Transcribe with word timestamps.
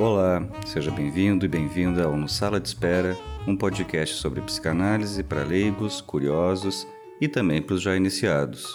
Olá, 0.00 0.42
seja 0.64 0.90
bem-vindo 0.90 1.44
e 1.44 1.48
bem-vinda 1.48 2.04
ao 2.04 2.16
No 2.16 2.26
Sala 2.26 2.58
de 2.58 2.68
Espera, 2.68 3.14
um 3.46 3.54
podcast 3.54 4.16
sobre 4.16 4.40
psicanálise 4.40 5.22
para 5.22 5.44
leigos, 5.44 6.00
curiosos 6.00 6.88
e 7.20 7.28
também 7.28 7.60
para 7.60 7.74
os 7.74 7.82
já 7.82 7.94
iniciados. 7.94 8.66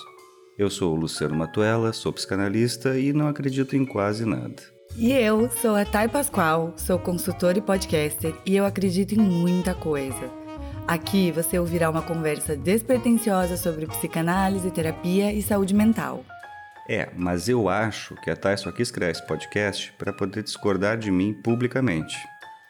Eu 0.55 0.69
sou 0.69 0.93
o 0.93 0.95
Luciano 0.95 1.35
Matuela, 1.35 1.91
sou 1.93 2.13
psicanalista 2.13 2.99
e 2.99 3.11
não 3.11 3.27
acredito 3.27 3.75
em 3.75 3.83
quase 3.83 4.23
nada. 4.23 4.61
E 4.95 5.11
eu 5.13 5.49
sou 5.49 5.75
a 5.75 5.83
Thay 5.83 6.09
Pascoal, 6.09 6.73
sou 6.77 6.99
consultora 6.99 7.57
e 7.57 7.61
podcaster 7.61 8.35
e 8.45 8.55
eu 8.55 8.63
acredito 8.63 9.15
em 9.15 9.19
muita 9.19 9.73
coisa. 9.73 10.31
Aqui 10.87 11.31
você 11.31 11.57
ouvirá 11.57 11.89
uma 11.89 12.03
conversa 12.03 12.55
despretensiosa 12.55 13.57
sobre 13.57 13.87
psicanálise, 13.87 14.69
terapia 14.69 15.33
e 15.33 15.41
saúde 15.41 15.73
mental. 15.73 16.23
É, 16.87 17.09
mas 17.15 17.49
eu 17.49 17.67
acho 17.67 18.15
que 18.15 18.29
a 18.29 18.35
Thay 18.35 18.57
só 18.57 18.71
quis 18.71 18.91
criar 18.91 19.09
esse 19.09 19.25
podcast 19.25 19.91
para 19.97 20.13
poder 20.13 20.43
discordar 20.43 20.97
de 20.97 21.09
mim 21.09 21.33
publicamente. 21.33 22.15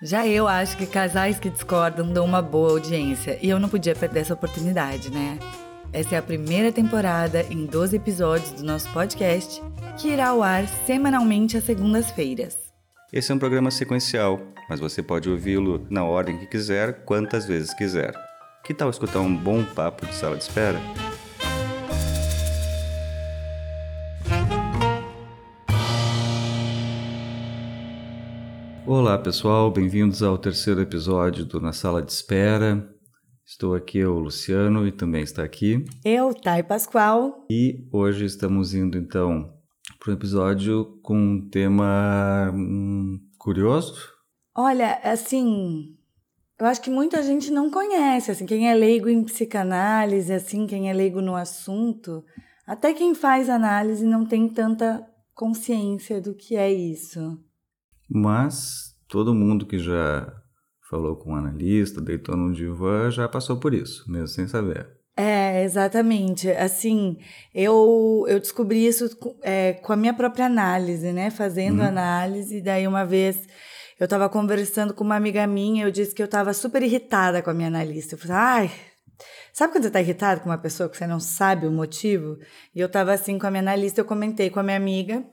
Já 0.01 0.27
eu 0.27 0.47
acho 0.47 0.77
que 0.77 0.85
casais 0.85 1.39
que 1.39 1.49
discordam 1.49 2.11
dão 2.11 2.25
uma 2.25 2.41
boa 2.41 2.71
audiência 2.71 3.37
e 3.41 3.49
eu 3.49 3.59
não 3.59 3.67
podia 3.67 3.95
perder 3.95 4.21
essa 4.21 4.33
oportunidade, 4.33 5.09
né? 5.11 5.39
Essa 5.91 6.15
é 6.15 6.17
a 6.17 6.21
primeira 6.21 6.71
temporada 6.71 7.41
em 7.49 7.65
12 7.65 7.95
episódios 7.95 8.51
do 8.51 8.63
nosso 8.63 8.91
podcast, 8.91 9.61
que 9.97 10.09
irá 10.09 10.29
ao 10.29 10.43
ar 10.43 10.67
semanalmente 10.85 11.55
às 11.57 11.63
segundas-feiras. 11.63 12.57
Esse 13.13 13.31
é 13.31 13.35
um 13.35 13.39
programa 13.39 13.71
sequencial, 13.71 14.41
mas 14.69 14.79
você 14.79 15.01
pode 15.01 15.29
ouvi-lo 15.29 15.87
na 15.89 16.03
ordem 16.03 16.37
que 16.37 16.47
quiser, 16.47 17.05
quantas 17.05 17.45
vezes 17.45 17.73
quiser. 17.73 18.13
Que 18.65 18.73
tal 18.73 18.89
escutar 18.89 19.19
um 19.19 19.33
bom 19.33 19.63
papo 19.63 20.05
de 20.05 20.13
sala 20.13 20.35
de 20.35 20.43
espera? 20.43 20.79
Olá 28.87 29.17
pessoal, 29.17 29.71
bem-vindos 29.71 30.21
ao 30.21 30.37
terceiro 30.37 30.79
episódio 30.79 31.43
do 31.43 31.59
Na 31.59 31.73
Sala 31.73 32.03
de 32.03 32.11
Espera. 32.11 32.87
Estou 33.43 33.73
aqui, 33.73 34.05
o 34.05 34.19
Luciano, 34.19 34.87
e 34.87 34.91
também 34.91 35.23
está 35.23 35.43
aqui. 35.43 35.83
Eu, 36.03 36.35
Thay 36.35 36.61
Pascoal. 36.61 37.47
E 37.49 37.89
hoje 37.91 38.25
estamos 38.25 38.75
indo 38.75 38.95
então 38.95 39.51
para 39.97 40.11
um 40.11 40.13
episódio 40.13 40.99
com 41.01 41.17
um 41.17 41.49
tema 41.49 42.51
hum, 42.53 43.19
curioso. 43.39 43.95
Olha, 44.55 44.99
assim, 45.03 45.97
eu 46.59 46.67
acho 46.67 46.79
que 46.79 46.91
muita 46.91 47.23
gente 47.23 47.49
não 47.49 47.71
conhece, 47.71 48.29
assim, 48.29 48.45
quem 48.45 48.69
é 48.69 48.75
leigo 48.75 49.09
em 49.09 49.23
psicanálise, 49.23 50.31
assim, 50.31 50.67
quem 50.67 50.91
é 50.91 50.93
leigo 50.93 51.21
no 51.21 51.35
assunto, 51.35 52.23
até 52.67 52.93
quem 52.93 53.15
faz 53.15 53.49
análise 53.49 54.05
não 54.05 54.27
tem 54.27 54.47
tanta 54.47 55.03
consciência 55.33 56.21
do 56.21 56.35
que 56.35 56.55
é 56.55 56.71
isso. 56.71 57.43
Mas 58.09 58.95
todo 59.07 59.33
mundo 59.33 59.65
que 59.65 59.79
já 59.79 60.31
falou 60.89 61.15
com 61.15 61.31
um 61.31 61.35
analista, 61.35 61.99
deitou 61.99 62.37
no 62.37 62.53
divã, 62.53 63.09
já 63.09 63.27
passou 63.27 63.57
por 63.57 63.73
isso, 63.73 64.09
mesmo 64.09 64.27
sem 64.27 64.47
saber. 64.47 64.87
É, 65.17 65.63
exatamente. 65.63 66.49
Assim, 66.51 67.17
eu, 67.53 68.25
eu 68.27 68.39
descobri 68.39 68.85
isso 68.85 69.09
é, 69.41 69.73
com 69.73 69.93
a 69.93 69.95
minha 69.95 70.13
própria 70.13 70.45
análise, 70.45 71.11
né? 71.13 71.29
Fazendo 71.29 71.79
uhum. 71.79 71.87
análise. 71.87 72.61
Daí, 72.61 72.85
uma 72.85 73.05
vez, 73.05 73.47
eu 73.97 74.05
estava 74.05 74.27
conversando 74.27 74.93
com 74.93 75.03
uma 75.05 75.15
amiga 75.15 75.47
minha, 75.47 75.85
eu 75.85 75.91
disse 75.91 76.13
que 76.13 76.21
eu 76.21 76.25
estava 76.25 76.53
super 76.53 76.83
irritada 76.83 77.41
com 77.41 77.49
a 77.49 77.53
minha 77.53 77.69
analista. 77.69 78.15
Eu 78.15 78.19
falei, 78.19 78.35
ai, 78.35 78.71
sabe 79.53 79.71
quando 79.71 79.83
você 79.83 79.87
está 79.87 80.01
irritado 80.01 80.41
com 80.41 80.49
uma 80.49 80.57
pessoa 80.57 80.89
que 80.89 80.97
você 80.97 81.07
não 81.07 81.19
sabe 81.19 81.65
o 81.65 81.71
motivo? 81.71 82.37
E 82.75 82.81
eu 82.81 82.87
estava 82.87 83.13
assim 83.13 83.39
com 83.39 83.47
a 83.47 83.51
minha 83.51 83.61
analista, 83.61 84.01
eu 84.01 84.05
comentei 84.05 84.49
com 84.49 84.59
a 84.59 84.63
minha 84.63 84.75
amiga, 84.75 85.23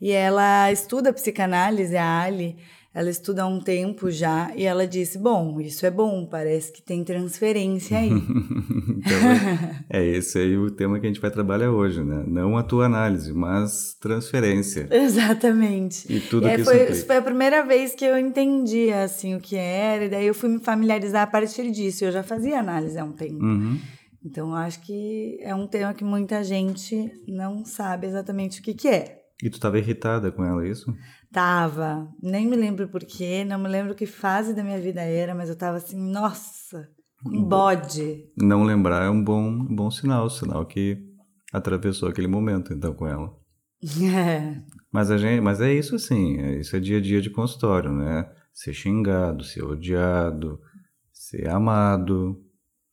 e 0.00 0.10
ela 0.10 0.70
estuda 0.70 1.12
psicanálise, 1.12 1.96
a 1.96 2.20
Ali, 2.20 2.56
ela 2.96 3.10
estuda 3.10 3.42
há 3.42 3.46
um 3.46 3.60
tempo 3.60 4.10
já 4.10 4.50
e 4.56 4.64
ela 4.64 4.86
disse: 4.86 5.18
Bom, 5.18 5.60
isso 5.60 5.84
é 5.84 5.90
bom, 5.90 6.24
parece 6.24 6.72
que 6.72 6.80
tem 6.82 7.04
transferência 7.04 7.98
aí. 7.98 8.08
então, 8.08 9.84
é 9.90 10.02
esse 10.02 10.38
aí 10.38 10.56
o 10.56 10.70
tema 10.70 10.98
que 10.98 11.04
a 11.04 11.10
gente 11.10 11.20
vai 11.20 11.30
trabalhar 11.30 11.70
hoje, 11.70 12.02
né? 12.02 12.24
Não 12.26 12.56
a 12.56 12.62
tua 12.62 12.86
análise, 12.86 13.34
mas 13.34 13.94
transferência. 14.00 14.88
Exatamente. 14.92 16.10
E 16.10 16.20
tudo 16.20 16.48
e 16.48 16.56
que 16.56 16.64
foi, 16.64 16.84
isso 16.84 16.92
Isso 16.92 17.06
foi 17.06 17.16
a 17.16 17.22
primeira 17.22 17.62
vez 17.66 17.94
que 17.94 18.02
eu 18.02 18.16
entendi 18.16 18.90
assim 18.90 19.34
o 19.34 19.40
que 19.40 19.56
era, 19.56 20.06
e 20.06 20.08
daí 20.08 20.26
eu 20.26 20.34
fui 20.34 20.48
me 20.48 20.58
familiarizar 20.58 21.22
a 21.24 21.26
partir 21.26 21.70
disso. 21.70 22.02
Eu 22.02 22.10
já 22.10 22.22
fazia 22.22 22.58
análise 22.58 22.98
há 22.98 23.04
um 23.04 23.12
tempo. 23.12 23.44
Uhum. 23.44 23.78
Então, 24.24 24.54
acho 24.54 24.80
que 24.80 25.38
é 25.42 25.54
um 25.54 25.66
tema 25.66 25.92
que 25.92 26.02
muita 26.02 26.42
gente 26.42 27.12
não 27.28 27.62
sabe 27.62 28.06
exatamente 28.06 28.60
o 28.60 28.62
que, 28.62 28.72
que 28.72 28.88
é. 28.88 29.15
E 29.42 29.50
tu 29.50 29.54
estava 29.54 29.78
irritada 29.78 30.32
com 30.32 30.44
ela, 30.44 30.64
é 30.64 30.68
isso? 30.68 30.94
Tava. 31.30 32.08
Nem 32.22 32.46
me 32.46 32.56
lembro 32.56 32.88
porquê, 32.88 33.44
não 33.44 33.58
me 33.58 33.68
lembro 33.68 33.94
que 33.94 34.06
fase 34.06 34.54
da 34.54 34.64
minha 34.64 34.80
vida 34.80 35.02
era, 35.02 35.34
mas 35.34 35.48
eu 35.48 35.56
tava 35.56 35.76
assim, 35.76 35.98
nossa, 36.10 36.88
um 37.24 37.42
bode. 37.42 38.24
Não 38.36 38.64
lembrar 38.64 39.04
é 39.04 39.10
um 39.10 39.22
bom, 39.22 39.64
bom 39.64 39.90
sinal, 39.90 40.30
sinal 40.30 40.64
que 40.64 40.98
atravessou 41.52 42.08
aquele 42.08 42.28
momento, 42.28 42.72
então, 42.72 42.94
com 42.94 43.06
ela. 43.06 43.34
É. 44.02 44.62
Mas, 44.90 45.10
a 45.10 45.18
gente, 45.18 45.42
mas 45.42 45.60
é 45.60 45.70
isso 45.74 45.96
assim, 45.96 46.38
é, 46.38 46.58
isso 46.58 46.74
é 46.74 46.80
dia 46.80 46.96
a 46.96 47.00
dia 47.02 47.20
de 47.20 47.28
consultório, 47.28 47.92
né? 47.92 48.26
Ser 48.50 48.72
xingado, 48.72 49.44
ser 49.44 49.62
odiado, 49.62 50.58
ser 51.12 51.50
amado, 51.50 52.42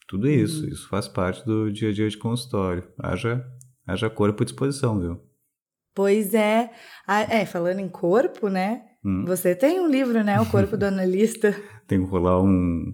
tudo 0.05 0.27
isso. 0.27 0.63
Uhum. 0.63 0.69
Isso 0.69 0.89
faz 0.89 1.07
parte 1.07 1.45
do 1.45 1.71
dia 1.71 1.91
a 1.91 1.93
dia 1.93 2.09
de 2.09 2.17
consultório. 2.17 2.83
Haja, 2.99 3.45
haja 3.87 4.09
corpo 4.09 4.43
e 4.43 4.45
disposição, 4.45 4.99
viu? 4.99 5.21
Pois 5.95 6.33
é. 6.33 6.69
Ah, 7.07 7.21
é, 7.21 7.45
falando 7.45 7.79
em 7.79 7.89
corpo, 7.89 8.47
né? 8.47 8.81
Hum. 9.05 9.25
Você 9.25 9.53
tem 9.53 9.79
um 9.79 9.87
livro, 9.87 10.23
né? 10.23 10.39
O 10.39 10.45
Corpo 10.45 10.77
do 10.77 10.85
Analista. 10.87 11.55
tem 11.87 11.99
que 12.03 12.09
rolar 12.09 12.41
um, 12.41 12.93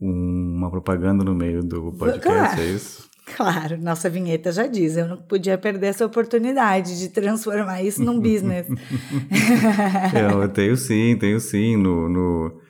um, 0.00 0.54
uma 0.56 0.70
propaganda 0.70 1.24
no 1.24 1.34
meio 1.34 1.62
do 1.62 1.92
podcast, 1.92 2.20
claro. 2.20 2.60
é 2.60 2.66
isso? 2.66 3.14
Claro, 3.36 3.78
nossa 3.78 4.10
vinheta 4.10 4.52
já 4.52 4.66
diz, 4.66 4.98
eu 4.98 5.08
não 5.08 5.16
podia 5.16 5.56
perder 5.56 5.86
essa 5.86 6.04
oportunidade 6.04 6.98
de 6.98 7.08
transformar 7.08 7.82
isso 7.82 8.04
num 8.04 8.20
business. 8.20 8.66
é, 10.14 10.30
eu 10.30 10.46
tenho 10.52 10.76
sim, 10.76 11.16
tenho 11.18 11.40
sim, 11.40 11.76
no, 11.76 12.08
no 12.08 12.60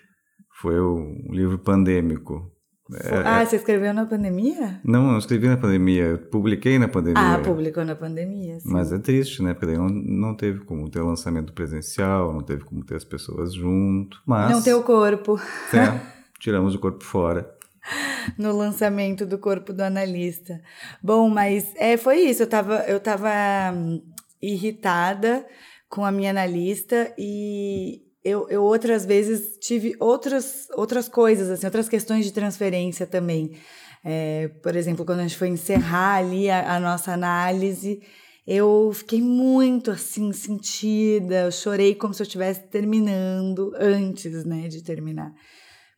foi 0.63 0.81
um 0.81 1.27
livro 1.31 1.59
pandêmico, 1.59 2.41
é, 2.93 3.23
ah, 3.25 3.45
você 3.45 3.57
escreveu 3.57 3.95
na 3.95 4.05
pandemia? 4.05 4.81
Não, 4.85 5.05
não 5.05 5.19
escrevi 5.19 5.49
na 5.49 5.57
pandemia, 5.57 6.03
eu 6.05 6.19
publiquei 6.19 6.79
na 6.79 6.87
pandemia. 6.87 7.35
Ah, 7.35 7.39
publicou 7.39 7.83
na 7.83 7.95
pandemia, 7.97 8.61
sim. 8.61 8.71
Mas 8.71 8.93
é 8.93 8.99
triste, 8.99 9.43
né? 9.43 9.55
Porque 9.55 9.67
daí 9.67 9.79
não, 9.79 9.89
não 9.89 10.35
teve 10.35 10.61
como 10.61 10.91
ter 10.91 11.01
lançamento 11.01 11.55
presencial, 11.55 12.33
não 12.33 12.43
teve 12.43 12.63
como 12.65 12.85
ter 12.85 12.97
as 12.97 13.05
pessoas 13.05 13.55
junto, 13.55 14.21
mas... 14.27 14.51
Não 14.51 14.63
ter 14.63 14.75
o 14.75 14.83
corpo. 14.83 15.41
É, 15.73 15.99
tiramos 16.39 16.75
o 16.75 16.79
corpo 16.79 17.03
fora. 17.03 17.51
no 18.39 18.55
lançamento 18.55 19.25
do 19.25 19.39
corpo 19.39 19.73
do 19.73 19.81
analista. 19.81 20.61
Bom, 21.03 21.31
mas 21.31 21.73
é, 21.77 21.97
foi 21.97 22.19
isso, 22.19 22.43
eu 22.43 22.47
tava, 22.47 22.85
eu 22.87 23.01
tava 23.01 23.31
hum, 23.75 24.03
irritada 24.43 25.47
com 25.89 26.05
a 26.05 26.13
minha 26.13 26.31
analista 26.31 27.15
e, 27.17 28.03
eu, 28.25 28.49
eu 28.49 28.63
outras 28.63 29.05
vezes 29.05 29.59
tive 29.59 29.95
outras, 30.01 30.67
outras 30.75 31.09
coisas, 31.09 31.51
assim, 31.51 31.67
outras 31.67 31.89
questões 31.89 32.25
de 32.25 32.33
transferência 32.33 33.07
também. 33.07 33.53
É, 34.03 34.49
por 34.63 34.75
exemplo, 34.75 35.05
quando 35.05 35.21
a 35.21 35.23
gente 35.23 35.37
foi 35.37 35.49
encerrar 35.49 36.17
ali 36.17 36.49
a, 36.51 36.77
a, 36.77 36.81
nossa 36.81 37.13
análise, 37.13 38.01
eu 38.47 38.91
fiquei 38.95 39.21
muito 39.21 39.91
assim 39.91 40.33
sentida, 40.33 41.45
eu 41.45 41.53
chorei 41.53 41.95
como 41.95 42.15
se 42.15 42.23
eu 42.23 42.25
estivesse 42.25 42.69
terminando 42.69 43.73
antes, 43.77 44.45
né, 44.45 44.69
de 44.69 44.83
terminar. 44.83 45.33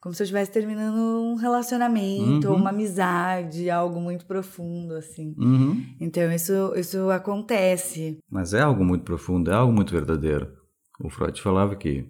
Como 0.00 0.14
se 0.14 0.22
eu 0.22 0.24
estivesse 0.24 0.52
terminando 0.52 0.98
um 0.98 1.34
relacionamento, 1.34 2.48
uhum. 2.48 2.56
uma 2.56 2.70
amizade, 2.70 3.70
algo 3.70 4.00
muito 4.00 4.24
profundo, 4.24 4.94
assim. 4.94 5.34
Uhum. 5.36 5.84
Então, 6.00 6.30
isso, 6.30 6.72
isso 6.76 7.10
acontece. 7.10 8.18
Mas 8.30 8.54
é 8.54 8.60
algo 8.60 8.84
muito 8.84 9.02
profundo, 9.02 9.50
é 9.50 9.54
algo 9.54 9.72
muito 9.72 9.92
verdadeiro. 9.92 10.48
O 11.00 11.10
Freud 11.10 11.42
falava 11.42 11.74
que 11.74 12.08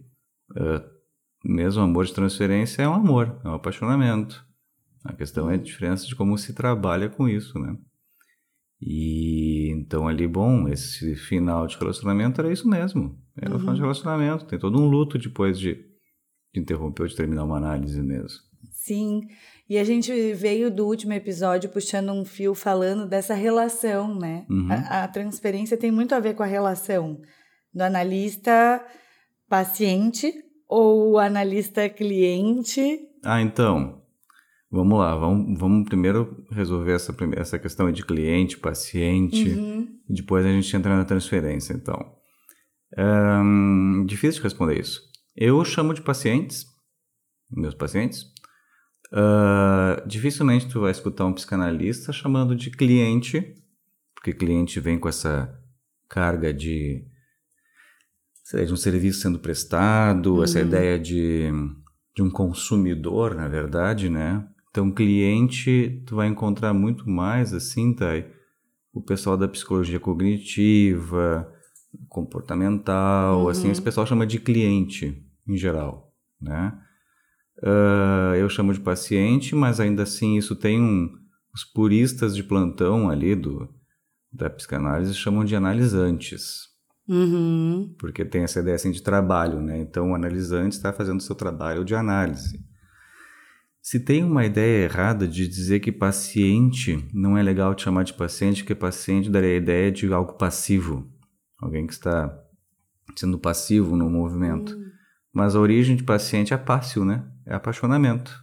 mesmo 1.44 1.82
amor 1.82 2.04
de 2.04 2.14
transferência 2.14 2.82
é 2.82 2.88
um 2.88 2.94
amor, 2.94 3.40
é 3.44 3.48
um 3.48 3.54
apaixonamento. 3.54 4.44
A 5.04 5.12
questão 5.12 5.50
é 5.50 5.54
a 5.54 5.58
diferença 5.58 6.06
de 6.06 6.16
como 6.16 6.36
se 6.36 6.52
trabalha 6.52 7.08
com 7.08 7.28
isso, 7.28 7.58
né? 7.58 7.76
E 8.80 9.70
então 9.70 10.06
ali, 10.06 10.26
bom, 10.26 10.68
esse 10.68 11.14
final 11.14 11.66
de 11.66 11.76
relacionamento 11.78 12.40
era 12.40 12.52
isso 12.52 12.68
mesmo. 12.68 13.18
Era 13.36 13.50
uhum. 13.50 13.56
o 13.56 13.60
final 13.60 13.74
de 13.74 13.80
relacionamento. 13.80 14.46
Tem 14.46 14.58
todo 14.58 14.78
um 14.78 14.86
luto 14.86 15.18
depois 15.18 15.58
de, 15.58 15.74
de 16.52 16.60
interromper 16.60 17.02
ou 17.02 17.08
de 17.08 17.16
terminar 17.16 17.44
uma 17.44 17.56
análise 17.56 18.02
mesmo. 18.02 18.44
Sim, 18.72 19.22
e 19.68 19.78
a 19.78 19.84
gente 19.84 20.12
veio 20.34 20.70
do 20.70 20.86
último 20.86 21.12
episódio 21.12 21.70
puxando 21.70 22.12
um 22.12 22.24
fio 22.24 22.54
falando 22.54 23.06
dessa 23.06 23.34
relação, 23.34 24.14
né? 24.14 24.46
Uhum. 24.48 24.68
A, 24.70 25.04
a 25.04 25.08
transferência 25.08 25.76
tem 25.76 25.90
muito 25.90 26.14
a 26.14 26.20
ver 26.20 26.34
com 26.34 26.42
a 26.42 26.46
relação 26.46 27.20
do 27.72 27.82
analista 27.82 28.84
paciente 29.48 30.32
ou 30.68 31.18
analista 31.18 31.88
cliente? 31.88 33.00
Ah, 33.24 33.40
então, 33.40 34.02
vamos 34.70 34.98
lá, 34.98 35.14
vamos, 35.14 35.58
vamos 35.58 35.88
primeiro 35.88 36.44
resolver 36.50 36.92
essa, 36.92 37.14
essa 37.36 37.58
questão 37.58 37.90
de 37.90 38.04
cliente, 38.04 38.58
paciente, 38.58 39.50
uhum. 39.50 39.88
depois 40.08 40.44
a 40.44 40.50
gente 40.50 40.76
entra 40.76 40.96
na 40.96 41.04
transferência, 41.04 41.72
então. 41.72 42.14
Um, 42.96 44.04
difícil 44.06 44.40
de 44.40 44.44
responder 44.44 44.78
isso. 44.78 45.02
Eu 45.36 45.64
chamo 45.64 45.92
de 45.92 46.02
pacientes, 46.02 46.66
meus 47.50 47.74
pacientes. 47.74 48.22
Uh, 49.12 50.06
dificilmente 50.06 50.68
tu 50.68 50.80
vai 50.80 50.90
escutar 50.90 51.26
um 51.26 51.32
psicanalista 51.32 52.12
chamando 52.12 52.56
de 52.56 52.70
cliente, 52.70 53.54
porque 54.14 54.32
cliente 54.32 54.80
vem 54.80 54.98
com 54.98 55.08
essa 55.08 55.52
carga 56.08 56.52
de, 56.52 57.06
de 58.54 58.72
um 58.72 58.76
serviço 58.76 59.20
sendo 59.20 59.38
prestado, 59.38 60.36
uhum. 60.36 60.44
essa 60.44 60.60
ideia 60.60 60.98
de, 60.98 61.50
de 62.14 62.22
um 62.22 62.30
consumidor, 62.30 63.34
na 63.34 63.48
verdade, 63.48 64.08
né? 64.08 64.46
Então, 64.70 64.92
cliente, 64.92 66.02
tu 66.06 66.16
vai 66.16 66.28
encontrar 66.28 66.72
muito 66.72 67.08
mais, 67.08 67.52
assim, 67.52 67.94
Thay, 67.94 68.30
o 68.92 69.02
pessoal 69.02 69.36
da 69.36 69.48
psicologia 69.48 69.98
cognitiva, 69.98 71.50
comportamental, 72.08 73.42
uhum. 73.42 73.48
assim, 73.48 73.70
esse 73.70 73.82
pessoal 73.82 74.06
chama 74.06 74.26
de 74.26 74.38
cliente, 74.38 75.24
em 75.48 75.56
geral, 75.56 76.12
né? 76.40 76.78
Uh, 77.62 78.34
eu 78.36 78.48
chamo 78.50 78.72
de 78.72 78.80
paciente, 78.80 79.54
mas 79.54 79.80
ainda 79.80 80.02
assim 80.02 80.36
isso 80.36 80.54
tem 80.54 80.80
um... 80.80 81.10
Os 81.54 81.64
puristas 81.64 82.36
de 82.36 82.42
plantão 82.42 83.08
ali 83.08 83.34
do, 83.34 83.66
da 84.30 84.50
psicanálise 84.50 85.14
chamam 85.14 85.42
de 85.42 85.56
analisantes. 85.56 86.75
Uhum. 87.08 87.94
Porque 87.98 88.24
tem 88.24 88.42
essa 88.42 88.60
ideia 88.60 88.74
assim 88.74 88.90
de 88.90 89.02
trabalho, 89.02 89.60
né? 89.60 89.78
Então 89.78 90.10
o 90.10 90.14
analisante 90.14 90.76
está 90.76 90.92
fazendo 90.92 91.18
o 91.18 91.22
seu 91.22 91.34
trabalho 91.34 91.84
de 91.84 91.94
análise. 91.94 92.64
Se 93.80 94.00
tem 94.00 94.24
uma 94.24 94.44
ideia 94.44 94.84
errada 94.84 95.28
de 95.28 95.46
dizer 95.46 95.78
que 95.78 95.92
paciente 95.92 97.08
não 97.14 97.38
é 97.38 97.42
legal 97.42 97.72
te 97.72 97.84
chamar 97.84 98.02
de 98.02 98.14
paciente, 98.14 98.62
porque 98.64 98.74
paciente 98.74 99.30
daria 99.30 99.50
a 99.50 99.56
ideia 99.56 99.92
de 99.92 100.12
algo 100.12 100.32
passivo, 100.32 101.08
alguém 101.60 101.86
que 101.86 101.92
está 101.92 102.36
sendo 103.16 103.38
passivo 103.38 103.96
no 103.96 104.10
movimento. 104.10 104.74
Uhum. 104.74 104.86
Mas 105.32 105.54
a 105.54 105.60
origem 105.60 105.94
de 105.94 106.02
paciente 106.02 106.52
é 106.52 106.58
fácil, 106.58 107.04
né? 107.04 107.24
É 107.46 107.54
apaixonamento, 107.54 108.36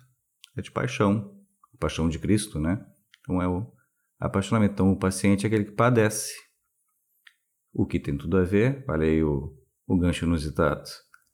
é 0.55 0.61
de 0.61 0.71
paixão, 0.71 1.33
paixão 1.77 2.07
de 2.07 2.17
Cristo, 2.17 2.57
né? 2.57 2.81
Então 3.19 3.41
é 3.41 3.47
o 3.47 3.67
apaixonamento. 4.17 4.73
Então 4.73 4.91
o 4.93 4.97
paciente 4.97 5.45
é 5.45 5.47
aquele 5.47 5.65
que 5.65 5.71
padece. 5.71 6.31
O 7.73 7.85
que 7.85 7.99
tem 7.99 8.17
tudo 8.17 8.37
a 8.37 8.43
ver, 8.43 8.85
olha 8.87 9.05
aí 9.05 9.23
o, 9.23 9.53
o 9.87 9.97
gancho 9.97 10.25
inusitado. 10.25 10.83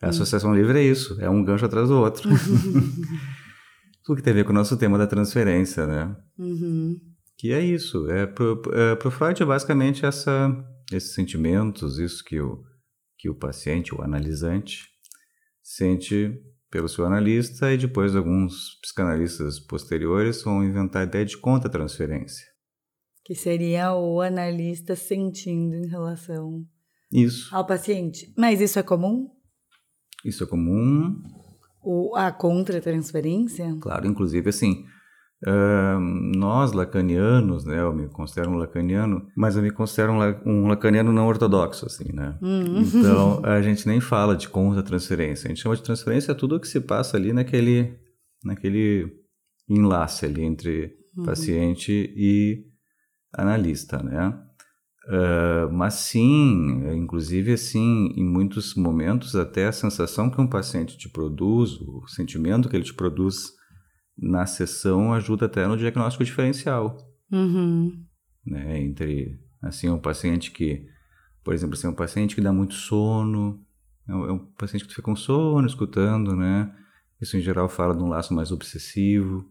A 0.01 0.09
associação 0.09 0.55
livre 0.55 0.79
é 0.79 0.83
isso, 0.83 1.19
é 1.19 1.29
um 1.29 1.43
gancho 1.43 1.65
atrás 1.65 1.89
do 1.89 1.99
outro. 1.99 2.29
tudo 4.09 4.17
que 4.17 4.23
tem 4.23 4.31
a 4.31 4.37
ver 4.37 4.43
com 4.43 4.51
o 4.51 4.55
nosso 4.55 4.75
tema 4.75 4.97
da 4.97 5.05
transferência, 5.05 5.85
né? 5.85 6.15
Uhum. 6.35 6.99
Que 7.37 7.53
é 7.53 7.59
isso. 7.59 8.09
É 8.09 8.25
pro, 8.25 8.59
é, 8.73 8.95
pro 8.95 9.11
Freud 9.11 9.43
é 9.43 9.45
basicamente 9.45 10.03
essa, 10.03 10.51
esses 10.91 11.13
sentimentos, 11.13 11.99
isso 11.99 12.23
que 12.23 12.41
o, 12.41 12.63
que 13.19 13.29
o 13.29 13.35
paciente, 13.35 13.93
o 13.93 14.01
analisante, 14.01 14.87
sente 15.61 16.41
pelo 16.71 16.89
seu 16.89 17.05
analista 17.05 17.71
e 17.71 17.77
depois 17.77 18.15
alguns 18.15 18.79
psicanalistas 18.81 19.59
posteriores 19.59 20.41
vão 20.41 20.63
inventar 20.63 21.03
a 21.03 21.05
ideia 21.05 21.25
de 21.25 21.37
contra-transferência. 21.37 22.48
Que 23.29 23.35
seria 23.35 23.93
o 23.93 24.21
analista 24.21 24.95
sentindo 24.95 25.75
em 25.75 25.85
relação 25.85 26.65
isso. 27.13 27.55
ao 27.55 27.63
paciente. 27.63 28.33
Mas 28.35 28.59
isso 28.59 28.79
é 28.79 28.81
comum? 28.81 29.29
Isso 30.25 30.43
é 30.43 30.47
comum. 30.47 31.15
O, 31.83 32.15
a 32.15 32.31
contra-transferência? 32.31 33.77
Claro, 33.79 34.07
inclusive 34.07 34.49
assim, 34.49 34.83
Uh, 35.47 35.97
nós, 36.35 36.73
lacanianos, 36.73 37.63
né, 37.63 37.79
eu 37.79 37.93
me 37.93 38.09
considero 38.09 38.49
um 38.49 38.57
lacaniano, 38.57 39.25
mas 39.37 39.55
eu 39.55 39.61
me 39.61 39.71
considero 39.71 40.11
um, 40.45 40.67
lacaniano 40.67 41.13
não 41.13 41.27
ortodoxo, 41.27 41.85
assim, 41.85 42.11
né? 42.11 42.37
Uhum. 42.41 42.81
Então, 42.99 43.45
a 43.45 43.61
gente 43.61 43.87
nem 43.87 44.01
fala 44.01 44.35
de 44.35 44.49
contra-transferência, 44.49 45.47
a 45.47 45.49
gente 45.49 45.61
chama 45.61 45.77
de 45.77 45.83
transferência 45.83 46.35
tudo 46.35 46.57
o 46.57 46.59
que 46.59 46.67
se 46.67 46.81
passa 46.81 47.15
ali 47.15 47.31
naquele, 47.31 47.95
naquele 48.43 49.07
enlace 49.69 50.25
ali 50.25 50.43
entre 50.43 50.93
uhum. 51.15 51.23
paciente 51.23 51.91
e 52.17 52.68
analista, 53.33 54.01
né? 54.01 54.37
Uh, 55.07 55.71
mas 55.71 55.95
sim, 55.95 56.83
inclusive 56.93 57.53
assim, 57.53 58.13
em 58.15 58.23
muitos 58.23 58.75
momentos 58.75 59.35
até 59.35 59.67
a 59.67 59.71
sensação 59.71 60.29
que 60.29 60.39
um 60.39 60.47
paciente 60.47 60.97
te 60.97 61.09
produz, 61.09 61.81
o 61.81 62.05
sentimento 62.07 62.69
que 62.69 62.75
ele 62.75 62.83
te 62.83 62.93
produz 62.93 63.53
na 64.15 64.45
sessão 64.45 65.13
ajuda 65.13 65.47
até 65.47 65.65
no 65.65 65.77
diagnóstico 65.77 66.23
diferencial. 66.23 66.97
Uhum. 67.31 68.05
Né? 68.45 68.81
Entre, 68.81 69.39
assim, 69.61 69.89
um 69.89 69.99
paciente 69.99 70.51
que, 70.51 70.85
por 71.43 71.53
exemplo, 71.53 71.75
assim, 71.75 71.87
um 71.87 71.95
paciente 71.95 72.35
que 72.35 72.41
dá 72.41 72.53
muito 72.53 72.75
sono, 72.75 73.65
é 74.07 74.13
um, 74.13 74.25
é 74.25 74.31
um 74.31 74.39
paciente 74.39 74.83
que 74.83 74.91
fica 74.91 75.01
com 75.01 75.15
sono 75.15 75.65
escutando, 75.65 76.35
né? 76.35 76.71
Isso 77.21 77.37
em 77.37 77.41
geral 77.41 77.67
fala 77.67 77.95
de 77.95 78.03
um 78.03 78.07
laço 78.07 78.33
mais 78.33 78.51
obsessivo, 78.51 79.45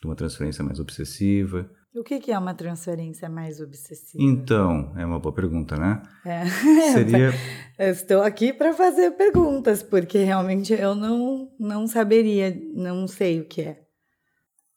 de 0.00 0.06
uma 0.06 0.14
transferência 0.14 0.64
mais 0.64 0.78
obsessiva. 0.78 1.70
O 1.94 2.02
que, 2.02 2.32
é 2.32 2.36
uma 2.36 2.54
transferência 2.54 3.28
mais 3.28 3.60
obsessiva? 3.60 4.20
Então, 4.20 4.92
é 4.96 5.06
uma 5.06 5.20
boa 5.20 5.32
pergunta, 5.32 5.76
né? 5.76 6.02
É. 6.24 6.44
Seria. 6.92 7.30
Eu 7.78 7.90
estou 7.90 8.20
aqui 8.20 8.52
para 8.52 8.72
fazer 8.72 9.12
perguntas, 9.12 9.80
porque 9.80 10.18
realmente 10.18 10.72
eu 10.72 10.94
não, 10.94 11.52
não 11.58 11.88
saberia, 11.88 12.56
não 12.72 13.08
sei 13.08 13.40
o 13.40 13.48
que 13.48 13.62
é. 13.62 13.84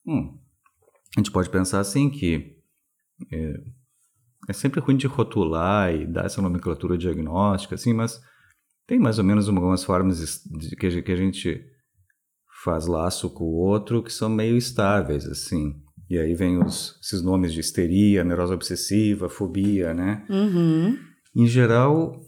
Hum, 0.06 0.36
a 1.16 1.20
gente 1.20 1.32
pode 1.32 1.48
pensar 1.48 1.80
assim 1.80 2.10
que 2.10 2.58
é, 3.32 3.54
é, 4.50 4.54
sempre 4.54 4.80
ruim 4.80 4.98
de 4.98 5.06
rotular 5.06 5.94
e 5.94 6.08
dar 6.08 6.26
essa 6.26 6.42
nomenclatura 6.42 6.98
diagnóstica, 6.98 7.76
assim, 7.76 7.94
mas 7.94 8.20
tem 8.88 8.98
mais 8.98 9.20
ou 9.20 9.24
menos 9.24 9.48
algumas 9.48 9.84
formas 9.84 10.44
de, 10.46 10.76
que, 10.76 11.04
que 11.04 11.12
a 11.12 11.16
gente 11.16 11.64
faz 12.64 12.88
laço 12.88 13.30
com 13.30 13.44
o 13.44 13.58
outro 13.58 14.02
que 14.02 14.12
são 14.12 14.28
meio 14.28 14.58
estáveis, 14.58 15.28
assim. 15.28 15.87
E 16.10 16.18
aí 16.18 16.34
vem 16.34 16.58
os, 16.64 16.98
esses 17.04 17.22
nomes 17.22 17.54
de 17.54 17.60
histeria, 17.60 18.24
neurose 18.24 18.54
obsessiva, 18.54 19.28
fobia, 19.28 19.94
né? 19.94 20.26
Uhum. 20.30 20.98
Em 21.36 21.48
geral, 21.48 22.20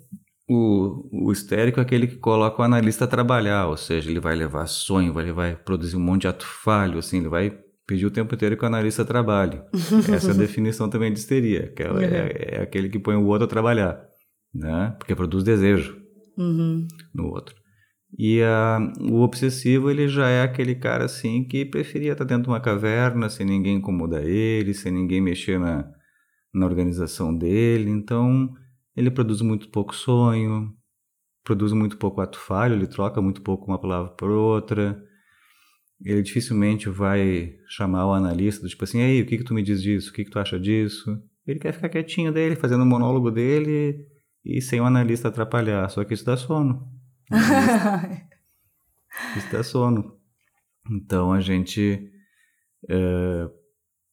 o, 0.49 1.27
o 1.27 1.31
histérico 1.31 1.79
é 1.79 1.83
aquele 1.83 2.07
que 2.07 2.17
coloca 2.17 2.61
o 2.61 2.65
analista 2.65 3.05
a 3.05 3.07
trabalhar, 3.07 3.67
ou 3.67 3.77
seja, 3.77 4.09
ele 4.09 4.19
vai 4.19 4.35
levar 4.35 4.65
sonho, 4.67 5.17
ele 5.19 5.31
vai 5.31 5.55
produzir 5.55 5.95
um 5.95 6.01
monte 6.01 6.21
de 6.21 6.27
ato 6.27 6.45
falho, 6.45 6.99
assim, 6.99 7.19
ele 7.19 7.29
vai 7.29 7.57
pedir 7.87 8.05
o 8.05 8.11
tempo 8.11 8.35
inteiro 8.35 8.57
que 8.57 8.63
o 8.63 8.67
analista 8.67 9.05
trabalhe. 9.05 9.61
Essa 10.13 10.31
é 10.31 10.33
a 10.33 10.37
definição 10.37 10.89
também 10.89 11.13
de 11.13 11.19
histeria, 11.19 11.71
que 11.71 11.83
é, 11.83 11.91
uhum. 11.91 11.99
é, 11.99 12.31
é, 12.57 12.61
aquele 12.61 12.89
que 12.89 12.99
põe 12.99 13.15
o 13.15 13.25
outro 13.25 13.45
a 13.45 13.47
trabalhar, 13.47 13.99
né? 14.53 14.95
Porque 14.99 15.15
produz 15.15 15.43
desejo 15.43 15.97
uhum. 16.37 16.87
no 17.13 17.27
outro. 17.27 17.55
E 18.17 18.41
a, 18.41 18.79
o 19.01 19.21
obsessivo, 19.21 19.89
ele 19.89 20.07
já 20.07 20.27
é 20.27 20.41
aquele 20.41 20.75
cara 20.75 21.05
assim 21.05 21.43
que 21.43 21.65
preferia 21.65 22.13
estar 22.13 22.25
dentro 22.25 22.43
de 22.43 22.49
uma 22.49 22.59
caverna, 22.59 23.29
sem 23.29 23.45
ninguém 23.45 23.77
incomodar 23.77 24.23
ele, 24.23 24.73
sem 24.73 24.91
ninguém 24.91 25.21
mexer 25.21 25.59
na, 25.59 25.89
na 26.53 26.65
organização 26.65 27.35
dele. 27.35 27.89
Então, 27.89 28.51
ele 28.95 29.11
produz 29.11 29.41
muito 29.41 29.69
pouco 29.69 29.95
sonho, 29.95 30.73
produz 31.43 31.71
muito 31.71 31.97
pouco 31.97 32.21
ato 32.21 32.39
falho, 32.39 32.75
ele 32.75 32.87
troca 32.87 33.21
muito 33.21 33.41
pouco 33.41 33.67
uma 33.67 33.79
palavra 33.79 34.11
por 34.11 34.29
outra 34.31 35.01
ele 36.03 36.21
dificilmente 36.21 36.89
vai 36.89 37.55
chamar 37.67 38.07
o 38.07 38.13
analista 38.13 38.61
do 38.61 38.69
tipo 38.69 38.83
assim, 38.83 39.01
aí, 39.01 39.21
o 39.21 39.25
que 39.25 39.37
que 39.37 39.43
tu 39.43 39.53
me 39.53 39.61
diz 39.61 39.81
disso? 39.81 40.09
O 40.09 40.13
que 40.13 40.23
que 40.23 40.31
tu 40.31 40.39
acha 40.39 40.59
disso? 40.59 41.21
Ele 41.45 41.59
quer 41.59 41.73
ficar 41.73 41.89
quietinho 41.89 42.31
dele, 42.31 42.55
fazendo 42.55 42.83
o 42.83 42.85
monólogo 42.85 43.29
dele 43.29 44.05
e 44.45 44.61
sem 44.61 44.79
o 44.79 44.85
analista 44.85 45.27
atrapalhar. 45.27 45.89
Só 45.89 46.03
que 46.05 46.13
isso 46.13 46.25
dá 46.25 46.37
sono. 46.37 46.87
Isso 49.37 49.51
dá 49.51 49.63
sono. 49.63 50.17
Então 50.89 51.31
a 51.33 51.41
gente 51.41 52.11
é, 52.89 53.49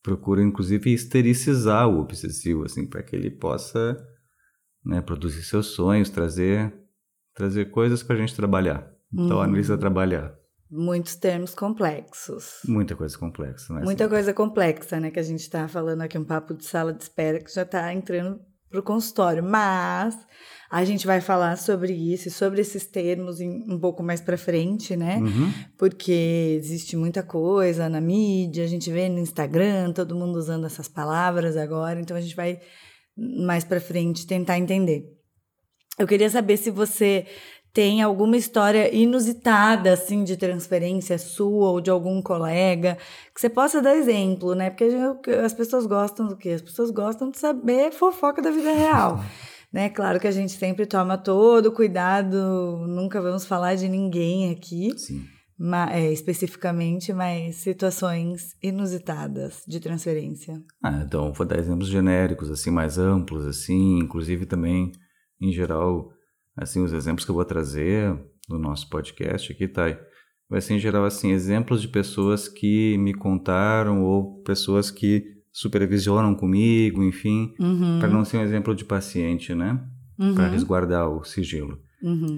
procura 0.02 0.42
inclusive 0.42 0.92
estericizar 0.92 1.88
o 1.88 2.00
obsessivo, 2.00 2.64
assim, 2.64 2.88
para 2.88 3.02
que 3.02 3.14
ele 3.16 3.30
possa 3.30 3.96
né, 4.85 5.00
produzir 5.00 5.42
seus 5.42 5.68
sonhos, 5.68 6.11
trazer 6.11 6.75
trazer 7.35 7.70
coisas 7.70 8.02
para 8.02 8.16
a 8.16 8.18
gente 8.18 8.35
trabalhar. 8.35 8.90
Então, 9.12 9.37
uhum. 9.37 9.37
o 9.37 9.40
analista 9.40 9.76
trabalhar 9.76 10.35
Muitos 10.68 11.14
termos 11.14 11.54
complexos. 11.54 12.61
Muita 12.66 12.96
coisa 12.96 13.16
complexa, 13.16 13.73
né? 13.73 13.82
Muita 13.85 14.08
coisa 14.08 14.35
complexa, 14.35 14.99
né? 14.99 15.12
Que 15.12 15.20
a 15.20 15.23
gente 15.23 15.40
está 15.40 15.68
falando 15.68 16.02
aqui, 16.02 16.18
um 16.18 16.25
papo 16.25 16.54
de 16.54 16.64
sala 16.64 16.92
de 16.92 17.04
espera 17.04 17.38
que 17.38 17.52
já 17.52 17.62
está 17.62 17.92
entrando 17.92 18.40
para 18.70 18.80
o 18.80 18.82
consultório. 18.82 19.42
Mas 19.42 20.16
a 20.70 20.85
gente 20.85 21.06
vai 21.06 21.20
falar 21.20 21.56
sobre 21.56 21.92
isso, 21.92 22.30
sobre 22.30 22.61
esses 22.61 22.87
termos 22.87 23.40
em, 23.40 23.64
um 23.68 23.78
pouco 23.78 24.02
mais 24.02 24.20
para 24.20 24.37
frente, 24.37 24.96
né? 24.96 25.18
Uhum. 25.18 25.52
Porque 25.78 26.56
existe 26.58 26.96
muita 26.96 27.23
coisa 27.23 27.88
na 27.88 28.00
mídia, 28.00 28.64
a 28.64 28.68
gente 28.68 28.90
vê 28.90 29.08
no 29.08 29.18
Instagram, 29.18 29.92
todo 29.92 30.16
mundo 30.16 30.37
usando 30.37 30.66
essas 30.66 30.88
palavras 30.88 31.56
agora, 31.56 32.00
então 32.00 32.16
a 32.16 32.20
gente 32.20 32.35
vai 32.35 32.61
mais 33.16 33.64
para 33.64 33.80
frente 33.80 34.26
tentar 34.26 34.58
entender. 34.58 35.16
Eu 35.99 36.06
queria 36.06 36.28
saber 36.28 36.58
se 36.58 36.70
você 36.70 37.26
tem 37.76 38.00
alguma 38.00 38.38
história 38.38 38.90
inusitada, 38.97 39.92
assim, 39.92 40.25
de 40.25 40.35
transferência 40.35 41.18
sua 41.18 41.73
ou 41.73 41.78
de 41.78 41.90
algum 41.90 42.23
colega, 42.23 42.97
que 43.35 43.38
você 43.38 43.50
possa 43.50 43.83
dar 43.83 43.95
exemplo, 43.95 44.54
né? 44.54 44.71
Porque 44.71 44.87
as 45.45 45.52
pessoas 45.52 45.85
gostam 45.85 46.26
do 46.26 46.38
quê? 46.38 46.52
As 46.52 46.62
pessoas 46.62 46.90
gostam 46.90 47.30
de 47.30 47.38
saber 47.38 47.92
fofoca 47.92 48.40
da 48.40 48.50
vida 48.50 48.73
real. 48.73 49.23
né? 49.71 49.90
Claro 49.90 50.18
que 50.18 50.26
a 50.26 50.30
gente 50.30 50.52
sempre 50.52 50.87
toma 50.87 51.18
todo 51.18 51.71
cuidado, 51.71 52.87
nunca 52.88 53.21
vamos 53.21 53.45
falar 53.45 53.75
de 53.75 53.90
ninguém 53.90 54.50
aqui. 54.50 54.97
Sim. 54.97 55.26
é, 55.92 56.11
especificamente, 56.11 57.12
mas 57.12 57.56
situações 57.56 58.54
inusitadas 58.62 59.64
de 59.68 59.80
transferência. 59.80 60.62
Ah, 60.83 61.02
então 61.06 61.30
vou 61.30 61.47
dar 61.47 61.59
exemplos 61.59 61.88
genéricos, 61.88 62.50
assim, 62.50 62.71
mais 62.71 62.97
amplos, 62.97 63.45
assim, 63.45 63.99
inclusive 63.99 64.47
também, 64.47 64.92
em 65.38 65.52
geral, 65.52 66.15
assim, 66.56 66.82
os 66.82 66.92
exemplos 66.92 67.25
que 67.25 67.30
eu 67.30 67.34
vou 67.34 67.44
trazer 67.44 68.16
no 68.48 68.58
nosso 68.58 68.88
podcast 68.88 69.52
aqui, 69.52 69.68
tá? 69.68 69.84
Vai 70.48 70.60
ser, 70.60 70.75
em 70.75 70.78
geral, 70.78 71.04
assim, 71.04 71.32
exemplos 71.32 71.82
de 71.82 71.88
pessoas 71.88 72.48
que 72.48 72.96
me 72.98 73.12
contaram 73.12 74.02
ou 74.04 74.42
pessoas 74.42 74.90
que 74.90 75.25
supervisionam 75.52 76.34
comigo, 76.34 77.02
enfim, 77.02 77.54
uhum. 77.58 77.98
para 77.98 78.08
não 78.08 78.25
ser 78.25 78.38
um 78.38 78.42
exemplo 78.42 78.75
de 78.75 78.84
paciente, 78.84 79.54
né? 79.54 79.82
Uhum. 80.18 80.34
Para 80.34 80.48
resguardar 80.48 81.08
o 81.08 81.25
sigilo. 81.25 81.80
Uhum. 82.02 82.36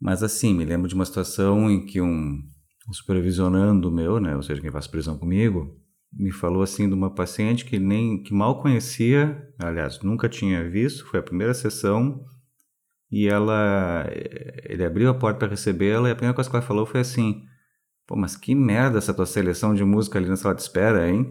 Mas 0.00 0.22
assim, 0.22 0.54
me 0.54 0.64
lembro 0.64 0.88
de 0.88 0.94
uma 0.94 1.04
situação 1.04 1.70
em 1.70 1.84
que 1.84 2.00
um, 2.00 2.42
um 2.88 2.92
supervisionando 2.92 3.90
meu, 3.90 4.20
né, 4.20 4.36
ou 4.36 4.42
seja, 4.42 4.60
quem 4.60 4.70
faz 4.70 4.86
prisão 4.86 5.18
comigo, 5.18 5.74
me 6.12 6.30
falou 6.30 6.62
assim 6.62 6.88
de 6.88 6.94
uma 6.94 7.14
paciente 7.14 7.64
que 7.64 7.78
nem 7.78 8.22
que 8.22 8.32
mal 8.32 8.60
conhecia, 8.60 9.40
aliás, 9.58 10.00
nunca 10.02 10.28
tinha 10.28 10.68
visto, 10.68 11.06
foi 11.06 11.20
a 11.20 11.22
primeira 11.22 11.54
sessão 11.54 12.24
e 13.10 13.26
ela 13.26 14.06
ele 14.64 14.84
abriu 14.84 15.08
a 15.08 15.14
porta 15.14 15.40
para 15.40 15.48
recebê-la 15.48 16.08
e 16.08 16.12
a 16.12 16.14
primeira 16.14 16.34
coisa 16.34 16.48
que 16.48 16.56
ela 16.56 16.64
falou 16.64 16.84
foi 16.84 17.00
assim: 17.00 17.42
Pô, 18.06 18.16
mas 18.16 18.36
que 18.36 18.54
merda 18.54 18.98
essa 18.98 19.12
tua 19.12 19.26
seleção 19.26 19.74
de 19.74 19.84
música 19.84 20.18
ali 20.18 20.28
na 20.28 20.36
sala 20.36 20.54
de 20.54 20.62
espera, 20.62 21.08
hein? 21.08 21.30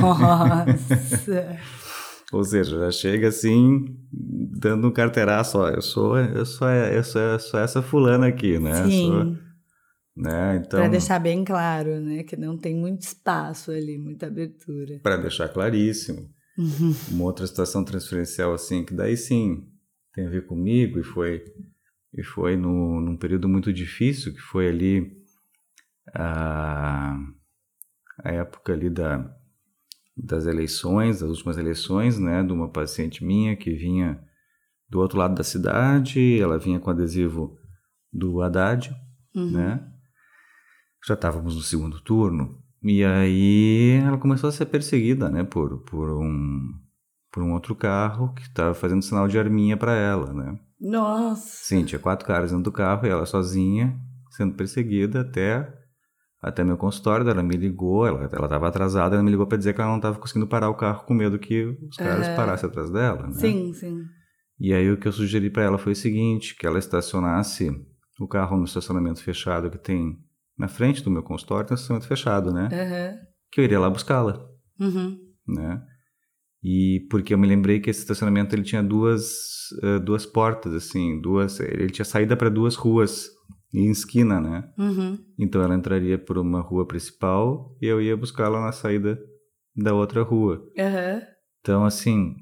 Nossa! 0.00 1.56
Ou 2.30 2.44
seja, 2.44 2.78
já 2.78 2.90
chega 2.90 3.28
assim, 3.28 3.86
dando 4.12 4.88
um 4.88 4.92
carteiraço, 4.92 5.58
ó, 5.58 5.68
eu 5.70 5.80
sou, 5.80 6.18
eu 6.18 6.44
sou, 6.44 6.68
eu 6.68 7.02
sou, 7.02 7.20
eu 7.22 7.38
sou 7.38 7.58
essa 7.58 7.80
fulana 7.80 8.26
aqui, 8.26 8.58
né? 8.58 8.84
Sim. 8.84 9.06
Sou, 9.06 9.24
né? 10.14 10.56
Então, 10.56 10.80
para 10.80 10.88
deixar 10.88 11.18
bem 11.20 11.42
claro, 11.42 12.00
né, 12.00 12.24
que 12.24 12.36
não 12.36 12.58
tem 12.58 12.74
muito 12.74 13.02
espaço 13.02 13.70
ali, 13.70 13.96
muita 13.96 14.26
abertura. 14.26 14.98
Para 15.02 15.16
deixar 15.16 15.48
claríssimo. 15.48 16.28
Uhum. 16.58 16.94
Uma 17.12 17.24
outra 17.24 17.46
situação 17.46 17.82
transferencial 17.84 18.52
assim, 18.52 18.84
que 18.84 18.92
daí 18.92 19.16
sim 19.16 19.64
tem 20.18 20.26
a 20.26 20.30
ver 20.30 20.46
comigo 20.46 20.98
e 20.98 21.04
foi 21.04 21.44
e 22.12 22.24
foi 22.24 22.56
no, 22.56 23.00
num 23.00 23.16
período 23.16 23.48
muito 23.48 23.72
difícil, 23.72 24.34
que 24.34 24.40
foi 24.40 24.66
ali 24.66 25.16
a, 26.12 27.16
a 28.24 28.32
época 28.32 28.72
ali 28.72 28.90
da 28.90 29.32
das 30.16 30.46
eleições, 30.46 31.20
das 31.20 31.30
últimas 31.30 31.56
eleições, 31.56 32.18
né, 32.18 32.42
de 32.42 32.52
uma 32.52 32.68
paciente 32.68 33.24
minha 33.24 33.54
que 33.54 33.70
vinha 33.70 34.20
do 34.88 34.98
outro 34.98 35.16
lado 35.16 35.36
da 35.36 35.44
cidade, 35.44 36.40
ela 36.40 36.58
vinha 36.58 36.80
com 36.80 36.90
adesivo 36.90 37.56
do 38.12 38.42
Haddad, 38.42 38.90
uhum. 39.32 39.52
né? 39.52 39.88
Já 41.06 41.14
estávamos 41.14 41.54
no 41.54 41.60
segundo 41.60 42.00
turno 42.00 42.60
e 42.82 43.04
aí 43.04 44.00
ela 44.04 44.18
começou 44.18 44.48
a 44.48 44.52
ser 44.52 44.66
perseguida, 44.66 45.28
né, 45.28 45.44
por, 45.44 45.84
por 45.84 46.10
um 46.10 46.74
por 47.32 47.42
um 47.42 47.52
outro 47.52 47.74
carro 47.74 48.32
que 48.34 48.42
estava 48.42 48.74
fazendo 48.74 49.02
sinal 49.02 49.28
de 49.28 49.38
arminha 49.38 49.76
para 49.76 49.94
ela, 49.94 50.32
né? 50.32 50.58
Nossa. 50.80 51.64
Sim, 51.64 51.84
tinha 51.84 51.98
quatro 51.98 52.26
caras 52.26 52.50
dentro 52.50 52.64
do 52.64 52.72
carro 52.72 53.06
e 53.06 53.10
ela 53.10 53.26
sozinha 53.26 53.98
sendo 54.30 54.54
perseguida 54.54 55.22
até 55.22 55.72
até 56.40 56.62
meu 56.62 56.76
consultório, 56.76 57.28
ela 57.28 57.42
me 57.42 57.56
ligou, 57.56 58.06
ela 58.06 58.26
estava 58.26 58.68
atrasada, 58.68 59.16
ela 59.16 59.24
me 59.24 59.30
ligou 59.30 59.44
para 59.46 59.58
dizer 59.58 59.74
que 59.74 59.80
ela 59.80 59.90
não 59.90 59.96
estava 59.96 60.16
conseguindo 60.20 60.46
parar 60.46 60.70
o 60.70 60.74
carro 60.76 61.04
com 61.04 61.12
medo 61.12 61.36
que 61.36 61.64
os 61.90 61.96
caras 61.96 62.28
Uhum. 62.28 62.36
parassem 62.36 62.68
atrás 62.68 62.90
dela, 62.90 63.26
né? 63.26 63.32
Sim, 63.32 63.72
sim. 63.72 63.98
E 64.60 64.72
aí 64.72 64.88
o 64.88 64.96
que 64.96 65.08
eu 65.08 65.12
sugeri 65.12 65.50
para 65.50 65.64
ela 65.64 65.78
foi 65.78 65.92
o 65.92 65.96
seguinte, 65.96 66.54
que 66.56 66.64
ela 66.64 66.78
estacionasse 66.78 67.68
o 68.20 68.28
carro 68.28 68.56
no 68.56 68.64
estacionamento 68.66 69.20
fechado 69.22 69.68
que 69.68 69.78
tem 69.78 70.16
na 70.56 70.68
frente 70.68 71.02
do 71.02 71.10
meu 71.10 71.24
consultório, 71.24 71.66
tem 71.66 71.74
um 71.74 71.76
estacionamento 71.76 72.06
fechado, 72.08 72.52
né? 72.52 72.68
Uhum. 72.72 73.18
Que 73.50 73.60
eu 73.60 73.64
iria 73.64 73.80
lá 73.80 73.90
buscá-la, 73.90 74.38
Uhum. 74.78 75.18
né? 75.48 75.82
E 76.62 77.06
porque 77.10 77.32
eu 77.32 77.38
me 77.38 77.46
lembrei 77.46 77.78
que 77.80 77.88
esse 77.88 78.00
estacionamento 78.00 78.54
ele 78.54 78.62
tinha 78.64 78.82
duas 78.82 79.70
uh, 79.82 80.00
duas 80.00 80.26
portas 80.26 80.72
assim, 80.74 81.20
duas, 81.20 81.60
ele 81.60 81.90
tinha 81.90 82.04
saída 82.04 82.36
para 82.36 82.48
duas 82.48 82.74
ruas 82.74 83.28
em 83.72 83.90
esquina, 83.90 84.40
né? 84.40 84.68
Uhum. 84.78 85.18
Então 85.38 85.62
ela 85.62 85.74
entraria 85.74 86.18
por 86.18 86.38
uma 86.38 86.60
rua 86.60 86.86
principal 86.86 87.76
e 87.80 87.86
eu 87.86 88.00
ia 88.00 88.16
buscá-la 88.16 88.60
na 88.60 88.72
saída 88.72 89.18
da 89.76 89.94
outra 89.94 90.22
rua. 90.22 90.56
Uhum. 90.76 91.20
Então, 91.60 91.84
assim, 91.84 92.34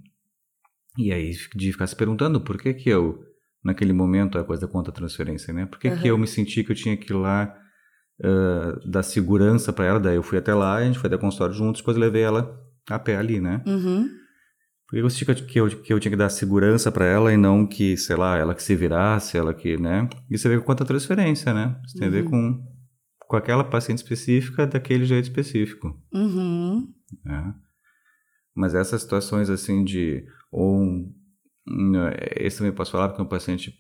e 0.97 1.13
aí 1.13 1.33
de 1.55 1.73
ficar 1.73 1.87
se 1.87 1.97
perguntando 1.97 2.41
por 2.41 2.57
que 2.57 2.73
que 2.73 2.89
eu, 2.89 3.19
naquele 3.63 3.93
momento, 3.93 4.39
a 4.39 4.45
coisa 4.45 4.67
da 4.67 4.73
conta 4.73 4.93
transferência, 4.93 5.53
né? 5.53 5.67
Por 5.67 5.79
que 5.79 5.89
Uhum. 5.89 5.99
que 5.99 6.09
eu 6.09 6.17
me 6.17 6.27
senti 6.27 6.65
que 6.65 6.73
eu 6.73 6.77
tinha 6.77 6.97
que 6.97 7.13
ir 7.13 7.17
lá 7.17 7.55
uh, 8.21 8.91
dar 8.91 9.03
segurança 9.03 9.73
para 9.73 9.85
ela? 9.85 10.01
Daí 10.01 10.17
eu 10.17 10.23
fui 10.23 10.39
até 10.39 10.55
lá, 10.55 10.77
a 10.77 10.85
gente 10.85 10.99
foi 10.99 11.09
até 11.09 11.17
o 11.17 11.21
consultório 11.21 11.55
juntos, 11.55 11.83
depois 11.83 11.97
levei 11.97 12.23
ela 12.23 12.65
a 12.89 12.99
pé 12.99 13.17
ali, 13.17 13.41
né? 13.41 13.63
Uhum. 13.67 14.09
Por 14.89 14.95
que 14.97 15.03
eu 15.03 15.11
senti 15.11 15.25
que 15.45 15.59
eu, 15.61 15.69
que 15.83 15.93
eu 15.93 15.99
tinha 15.99 16.11
que 16.11 16.17
dar 16.17 16.29
segurança 16.29 16.93
para 16.93 17.05
ela 17.05 17.33
e 17.33 17.37
não 17.37 17.67
que, 17.67 17.97
sei 17.97 18.15
lá, 18.15 18.37
ela 18.37 18.55
que 18.55 18.63
se 18.63 18.75
virasse, 18.77 19.37
ela 19.37 19.53
que, 19.53 19.77
né? 19.77 20.09
Isso 20.31 20.45
tem 20.45 20.53
a 20.53 20.55
ver 20.55 20.61
com 20.61 20.67
conta 20.67 20.85
transferência, 20.85 21.53
né? 21.53 21.81
Isso 21.85 21.99
tem 21.99 22.07
a 22.07 22.11
ver 22.11 22.25
Uhum. 22.25 22.31
com, 22.31 22.65
com 23.27 23.37
aquela 23.37 23.65
paciente 23.65 23.99
específica 23.99 24.65
daquele 24.67 25.05
jeito 25.05 25.25
específico. 25.25 26.01
Uhum. 26.15 26.89
né? 27.25 27.55
Mas 28.55 28.75
essas 28.75 29.03
situações 29.03 29.51
assim 29.51 29.85
de 29.85 30.25
ou 30.53 30.81
um, 30.81 31.13
um, 31.69 31.93
esse 32.37 32.59
também 32.59 32.73
posso 32.73 32.93
falar 32.93 33.09
porque 33.09 33.21
é 33.21 33.25
um 33.25 33.29
paciente 33.29 33.75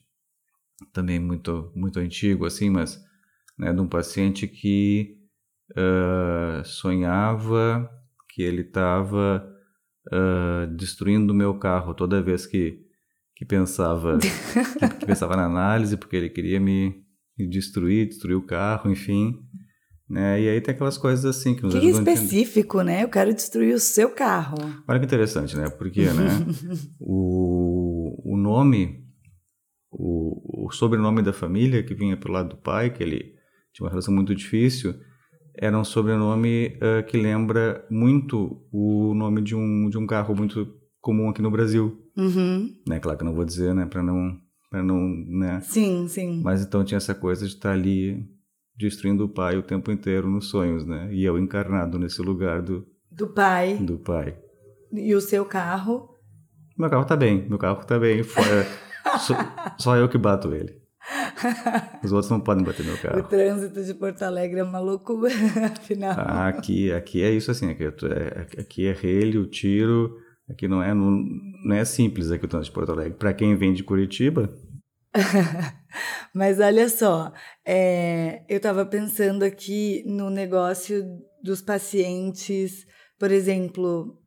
também 0.92 1.18
muito 1.18 1.72
muito 1.74 1.98
antigo 1.98 2.44
assim, 2.44 2.68
mas 2.68 3.00
né, 3.58 3.72
de 3.72 3.80
um 3.80 3.88
paciente 3.88 4.46
que 4.46 5.16
ah, 5.74 6.62
sonhava 6.64 7.88
que 8.36 8.42
ele 8.42 8.60
estava 8.60 9.50
destruindo 10.76 11.32
o 11.32 11.36
meu 11.36 11.58
carro 11.58 11.94
toda 11.94 12.22
vez 12.22 12.46
que 12.46 12.84
que 13.34 13.44
pensava 13.44 14.16
que, 14.20 14.98
que 15.00 15.06
pensava 15.06 15.34
na 15.36 15.46
análise 15.46 15.96
porque 15.96 16.16
ele 16.16 16.28
queria 16.28 16.60
me, 16.60 17.02
me 17.36 17.48
destruir, 17.48 18.06
destruir 18.06 18.36
o 18.36 18.46
carro, 18.46 18.90
enfim. 18.90 19.34
Né? 20.08 20.42
E 20.42 20.48
aí 20.48 20.60
tem 20.60 20.74
aquelas 20.74 20.96
coisas 20.96 21.24
assim 21.24 21.54
que 21.54 21.62
nos 21.62 21.74
Que 21.74 21.88
específico, 21.88 22.82
né? 22.82 23.02
Eu 23.02 23.08
quero 23.08 23.34
destruir 23.34 23.74
o 23.74 23.80
seu 23.80 24.08
carro. 24.10 24.56
Olha 24.86 24.98
que 25.00 25.04
interessante, 25.06 25.56
né? 25.56 25.68
Porque, 25.68 26.04
né? 26.04 26.30
o, 27.00 28.32
o 28.32 28.36
nome, 28.36 29.04
o, 29.90 30.66
o 30.66 30.70
sobrenome 30.70 31.22
da 31.22 31.32
família 31.32 31.82
que 31.82 31.94
vinha 31.94 32.16
pelo 32.16 32.34
lado 32.34 32.50
do 32.50 32.56
pai, 32.56 32.90
que 32.90 33.02
ele 33.02 33.34
tinha 33.72 33.84
uma 33.84 33.90
relação 33.90 34.14
muito 34.14 34.34
difícil, 34.34 34.94
era 35.58 35.78
um 35.78 35.84
sobrenome 35.84 36.76
ah, 36.80 37.02
que 37.02 37.16
lembra 37.16 37.84
muito 37.90 38.62
o 38.72 39.14
nome 39.14 39.42
de 39.42 39.54
um, 39.54 39.88
de 39.90 39.98
um 39.98 40.06
carro 40.06 40.34
muito 40.34 40.66
comum 41.00 41.28
aqui 41.28 41.40
no 41.42 41.50
Brasil. 41.50 42.00
Uhum. 42.16 42.74
Né? 42.86 42.98
Claro 42.98 43.18
que 43.18 43.24
eu 43.24 43.28
não 43.28 43.34
vou 43.34 43.44
dizer, 43.44 43.74
né? 43.74 43.86
Para 43.86 44.02
não, 44.02 44.36
para 44.70 44.82
não, 44.82 44.98
né? 45.28 45.60
Sim, 45.60 46.06
sim. 46.08 46.40
Mas 46.42 46.62
então 46.64 46.84
tinha 46.84 46.96
essa 46.98 47.14
coisa 47.14 47.46
de 47.46 47.52
estar 47.52 47.72
ali 47.72 48.24
destruindo 48.76 49.24
o 49.24 49.28
pai 49.28 49.56
o 49.56 49.62
tempo 49.62 49.90
inteiro 49.90 50.28
nos 50.28 50.48
sonhos, 50.48 50.84
né? 50.84 51.08
E 51.12 51.24
eu 51.24 51.38
encarnado 51.38 51.98
nesse 51.98 52.20
lugar 52.22 52.60
do, 52.62 52.86
Do 53.10 53.28
pai 53.28 53.76
do 53.78 53.98
pai. 53.98 54.36
e 54.92 55.14
o 55.14 55.20
seu 55.20 55.44
carro. 55.44 56.10
Meu 56.78 56.90
carro 56.90 57.04
tá 57.06 57.16
bem, 57.16 57.46
meu 57.48 57.58
carro 57.58 57.84
tá 57.84 57.98
bem. 57.98 58.22
Fora, 58.22 58.66
só, 59.18 59.34
só 59.78 59.96
eu 59.96 60.08
que 60.08 60.18
bato 60.18 60.52
ele. 60.52 60.74
Os 62.02 62.12
outros 62.12 62.30
não 62.30 62.40
podem 62.40 62.64
bater 62.64 62.84
meu 62.84 62.94
O 62.94 62.98
carro. 62.98 63.22
trânsito 63.28 63.82
de 63.84 63.94
Porto 63.94 64.22
Alegre 64.22 64.60
é 64.60 64.64
uma 64.64 64.80
loucura, 64.80 65.30
afinal. 65.72 66.14
Ah, 66.18 66.48
aqui, 66.48 66.92
aqui 66.92 67.22
é 67.22 67.30
isso 67.30 67.50
assim, 67.50 67.70
aqui 67.70 67.84
é, 67.84 68.60
aqui 68.60 68.86
é 68.86 68.92
relho, 68.92 69.46
tiro, 69.46 70.16
aqui 70.50 70.66
não 70.66 70.82
é, 70.82 70.92
não, 70.94 71.10
não 71.64 71.76
é 71.76 71.84
simples 71.84 72.30
aqui 72.30 72.44
o 72.44 72.48
trânsito 72.48 72.72
de 72.72 72.74
Porto 72.74 72.92
Alegre. 72.92 73.14
Para 73.18 73.32
quem 73.34 73.54
vem 73.56 73.72
de 73.72 73.82
Curitiba, 73.84 74.52
Mas 76.34 76.60
olha 76.60 76.88
só, 76.88 77.32
é, 77.64 78.42
eu 78.48 78.58
estava 78.58 78.84
pensando 78.84 79.42
aqui 79.44 80.02
no 80.06 80.28
negócio 80.28 81.02
dos 81.42 81.62
pacientes, 81.62 82.84
por 83.18 83.30
exemplo, 83.30 84.18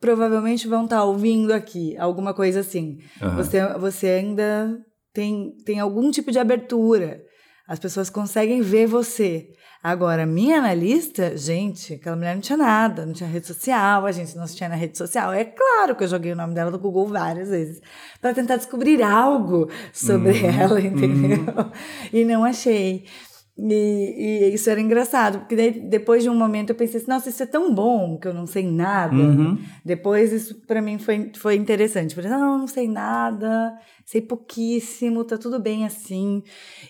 provavelmente 0.00 0.68
vão 0.68 0.84
estar 0.84 1.02
ouvindo 1.04 1.52
aqui, 1.52 1.96
alguma 1.96 2.34
coisa 2.34 2.60
assim. 2.60 2.98
aham, 3.22 3.36
Você, 3.36 3.66
você 3.78 4.06
ainda 4.08 4.78
tem, 5.18 5.50
tem 5.64 5.80
algum 5.80 6.12
tipo 6.12 6.30
de 6.30 6.38
abertura. 6.38 7.20
As 7.66 7.80
pessoas 7.80 8.08
conseguem 8.08 8.62
ver 8.62 8.86
você. 8.86 9.48
Agora, 9.82 10.24
minha 10.24 10.58
analista, 10.58 11.36
gente, 11.36 11.94
aquela 11.94 12.14
mulher 12.14 12.34
não 12.34 12.40
tinha 12.40 12.56
nada, 12.56 13.04
não 13.04 13.12
tinha 13.12 13.28
rede 13.28 13.48
social, 13.48 14.06
a 14.06 14.12
gente 14.12 14.36
não 14.36 14.46
se 14.46 14.54
tinha 14.54 14.68
na 14.68 14.76
rede 14.76 14.96
social. 14.96 15.32
É 15.32 15.44
claro 15.44 15.96
que 15.96 16.04
eu 16.04 16.08
joguei 16.08 16.32
o 16.32 16.36
nome 16.36 16.54
dela 16.54 16.70
no 16.70 16.78
Google 16.78 17.08
várias 17.08 17.48
vezes 17.48 17.80
para 18.20 18.32
tentar 18.32 18.56
descobrir 18.58 19.02
algo 19.02 19.68
sobre 19.92 20.30
Uhum, 20.30 20.50
ela, 20.60 20.80
entendeu? 20.80 21.44
E 22.12 22.24
não 22.24 22.44
achei. 22.44 23.04
E, 23.60 24.14
e, 24.44 24.54
isso 24.54 24.70
era 24.70 24.80
engraçado, 24.80 25.40
porque 25.40 25.56
daí, 25.56 25.72
depois 25.80 26.22
de 26.22 26.30
um 26.30 26.34
momento 26.34 26.70
eu 26.70 26.76
pensei 26.76 27.00
assim, 27.00 27.10
nossa, 27.10 27.28
isso 27.28 27.42
é 27.42 27.46
tão 27.46 27.74
bom 27.74 28.16
que 28.16 28.28
eu 28.28 28.32
não 28.32 28.46
sei 28.46 28.64
nada. 28.64 29.16
Uhum. 29.16 29.58
Depois 29.84 30.32
isso 30.32 30.54
para 30.64 30.80
mim 30.80 30.96
foi, 30.98 31.32
foi 31.36 31.56
interessante. 31.56 32.14
Falei, 32.14 32.30
não, 32.30 32.52
eu 32.52 32.58
não 32.58 32.68
sei 32.68 32.86
nada, 32.86 33.76
sei 34.06 34.20
pouquíssimo, 34.22 35.24
tá 35.24 35.36
tudo 35.36 35.58
bem 35.58 35.84
assim. 35.84 36.44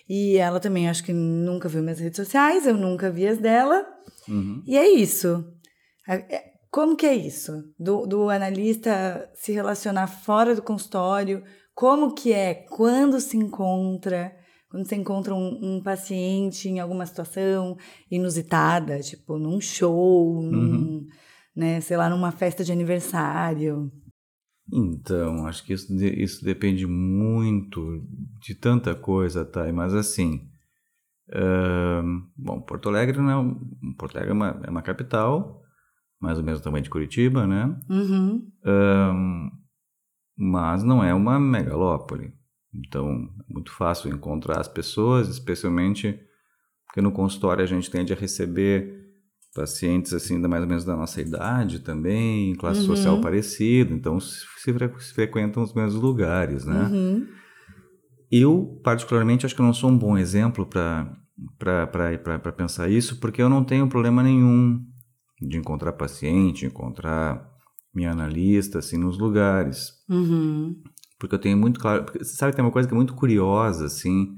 E 0.07 0.37
ela 0.37 0.59
também 0.59 0.87
acho 0.87 1.03
que 1.03 1.11
nunca 1.11 1.67
viu 1.67 1.81
minhas 1.81 1.99
redes 1.99 2.17
sociais, 2.17 2.67
eu 2.67 2.77
nunca 2.77 3.09
vi 3.09 3.27
as 3.27 3.39
dela. 3.39 3.83
Uhum. 4.27 4.61
E 4.67 4.77
é 4.77 4.87
isso. 4.87 5.43
É, 6.07 6.51
como 6.69 6.95
que 6.95 7.07
é 7.07 7.15
isso? 7.15 7.63
Do, 7.79 8.05
do 8.05 8.29
analista 8.29 9.27
se 9.33 9.51
relacionar 9.51 10.05
fora 10.05 10.53
do 10.53 10.61
consultório, 10.61 11.43
como 11.73 12.13
que 12.13 12.31
é? 12.31 12.53
Quando 12.53 13.19
se 13.19 13.37
encontra? 13.37 14.37
Quando 14.69 14.85
você 14.85 14.95
encontra 14.95 15.33
um, 15.33 15.77
um, 15.77 15.81
paciente 15.81 16.69
em 16.69 16.79
alguma 16.79 17.03
situação 17.05 17.75
inusitada, 18.09 18.99
tipo 18.99 19.39
num 19.39 19.59
show, 19.59 20.41
num, 20.43 20.57
Uhum. 20.57 21.07
né, 21.55 21.81
sei 21.81 21.97
lá, 21.97 22.07
numa 22.07 22.31
festa 22.31 22.63
de 22.63 22.71
aniversário. 22.71 23.91
Então, 24.71 25.47
acho 25.47 25.65
que 25.65 25.73
isso, 25.73 25.91
isso 26.05 26.45
depende 26.45 26.85
muito 26.85 28.05
de 28.39 28.53
tanta 28.53 28.93
coisa, 28.93 29.43
tá? 29.43 29.71
Mas 29.73 29.95
assim, 29.95 30.47
ahn, 31.33 32.21
bom, 32.37 32.61
Porto 32.61 32.89
Alegre 32.89 33.17
não 33.17 33.29
é, 33.31 33.37
um- 33.37 33.93
Porto 33.97 34.15
Alegre 34.17 34.29
é 34.29 34.33
uma, 34.35 34.61
é 34.65 34.69
uma 34.69 34.83
capital, 34.83 35.63
mais 36.21 36.37
ou 36.37 36.43
menos 36.43 36.61
tamanho 36.61 36.83
de 36.83 36.91
Curitiba, 36.91 37.47
né? 37.47 37.75
Uhum. 37.89 38.47
Mas 40.37 40.83
não 40.83 41.03
é 41.03 41.11
uma 41.11 41.39
megalópole. 41.39 42.37
Então, 42.73 43.29
é 43.49 43.53
muito 43.53 43.71
fácil 43.71 44.11
encontrar 44.13 44.59
as 44.59 44.67
pessoas, 44.67 45.27
especialmente 45.27 46.19
porque 46.85 47.01
no 47.01 47.11
consultório 47.11 47.63
a 47.63 47.67
gente 47.67 47.89
tende 47.89 48.11
a 48.13 48.15
receber 48.15 48.97
pacientes 49.55 50.13
assim, 50.13 50.39
da 50.39 50.47
mais 50.47 50.61
ou 50.63 50.69
menos 50.69 50.85
da 50.85 50.95
nossa 50.95 51.19
idade 51.21 51.79
também, 51.79 52.55
classe 52.55 52.79
Uhum. 52.81 52.85
social 52.85 53.19
parecida, 53.19 53.93
então 53.93 54.19
se, 54.19 54.45
se 54.57 54.73
fre- 54.73 54.91
se 54.99 55.13
frequentam 55.13 55.63
os 55.63 55.73
mesmos 55.73 56.01
lugares, 56.01 56.65
né? 56.65 56.89
Uhum. 56.91 57.27
Eu, 58.31 58.79
particularmente, 58.83 59.45
acho 59.45 59.55
que 59.55 59.61
eu 59.61 59.65
não 59.65 59.73
sou 59.73 59.89
um 59.89 59.97
bom 59.97 60.15
exemplo 60.17 60.65
para 60.65 62.51
pensar 62.55 62.89
isso, 62.89 63.19
porque 63.19 63.41
eu 63.41 63.49
não 63.49 63.63
tenho 63.63 63.87
problema 63.89 64.21
nenhum 64.21 64.83
de 65.41 65.57
encontrar 65.57 65.93
paciente, 65.93 66.65
encontrar 66.65 67.49
minha 67.93 68.11
analista, 68.11 68.79
assim, 68.79 68.97
nos 68.97 69.17
lugares. 69.17 69.93
Uhum. 70.07 70.79
Porque 71.19 71.35
eu 71.35 71.39
tenho 71.39 71.57
muito 71.57 71.79
claro... 71.79 72.05
Porque, 72.05 72.23
sabe, 72.23 72.55
tem 72.55 72.63
uma 72.63 72.71
coisa 72.71 72.87
que 72.87 72.93
é 72.93 72.97
muito 72.97 73.13
curiosa, 73.13 73.85
assim, 73.85 74.37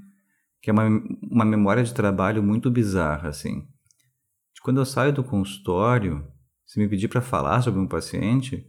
que 0.61 0.69
é 0.69 0.73
uma, 0.73 0.87
uma 1.29 1.45
memória 1.45 1.83
de 1.83 1.93
trabalho 1.93 2.41
muito 2.41 2.71
bizarra, 2.71 3.29
assim. 3.29 3.61
De 4.53 4.61
quando 4.63 4.81
eu 4.81 4.85
saio 4.85 5.13
do 5.13 5.23
consultório, 5.23 6.27
se 6.65 6.79
me 6.79 6.89
pedir 6.89 7.07
para 7.07 7.21
falar 7.21 7.61
sobre 7.61 7.79
um 7.79 7.87
paciente, 7.87 8.65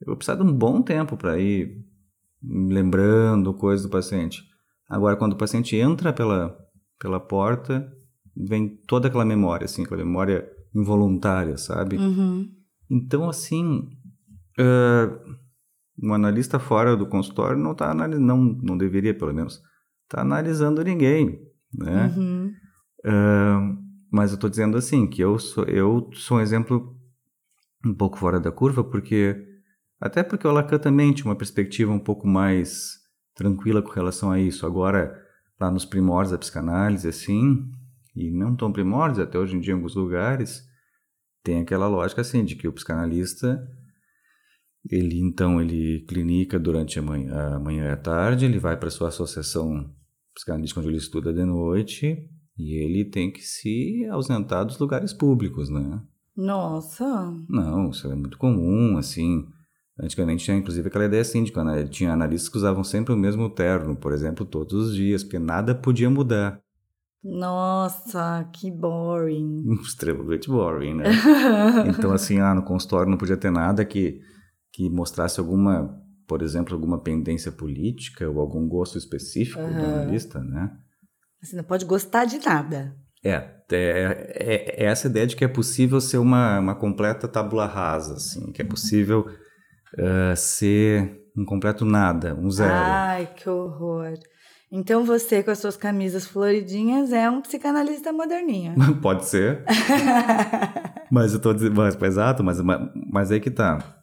eu 0.00 0.06
vou 0.06 0.16
precisar 0.16 0.36
de 0.36 0.42
um 0.42 0.52
bom 0.52 0.80
tempo 0.82 1.16
para 1.16 1.38
ir 1.38 1.84
lembrando 2.42 3.52
coisas 3.54 3.84
do 3.84 3.90
paciente. 3.90 4.44
Agora, 4.88 5.16
quando 5.16 5.32
o 5.32 5.38
paciente 5.38 5.74
entra 5.74 6.12
pela, 6.12 6.56
pela 6.98 7.18
porta, 7.18 7.92
vem 8.36 8.68
toda 8.86 9.08
aquela 9.08 9.24
memória, 9.24 9.64
assim, 9.64 9.82
aquela 9.82 10.04
memória 10.04 10.48
involuntária, 10.74 11.56
sabe? 11.56 11.96
Uhum. 11.96 12.48
Então, 12.88 13.28
assim, 13.28 13.88
ah, 14.58 15.18
um 16.02 16.12
analista 16.12 16.58
fora 16.58 16.96
do 16.96 17.06
consultório 17.06 17.58
não 17.58 17.72
está 17.72 17.90
analisando, 17.90 18.26
não, 18.26 18.36
não 18.62 18.78
deveria, 18.78 19.16
pelo 19.16 19.32
menos, 19.32 19.62
estar 20.04 20.20
analisando 20.20 20.82
ninguém, 20.84 21.40
né? 21.74 22.14
Uhum. 22.16 22.52
Ah, 23.04 23.76
mas 24.10 24.30
eu 24.30 24.36
estou 24.36 24.50
dizendo 24.50 24.76
assim, 24.76 25.06
que 25.06 25.22
eu 25.22 25.38
sou, 25.38 25.64
eu 25.64 26.10
sou 26.14 26.38
um 26.38 26.40
exemplo 26.40 26.96
um 27.84 27.94
pouco 27.94 28.18
fora 28.18 28.40
da 28.40 28.50
curva, 28.50 28.82
porque 28.82 29.36
até 30.00 30.22
porque 30.22 30.46
o 30.46 30.52
Lacan 30.52 30.78
também 30.78 31.12
tinha 31.12 31.26
uma 31.26 31.36
perspectiva 31.36 31.92
um 31.92 31.98
pouco 31.98 32.26
mais 32.26 32.98
tranquila 33.34 33.82
com 33.82 33.90
relação 33.90 34.30
a 34.30 34.38
isso. 34.40 34.66
Agora, 34.66 35.16
lá 35.60 35.70
nos 35.70 35.84
primórdios 35.84 36.32
da 36.32 36.38
psicanálise, 36.38 37.08
assim, 37.08 37.70
e 38.14 38.30
não 38.30 38.56
tão 38.56 38.72
primórdios, 38.72 39.20
até 39.20 39.38
hoje 39.38 39.56
em 39.56 39.60
dia 39.60 39.72
em 39.72 39.76
alguns 39.76 39.94
lugares, 39.94 40.62
tem 41.42 41.60
aquela 41.60 41.86
lógica 41.86 42.20
assim, 42.20 42.44
de 42.44 42.56
que 42.56 42.66
o 42.66 42.72
psicanalista, 42.72 43.62
ele 44.90 45.20
então, 45.20 45.60
ele 45.60 46.04
clinica 46.08 46.58
durante 46.58 46.98
a 46.98 47.02
manhã, 47.02 47.56
a 47.56 47.58
manhã 47.60 47.84
e 47.86 47.90
a 47.90 47.96
tarde, 47.96 48.44
ele 48.44 48.58
vai 48.58 48.76
para 48.76 48.90
sua 48.90 49.08
associação 49.08 49.90
psicanalítica 50.34 50.80
onde 50.80 50.88
ele 50.90 50.98
estuda 50.98 51.32
de 51.32 51.44
noite, 51.44 52.28
e 52.58 52.74
ele 52.82 53.04
tem 53.04 53.30
que 53.30 53.42
se 53.42 54.06
ausentar 54.10 54.64
dos 54.64 54.78
lugares 54.78 55.12
públicos, 55.12 55.68
né? 55.70 56.00
Nossa. 56.36 57.32
Não, 57.48 57.90
isso 57.90 58.10
é 58.10 58.14
muito 58.14 58.36
comum, 58.38 58.98
assim. 58.98 59.44
Antigamente 59.98 60.44
tinha 60.44 60.56
inclusive 60.56 60.88
aquela 60.88 61.06
ideia 61.06 61.22
de 61.22 61.50
que 61.50 61.58
ana- 61.58 61.84
tinha 61.88 62.12
analistas 62.12 62.50
que 62.50 62.58
usavam 62.58 62.84
sempre 62.84 63.14
o 63.14 63.16
mesmo 63.16 63.48
terno, 63.48 63.96
por 63.96 64.12
exemplo, 64.12 64.44
todos 64.44 64.88
os 64.90 64.94
dias, 64.94 65.24
porque 65.24 65.38
nada 65.38 65.74
podia 65.74 66.10
mudar. 66.10 66.60
Nossa, 67.24 68.48
que 68.52 68.70
boring. 68.70 69.64
Extremamente 69.82 70.48
boring, 70.48 70.94
né? 70.94 71.04
Então, 71.88 72.12
assim, 72.12 72.38
ah, 72.40 72.54
no 72.54 72.62
consultório 72.62 73.10
não 73.10 73.18
podia 73.18 73.36
ter 73.36 73.50
nada 73.50 73.84
que, 73.84 74.20
que 74.76 74.90
mostrasse 74.90 75.40
alguma, 75.40 75.98
por 76.28 76.42
exemplo, 76.42 76.74
alguma 76.74 77.00
pendência 77.00 77.50
política 77.50 78.28
ou 78.28 78.38
algum 78.38 78.68
gosto 78.68 78.98
específico 78.98 79.72
do 79.72 79.86
Aham. 79.86 80.00
analista, 80.00 80.38
né? 80.38 80.70
Você 81.42 81.56
não 81.56 81.64
pode 81.64 81.86
gostar 81.86 82.26
de 82.26 82.38
nada. 82.44 82.94
É, 83.24 83.42
é, 83.72 84.34
é, 84.34 84.84
é 84.84 84.84
essa 84.84 85.06
ideia 85.06 85.26
de 85.26 85.34
que 85.34 85.46
é 85.46 85.48
possível 85.48 85.98
ser 85.98 86.18
uma, 86.18 86.58
uma 86.60 86.74
completa 86.74 87.26
tábula 87.26 87.64
rasa, 87.64 88.16
assim, 88.16 88.52
que 88.52 88.60
é 88.60 88.64
possível 88.66 89.26
eh, 89.96 90.36
ser 90.36 91.22
um 91.34 91.46
completo 91.46 91.86
nada, 91.86 92.34
um 92.34 92.50
zero. 92.50 92.70
Ai, 92.70 93.30
que 93.34 93.48
horror. 93.48 94.18
Então 94.70 95.06
você, 95.06 95.42
com 95.42 95.50
as 95.50 95.58
suas 95.58 95.76
camisas 95.76 96.26
floridinhas, 96.26 97.14
é 97.14 97.30
um 97.30 97.40
psicanalista 97.40 98.12
moderninho. 98.12 98.74
Pode 99.00 99.24
ser. 99.24 99.64
mas 101.10 101.32
eu 101.32 101.40
tô 101.40 101.54
dizendo, 101.54 101.76
mas, 101.76 101.96
exato, 102.02 102.44
mas, 102.44 102.60
mas, 102.60 102.90
mas 103.10 103.32
aí 103.32 103.40
que 103.40 103.50
tá. 103.50 103.95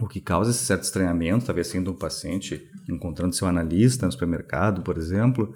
O 0.00 0.06
que 0.06 0.20
causa 0.20 0.50
esse 0.50 0.64
certo 0.64 0.84
estranhamento, 0.84 1.46
talvez 1.46 1.66
sendo 1.66 1.90
um 1.90 1.96
paciente 1.96 2.70
encontrando 2.88 3.34
seu 3.34 3.48
analista 3.48 4.06
no 4.06 4.12
supermercado, 4.12 4.82
por 4.82 4.96
exemplo, 4.96 5.52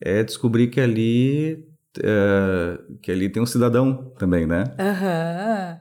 é 0.00 0.22
descobrir 0.22 0.68
que 0.68 0.80
ali, 0.80 1.66
eh, 2.02 2.78
que 3.02 3.12
ali 3.12 3.28
tem 3.28 3.42
um 3.42 3.46
cidadão 3.46 4.10
também, 4.18 4.46
né? 4.46 4.64
Aham. 4.78 5.78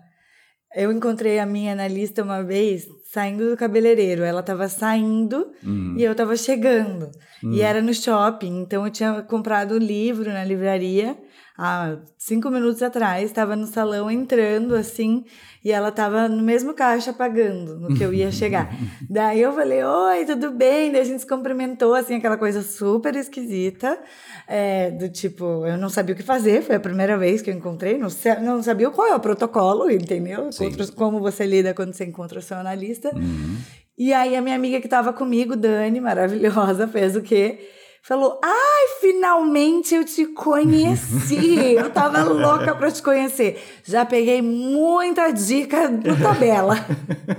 Eu 0.76 0.92
encontrei 0.92 1.39
a 1.39 1.46
minha 1.46 1.72
analista 1.72 2.24
uma 2.24 2.44
vez 2.44 2.86
saindo 3.13 3.49
do 3.52 3.58
cabeleireiro. 3.58 4.23
Ela 4.23 4.39
estava 4.39 4.67
saindo 4.67 5.52
Uhum. 5.63 5.95
e 5.97 6.04
eu 6.04 6.12
estava 6.13 6.36
chegando. 6.36 7.12
Hum. 7.43 7.52
E 7.54 7.62
era 7.62 7.82
no 7.82 7.93
shopping. 7.93 8.62
Então 8.62 8.86
eu 8.86 8.91
tinha 8.91 9.21
comprado 9.21 9.73
o 9.73 9.78
livro 9.78 10.32
na 10.32 10.43
livraria 10.43 11.15
há 11.58 11.97
cinco 12.17 12.49
minutos 12.49 12.82
atrás. 12.82 13.26
Estava 13.26 13.56
no 13.56 13.67
salão 13.67 14.10
entrando 14.10 14.73
assim. 14.76 15.23
E 15.65 15.71
ela 15.71 15.89
estava 15.89 16.28
no 16.28 16.41
mesmo 16.43 16.73
caixa 16.73 17.13
pagando 17.13 17.80
no 17.80 17.95
que 17.95 18.04
eu 18.04 18.13
ia 18.13 18.30
chegar. 18.41 18.69
Daí 19.10 19.41
eu 19.41 19.54
falei: 19.54 19.82
Oi, 19.84 20.26
tudo 20.26 20.52
bem? 20.52 20.91
Daí 20.91 21.02
a 21.02 21.06
gente 21.06 21.19
se 21.21 21.28
cumprimentou, 21.28 21.93
assim, 21.93 22.15
aquela 22.15 22.36
coisa 22.38 22.62
super 22.62 23.15
esquisita. 23.15 23.97
é, 24.45 24.91
do 24.91 25.08
tipo, 25.08 25.65
eu 25.65 25.78
não 25.78 25.88
sabia 25.89 26.13
o 26.13 26.17
que 26.17 26.23
fazer. 26.23 26.62
Foi 26.63 26.76
a 26.76 26.80
primeira 26.82 27.17
vez 27.17 27.41
que 27.41 27.49
eu 27.49 27.56
encontrei. 27.56 27.97
Não, 27.97 28.10
não 28.41 28.62
sabia 28.62 28.89
qual 28.89 29.08
é 29.08 29.15
o 29.15 29.19
protocolo, 29.21 29.89
entendeu? 29.89 30.49
Como 30.95 31.21
você 31.21 31.45
lida 31.45 31.73
quando 31.73 31.93
você 31.93 32.04
encontra 32.04 32.39
o 32.39 32.41
seu 32.41 32.58
analista. 32.58 33.03
Uhum. 33.13 33.58
E 33.98 34.12
aí 34.13 34.36
a 34.36 34.42
minha 34.42 34.56
amiga 34.56 34.80
que 34.80 34.88
estava 34.88 35.13
comigo, 35.13 35.56
Dani, 35.56 36.00
maravilhosa, 36.02 36.88
fez 36.88 37.16
o 37.16 37.22
quê? 37.22 37.60
Falou: 38.06 38.38
"Ai, 38.44 39.00
finalmente 39.00 39.96
eu 39.96 40.04
te 40.04 40.26
conheci. 40.26 41.56
eu 41.78 41.89
tava 41.89 42.22
louca 42.24 42.76
para 42.76 42.92
te 42.92 43.02
conhecer. 43.02 43.62
Já 43.86 44.04
peguei 44.04 44.42
muita 44.42 45.32
dica 45.32 45.88
do 45.88 46.16
tabela." 46.22 46.76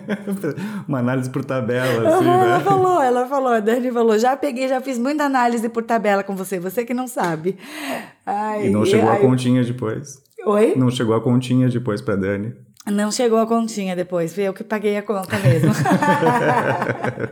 Uma 0.88 1.00
análise 1.00 1.28
por 1.28 1.44
tabela, 1.44 2.08
assim, 2.08 2.28
ela 2.28 2.58
né? 2.58 2.64
falou, 2.64 3.02
ela 3.02 3.26
falou, 3.26 3.52
a 3.52 3.60
Dani 3.60 3.90
falou: 3.90 4.18
"Já 4.18 4.36
peguei, 4.36 4.66
já 4.68 4.80
fiz 4.80 4.98
muita 4.98 5.24
análise 5.24 5.68
por 5.68 5.82
tabela 5.82 6.22
com 6.22 6.34
você, 6.34 6.58
você 6.58 6.84
que 6.84 6.94
não 6.94 7.06
sabe." 7.06 7.58
Ai, 8.24 8.68
E 8.68 8.70
não 8.70 8.84
chegou 8.86 9.10
a 9.10 9.14
ai- 9.14 9.20
continha 9.20 9.62
depois. 9.62 10.22
Oi? 10.46 10.74
Não 10.76 10.90
chegou 10.90 11.14
a 11.14 11.20
continha 11.20 11.68
depois 11.68 12.00
pra 12.00 12.16
Dani. 12.16 12.54
Não 12.86 13.10
chegou 13.10 13.38
a 13.38 13.46
continha 13.46 13.96
depois, 13.96 14.34
fui 14.34 14.42
eu 14.44 14.52
que 14.52 14.62
paguei 14.62 14.94
a 14.98 15.02
conta 15.02 15.38
mesmo. 15.38 15.72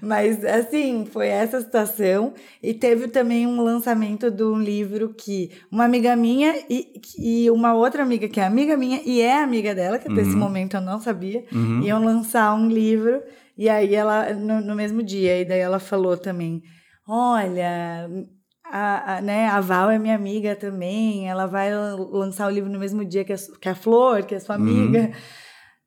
Mas, 0.00 0.44
assim, 0.44 1.04
foi 1.06 1.28
essa 1.28 1.60
situação. 1.60 2.34
E 2.60 2.74
teve 2.74 3.06
também 3.08 3.46
um 3.46 3.62
lançamento 3.62 4.30
de 4.30 4.42
um 4.42 4.58
livro 4.60 5.14
que 5.14 5.50
uma 5.70 5.84
amiga 5.84 6.16
minha 6.16 6.54
e, 6.68 6.92
e 7.18 7.50
uma 7.50 7.74
outra 7.74 8.02
amiga 8.02 8.28
que 8.28 8.40
é 8.40 8.44
amiga 8.44 8.76
minha 8.76 9.00
e 9.04 9.20
é 9.20 9.40
amiga 9.40 9.74
dela, 9.74 9.98
que 9.98 10.10
até 10.10 10.22
esse 10.22 10.34
momento 10.34 10.76
eu 10.76 10.80
não 10.80 11.00
sabia, 11.00 11.44
Uhum. 11.52 11.82
iam 11.82 12.04
lançar 12.04 12.52
um 12.54 12.68
livro. 12.68 13.22
E 13.56 13.68
aí 13.68 13.94
ela, 13.94 14.32
no, 14.34 14.60
no 14.60 14.74
mesmo 14.74 15.02
dia, 15.02 15.40
e 15.40 15.44
daí 15.44 15.60
ela 15.60 15.78
falou 15.78 16.16
também: 16.16 16.62
Olha, 17.06 18.08
a, 18.72 19.16
a, 19.16 19.20
né, 19.20 19.48
a 19.48 19.60
Val 19.60 19.90
é 19.90 19.98
minha 19.98 20.14
amiga 20.14 20.56
também, 20.56 21.28
ela 21.28 21.44
vai 21.44 21.70
lançar 21.74 22.46
o 22.46 22.50
livro 22.50 22.70
no 22.70 22.78
mesmo 22.78 23.04
dia 23.04 23.22
que 23.22 23.34
a, 23.34 23.36
que 23.60 23.68
a 23.68 23.74
Flor, 23.74 24.24
que 24.24 24.34
é 24.34 24.40
sua 24.40 24.54
amiga. 24.54 25.00
Uhum. 25.00 25.12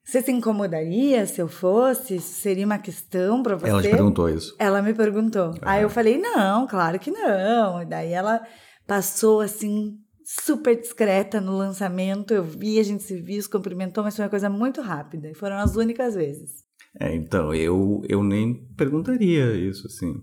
Você 0.05 0.21
se 0.21 0.31
incomodaria 0.31 1.25
se 1.25 1.41
eu 1.41 1.47
fosse? 1.47 2.17
Isso 2.17 2.39
seria 2.39 2.63
uma 2.63 2.77
questão 2.77 3.41
para 3.41 3.55
você? 3.55 3.69
Ela 3.69 3.81
te 3.81 3.89
perguntou 3.89 4.29
isso? 4.29 4.55
Ela 4.59 4.83
me 4.83 4.93
perguntou. 4.93 5.47
Uhum. 5.47 5.57
Aí 5.63 5.81
eu 5.81 5.89
falei, 5.89 6.19
não, 6.19 6.67
claro 6.67 6.99
que 6.99 7.09
não. 7.09 7.81
E 7.81 7.85
daí 7.87 8.13
ela 8.13 8.45
passou 8.85 9.41
assim, 9.41 9.97
super 10.23 10.79
discreta 10.79 11.41
no 11.41 11.57
lançamento. 11.57 12.35
Eu 12.35 12.43
vi, 12.43 12.79
a 12.79 12.83
gente 12.83 13.01
se 13.01 13.19
viu, 13.19 13.41
se 13.41 13.49
cumprimentou, 13.49 14.03
mas 14.03 14.15
foi 14.15 14.25
uma 14.25 14.29
coisa 14.29 14.47
muito 14.47 14.79
rápida. 14.79 15.27
E 15.31 15.33
foram 15.33 15.57
as 15.57 15.75
únicas 15.75 16.13
vezes. 16.13 16.51
É, 16.99 17.15
então, 17.15 17.51
eu, 17.51 18.03
eu 18.07 18.23
nem 18.23 18.63
perguntaria 18.77 19.53
isso, 19.55 19.87
assim. 19.87 20.21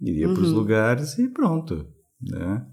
Iria 0.00 0.28
uhum. 0.28 0.34
para 0.34 0.42
os 0.42 0.52
lugares 0.52 1.18
e 1.18 1.28
pronto, 1.28 1.86
né? 2.20 2.66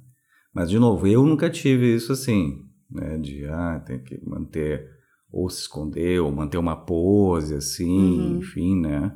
Mas, 0.54 0.70
de 0.70 0.78
novo, 0.78 1.08
eu 1.08 1.24
nunca 1.26 1.50
tive 1.50 1.96
isso 1.96 2.12
assim, 2.12 2.66
né? 2.90 3.18
De, 3.18 3.46
ah, 3.46 3.82
tem 3.86 4.04
que 4.04 4.20
manter, 4.26 4.86
ou 5.32 5.50
se 5.50 5.62
esconder, 5.62 6.20
ou 6.20 6.32
manter 6.32 6.58
uma 6.58 6.76
pose, 6.76 7.56
assim, 7.56 8.20
uhum. 8.20 8.38
enfim, 8.40 8.80
né? 8.80 9.16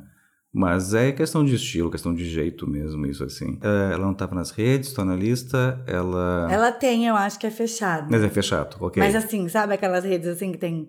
Mas 0.52 0.94
é 0.94 1.12
questão 1.12 1.44
de 1.44 1.54
estilo, 1.54 1.90
questão 1.90 2.14
de 2.14 2.24
jeito 2.24 2.66
mesmo, 2.66 3.06
isso 3.06 3.22
assim. 3.22 3.58
É, 3.62 3.92
ela 3.92 4.06
não 4.06 4.12
estava 4.12 4.34
nas 4.34 4.50
redes, 4.50 4.88
estou 4.88 5.04
na 5.04 5.14
lista, 5.14 5.84
ela... 5.86 6.48
Ela 6.50 6.72
tem, 6.72 7.06
eu 7.06 7.14
acho 7.14 7.38
que 7.38 7.46
é 7.46 7.50
fechado. 7.50 8.08
Mas 8.10 8.22
é 8.22 8.28
fechado, 8.30 8.76
ok. 8.80 9.02
Mas 9.02 9.14
assim, 9.14 9.46
sabe 9.48 9.74
aquelas 9.74 10.02
redes 10.02 10.26
assim 10.26 10.52
que 10.52 10.58
tem 10.58 10.88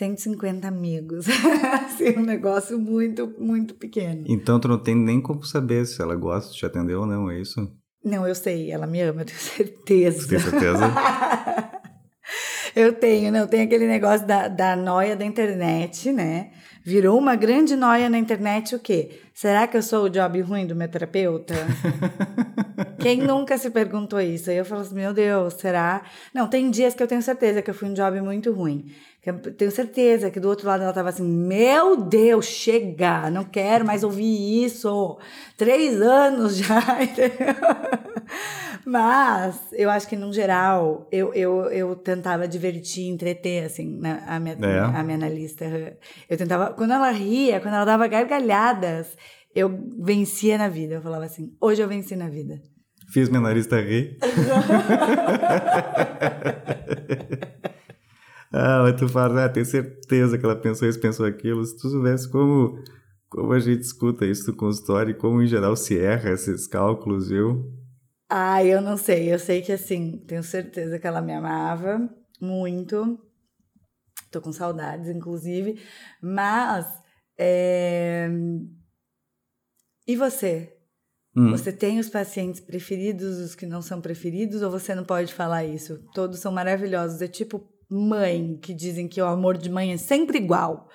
150 0.00 0.66
amigos. 0.66 1.26
assim, 1.84 2.18
um 2.18 2.22
negócio 2.22 2.78
muito, 2.78 3.34
muito 3.38 3.74
pequeno. 3.74 4.24
Então 4.26 4.58
tu 4.58 4.66
não 4.66 4.78
tem 4.78 4.94
nem 4.94 5.20
como 5.20 5.44
saber 5.44 5.84
se 5.84 6.00
ela 6.00 6.16
gosta 6.16 6.52
de 6.52 6.58
te 6.58 6.64
atender 6.64 6.94
ou 6.94 7.06
não, 7.06 7.30
é 7.30 7.38
isso? 7.38 7.70
Não, 8.02 8.26
eu 8.26 8.34
sei, 8.34 8.70
ela 8.70 8.86
me 8.86 9.02
ama, 9.02 9.20
eu 9.20 9.26
tenho 9.26 9.38
certeza. 9.38 10.22
Você 10.22 10.28
tem 10.28 10.38
certeza? 10.38 10.94
eu 12.74 12.94
tenho, 12.94 13.30
não, 13.30 13.46
tem 13.46 13.60
aquele 13.60 13.86
negócio 13.86 14.26
da, 14.26 14.48
da 14.48 14.74
noia 14.74 15.14
da 15.14 15.24
internet, 15.24 16.10
né? 16.10 16.50
Virou 16.82 17.18
uma 17.18 17.36
grande 17.36 17.76
noia 17.76 18.08
na 18.08 18.16
internet 18.16 18.74
o 18.74 18.78
quê? 18.78 19.20
Será 19.34 19.66
que 19.66 19.76
eu 19.76 19.82
sou 19.82 20.04
o 20.04 20.08
job 20.08 20.40
ruim 20.40 20.66
do 20.66 20.74
meu 20.74 20.88
terapeuta? 20.88 21.54
Quem 22.98 23.18
nunca 23.18 23.58
se 23.58 23.70
perguntou 23.70 24.18
isso? 24.18 24.48
Aí 24.48 24.56
eu 24.56 24.64
falo 24.64 24.80
assim, 24.80 24.94
meu 24.94 25.12
Deus, 25.12 25.54
será? 25.54 26.02
Não, 26.34 26.48
tem 26.48 26.70
dias 26.70 26.94
que 26.94 27.02
eu 27.02 27.06
tenho 27.06 27.20
certeza 27.20 27.60
que 27.60 27.68
eu 27.68 27.74
fui 27.74 27.88
um 27.88 27.94
job 27.94 28.18
muito 28.22 28.50
ruim. 28.50 28.86
Tenho 29.22 29.70
certeza 29.70 30.30
que 30.30 30.40
do 30.40 30.48
outro 30.48 30.66
lado 30.66 30.80
ela 30.80 30.90
estava 30.90 31.10
assim: 31.10 31.22
Meu 31.22 31.94
Deus, 31.94 32.46
chega, 32.46 33.30
não 33.30 33.44
quero 33.44 33.84
mais 33.84 34.02
ouvir 34.02 34.64
isso. 34.64 35.18
Três 35.58 36.00
anos 36.00 36.56
já, 36.64 37.02
entendeu? 37.02 37.54
Mas 38.86 39.60
eu 39.72 39.90
acho 39.90 40.08
que, 40.08 40.16
no 40.16 40.32
geral, 40.32 41.06
eu, 41.12 41.34
eu, 41.34 41.64
eu 41.66 41.94
tentava 41.96 42.48
divertir, 42.48 43.08
entreter, 43.08 43.64
assim, 43.64 43.98
né, 44.00 44.24
a, 44.26 44.40
minha, 44.40 44.56
é. 44.58 44.78
a 44.78 45.02
minha 45.02 45.18
analista. 45.18 45.66
Eu 46.28 46.38
tentava. 46.38 46.72
Quando 46.72 46.94
ela 46.94 47.10
ria, 47.10 47.60
quando 47.60 47.74
ela 47.74 47.84
dava 47.84 48.06
gargalhadas, 48.06 49.18
eu 49.54 49.68
vencia 49.98 50.56
na 50.56 50.68
vida. 50.68 50.94
Eu 50.94 51.02
falava 51.02 51.26
assim: 51.26 51.54
Hoje 51.60 51.82
eu 51.82 51.88
venci 51.88 52.16
na 52.16 52.30
vida. 52.30 52.58
Fiz 53.12 53.28
minha 53.28 53.40
analista 53.40 53.78
rir. 53.78 54.16
Ah, 58.52 58.82
mas 58.82 58.98
tu 58.98 59.08
fala, 59.08 59.44
ah, 59.44 59.48
tenho 59.48 59.64
certeza 59.64 60.36
que 60.36 60.44
ela 60.44 60.56
pensou 60.56 60.88
isso, 60.88 61.00
pensou 61.00 61.24
aquilo. 61.24 61.64
Se 61.64 61.76
tu 61.76 61.88
soubesse 61.88 62.28
como, 62.28 62.82
como 63.28 63.52
a 63.52 63.60
gente 63.60 63.82
escuta 63.82 64.26
isso 64.26 64.50
no 64.50 64.56
consultório 64.56 65.12
e 65.12 65.14
como 65.14 65.40
em 65.40 65.46
geral 65.46 65.76
se 65.76 65.98
erra 65.98 66.30
esses 66.30 66.66
cálculos, 66.66 67.28
viu? 67.28 67.72
Ah, 68.28 68.64
eu 68.64 68.80
não 68.80 68.96
sei. 68.96 69.32
Eu 69.32 69.38
sei 69.38 69.62
que 69.62 69.72
assim, 69.72 70.18
tenho 70.26 70.42
certeza 70.42 70.98
que 70.98 71.06
ela 71.06 71.20
me 71.20 71.32
amava 71.32 72.08
muito. 72.40 73.18
Tô 74.30 74.40
com 74.40 74.52
saudades, 74.52 75.08
inclusive. 75.08 75.80
Mas. 76.20 76.86
É... 77.38 78.28
E 80.06 80.16
você? 80.16 80.76
Hum. 81.36 81.50
Você 81.50 81.72
tem 81.72 82.00
os 82.00 82.08
pacientes 82.08 82.60
preferidos, 82.60 83.38
os 83.38 83.54
que 83.54 83.66
não 83.66 83.80
são 83.80 84.00
preferidos, 84.00 84.62
ou 84.62 84.70
você 84.70 84.94
não 84.94 85.04
pode 85.04 85.32
falar 85.32 85.64
isso? 85.64 86.02
Todos 86.12 86.40
são 86.40 86.50
maravilhosos. 86.50 87.22
É 87.22 87.28
tipo 87.28 87.68
mãe, 87.90 88.58
que 88.62 88.72
dizem 88.72 89.08
que 89.08 89.20
o 89.20 89.26
amor 89.26 89.58
de 89.58 89.68
mãe 89.68 89.92
é 89.92 89.96
sempre 89.96 90.38
igual. 90.38 90.88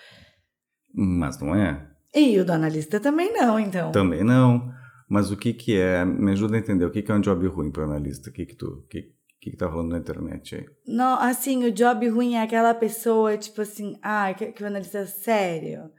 Mas 0.94 1.40
não 1.42 1.54
é. 1.54 1.86
E 2.14 2.40
o 2.40 2.46
do 2.46 2.54
analista 2.54 3.00
também 3.00 3.34
não, 3.34 3.60
então. 3.60 3.92
Também 3.92 4.24
não. 4.24 4.74
Mas 5.10 5.30
o 5.30 5.38
que 5.38 5.54
que 5.54 5.78
é? 5.78 6.06
Me 6.06 6.32
ajuda 6.32 6.56
a 6.56 6.60
entender. 6.60 6.86
O 6.86 6.92
que 6.92 7.02
que 7.02 7.12
é 7.12 7.16
um 7.16 7.22
job 7.22 7.46
ruim 7.48 7.72
para 7.72 7.84
analista? 7.84 8.30
O 8.30 8.34
que 8.34 8.46
que 8.46 8.56
tu... 8.56 8.86
Que, 8.90 9.14
que, 9.42 9.52
que 9.52 9.58
tá 9.58 9.68
rolando 9.68 9.92
na 9.92 10.00
internet 10.00 10.56
aí? 10.56 10.66
Não, 10.88 11.20
assim, 11.20 11.66
o 11.66 11.72
job 11.72 12.08
ruim 12.08 12.36
é 12.36 12.42
aquela 12.42 12.74
pessoa, 12.74 13.38
tipo 13.38 13.62
assim, 13.62 13.98
ah, 14.02 14.34
que, 14.34 14.48
que 14.54 14.64
o 14.64 14.68
analista 14.68 15.00
é 15.00 15.06
sério. 15.06 15.92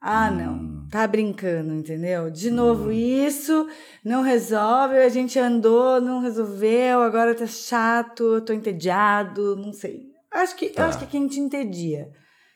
Ah, 0.00 0.30
hum. 0.30 0.36
não, 0.36 0.88
tá 0.88 1.06
brincando, 1.06 1.74
entendeu? 1.74 2.30
De 2.30 2.50
novo, 2.50 2.90
hum. 2.90 2.92
isso 2.92 3.66
não 4.04 4.22
resolve, 4.22 4.98
a 4.98 5.08
gente 5.08 5.38
andou, 5.38 6.00
não 6.00 6.20
resolveu, 6.20 7.00
agora 7.00 7.34
tá 7.34 7.46
chato, 7.46 8.40
tô 8.42 8.52
entediado, 8.52 9.56
não 9.56 9.72
sei. 9.72 10.15
Acho 10.36 10.56
que, 10.56 10.68
tá. 10.68 10.82
eu 10.82 10.88
acho 10.88 10.98
que 10.98 11.04
é 11.04 11.08
quem 11.08 11.26
te 11.26 11.40
entedia. 11.40 12.10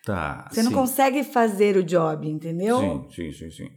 Tá. 0.05 0.49
Você 0.51 0.63
não 0.63 0.73
consegue 0.73 1.23
fazer 1.25 1.77
o 1.77 1.83
job, 1.83 2.29
entendeu? 2.29 2.79
Sim, 2.79 3.09
sim, 3.11 3.33
sim, 3.33 3.51
sim. 3.51 3.71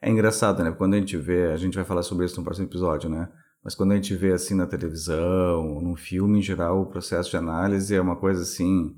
É 0.00 0.10
engraçado, 0.10 0.62
né? 0.62 0.70
Quando 0.72 0.94
a 0.94 0.98
gente 0.98 1.16
vê, 1.16 1.52
a 1.52 1.56
gente 1.56 1.74
vai 1.74 1.84
falar 1.84 2.02
sobre 2.02 2.26
isso 2.26 2.36
no 2.36 2.44
próximo 2.44 2.66
episódio, 2.66 3.08
né? 3.08 3.28
Mas 3.62 3.74
quando 3.74 3.92
a 3.92 3.96
gente 3.96 4.14
vê 4.14 4.32
assim 4.32 4.54
na 4.54 4.66
televisão, 4.66 5.80
num 5.80 5.96
filme 5.96 6.38
em 6.38 6.42
geral, 6.42 6.82
o 6.82 6.86
processo 6.86 7.30
de 7.30 7.36
análise 7.36 7.94
é 7.94 8.00
uma 8.00 8.16
coisa 8.16 8.42
assim 8.42 8.94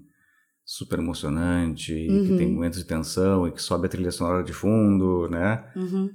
super 0.65 0.99
emocionante, 0.99 1.95
uhum. 1.95 2.27
que 2.27 2.37
tem 2.37 2.47
uhum. 2.49 2.55
momentos 2.55 2.79
de 2.79 2.85
tensão 2.85 3.49
e 3.49 3.53
que 3.53 3.63
sobe 3.63 3.87
a 3.87 3.89
trilha 3.89 4.11
sonora 4.11 4.43
de 4.43 4.53
fundo, 4.53 5.29
né? 5.31 5.65
Uhum. 5.75 6.11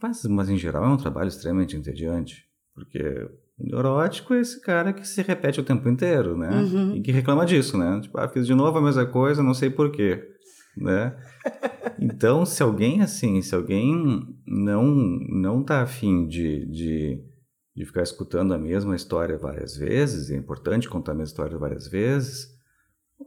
Mas, 0.00 0.22
mas 0.24 0.48
em 0.48 0.56
geral 0.56 0.84
é 0.84 0.88
um 0.88 0.96
trabalho 0.96 1.28
extremamente 1.28 1.76
entediante, 1.76 2.46
porque 2.74 3.28
neurótico 3.58 4.34
é 4.34 4.40
esse 4.40 4.60
cara 4.60 4.92
que 4.92 5.06
se 5.06 5.22
repete 5.22 5.60
o 5.60 5.64
tempo 5.64 5.88
inteiro, 5.88 6.36
né? 6.36 6.50
Uhum. 6.50 6.96
E 6.96 7.00
que 7.00 7.10
reclama 7.10 7.46
disso, 7.46 7.78
né? 7.78 8.00
Tipo, 8.00 8.18
ah, 8.18 8.28
fiz 8.28 8.46
de 8.46 8.54
novo 8.54 8.78
a 8.78 8.82
mesma 8.82 9.06
coisa, 9.06 9.42
não 9.42 9.54
sei 9.54 9.70
porquê, 9.70 10.22
né? 10.76 11.16
Então, 11.98 12.44
se 12.44 12.62
alguém, 12.62 13.00
assim, 13.00 13.40
se 13.40 13.54
alguém 13.54 14.36
não, 14.46 14.84
não 14.84 15.62
tá 15.62 15.80
afim 15.80 16.26
de, 16.26 16.66
de, 16.66 17.24
de 17.74 17.84
ficar 17.86 18.02
escutando 18.02 18.52
a 18.52 18.58
mesma 18.58 18.94
história 18.94 19.38
várias 19.38 19.76
vezes, 19.76 20.30
é 20.30 20.36
importante 20.36 20.90
contar 20.90 21.12
a 21.12 21.14
mesma 21.14 21.30
história 21.30 21.56
várias 21.56 21.88
vezes, 21.88 22.48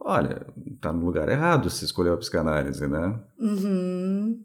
olha, 0.00 0.46
tá 0.80 0.92
no 0.92 1.04
lugar 1.04 1.28
errado 1.28 1.68
se 1.68 1.84
escolheu 1.84 2.14
a 2.14 2.16
psicanálise, 2.16 2.86
né? 2.86 3.20
Uhum. 3.40 4.40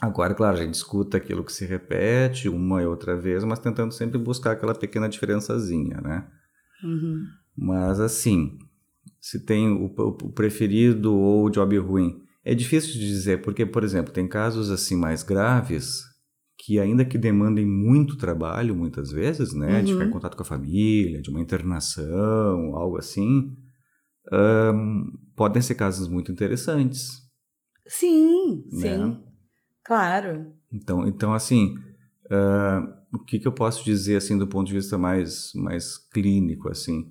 Agora, 0.00 0.34
claro, 0.34 0.58
a 0.58 0.60
gente 0.60 0.74
escuta 0.74 1.16
aquilo 1.16 1.44
que 1.44 1.52
se 1.52 1.64
repete 1.64 2.48
uma 2.48 2.82
e 2.82 2.86
outra 2.86 3.16
vez, 3.16 3.44
mas 3.44 3.58
tentando 3.58 3.92
sempre 3.92 4.18
buscar 4.18 4.52
aquela 4.52 4.74
pequena 4.74 5.08
diferençazinha, 5.08 6.00
né? 6.00 6.26
Uhum. 6.82 7.24
Mas 7.56 8.00
assim, 8.00 8.58
se 9.20 9.44
tem 9.44 9.70
o, 9.70 9.86
o, 9.86 10.32
preferido 10.32 11.14
ou 11.14 11.44
o 11.46 11.50
job 11.50 11.78
ruim, 11.78 12.20
é 12.44 12.54
difícil 12.54 12.92
de 12.92 13.06
dizer, 13.06 13.40
porque, 13.40 13.64
por 13.64 13.84
exemplo, 13.84 14.12
tem 14.12 14.28
casos 14.28 14.70
assim 14.70 14.96
mais 14.96 15.22
graves 15.22 16.02
que 16.58 16.78
ainda 16.78 17.04
que 17.04 17.18
demandem 17.18 17.66
muito 17.66 18.16
trabalho, 18.16 18.74
muitas 18.74 19.10
vezes, 19.10 19.52
né, 19.52 19.78
uhum. 19.78 19.84
de 19.84 19.92
ficar 19.92 20.04
em 20.06 20.10
contato 20.10 20.36
com 20.36 20.42
a 20.42 20.46
família, 20.46 21.22
de 21.22 21.30
uma 21.30 21.40
internação, 21.40 22.74
algo 22.74 22.98
assim, 22.98 23.54
um, 24.32 25.12
podem 25.36 25.62
ser 25.62 25.74
casos 25.74 26.08
muito 26.08 26.32
interessantes. 26.32 27.22
Sim, 27.86 28.64
né? 28.72 28.96
sim. 28.96 29.23
Claro. 29.84 30.52
Então, 30.72 31.06
então 31.06 31.32
assim, 31.34 31.76
uh, 32.26 32.92
o 33.12 33.18
que, 33.18 33.38
que 33.38 33.46
eu 33.46 33.52
posso 33.52 33.84
dizer 33.84 34.16
assim 34.16 34.36
do 34.36 34.46
ponto 34.46 34.66
de 34.66 34.74
vista 34.74 34.96
mais, 34.96 35.52
mais 35.54 35.96
clínico, 35.96 36.68
assim? 36.68 37.10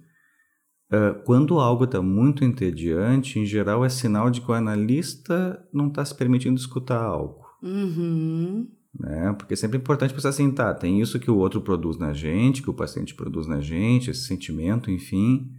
Uh, 0.91 1.23
quando 1.23 1.59
algo 1.59 1.85
está 1.85 2.01
muito 2.01 2.43
entediante, 2.43 3.39
em 3.39 3.45
geral 3.45 3.85
é 3.85 3.89
sinal 3.89 4.29
de 4.29 4.41
que 4.41 4.51
o 4.51 4.53
analista 4.53 5.65
não 5.73 5.87
está 5.87 6.03
se 6.03 6.15
permitindo 6.15 6.59
escutar 6.59 7.01
algo. 7.01 7.43
Uhum. 7.63 8.67
Né? 8.99 9.33
Porque 9.37 9.53
é 9.53 9.57
sempre 9.57 9.77
importante 9.77 10.13
pensar 10.13 10.29
assim, 10.29 10.51
tá, 10.51 10.73
tem 10.73 11.01
isso 11.01 11.19
que 11.19 11.31
o 11.31 11.37
outro 11.37 11.61
produz 11.61 11.97
na 11.97 12.13
gente, 12.13 12.61
que 12.61 12.69
o 12.69 12.75
paciente 12.75 13.15
produz 13.15 13.47
na 13.47 13.59
gente, 13.59 14.11
esse 14.11 14.27
sentimento, 14.27 14.91
enfim, 14.91 15.49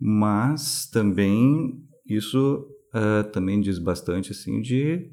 mas 0.00 0.88
também 0.90 1.80
isso 2.08 2.66
uh, 2.92 3.30
também 3.30 3.60
diz 3.60 3.78
bastante 3.78 4.32
assim 4.32 4.60
de 4.60 5.12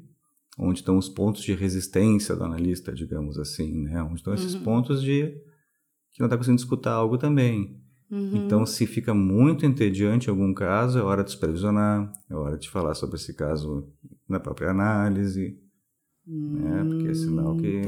onde 0.58 0.80
estão 0.80 0.96
os 0.96 1.08
pontos 1.08 1.42
de 1.42 1.52
resistência 1.52 2.36
do 2.36 2.44
analista, 2.44 2.92
digamos 2.92 3.38
assim, 3.38 3.82
né? 3.82 4.02
Onde 4.02 4.16
estão 4.16 4.34
esses 4.34 4.54
uhum. 4.54 4.62
pontos 4.62 5.02
de 5.02 5.34
que 6.12 6.20
não 6.20 6.26
está 6.26 6.36
conseguindo 6.36 6.60
escutar 6.60 6.92
algo 6.92 7.18
também. 7.18 7.80
Uhum. 8.10 8.44
Então, 8.44 8.64
se 8.64 8.86
fica 8.86 9.12
muito 9.12 9.66
entediante 9.66 10.28
em 10.28 10.30
algum 10.30 10.54
caso, 10.54 10.98
é 10.98 11.02
hora 11.02 11.24
de 11.24 11.32
supervisionar, 11.32 12.12
é 12.30 12.34
hora 12.34 12.56
de 12.56 12.70
falar 12.70 12.94
sobre 12.94 13.16
esse 13.16 13.34
caso 13.34 13.88
na 14.28 14.38
própria 14.38 14.70
análise, 14.70 15.58
hum, 16.26 16.60
né? 16.60 16.84
Porque 16.84 17.08
é 17.08 17.14
sinal 17.14 17.56
que 17.56 17.82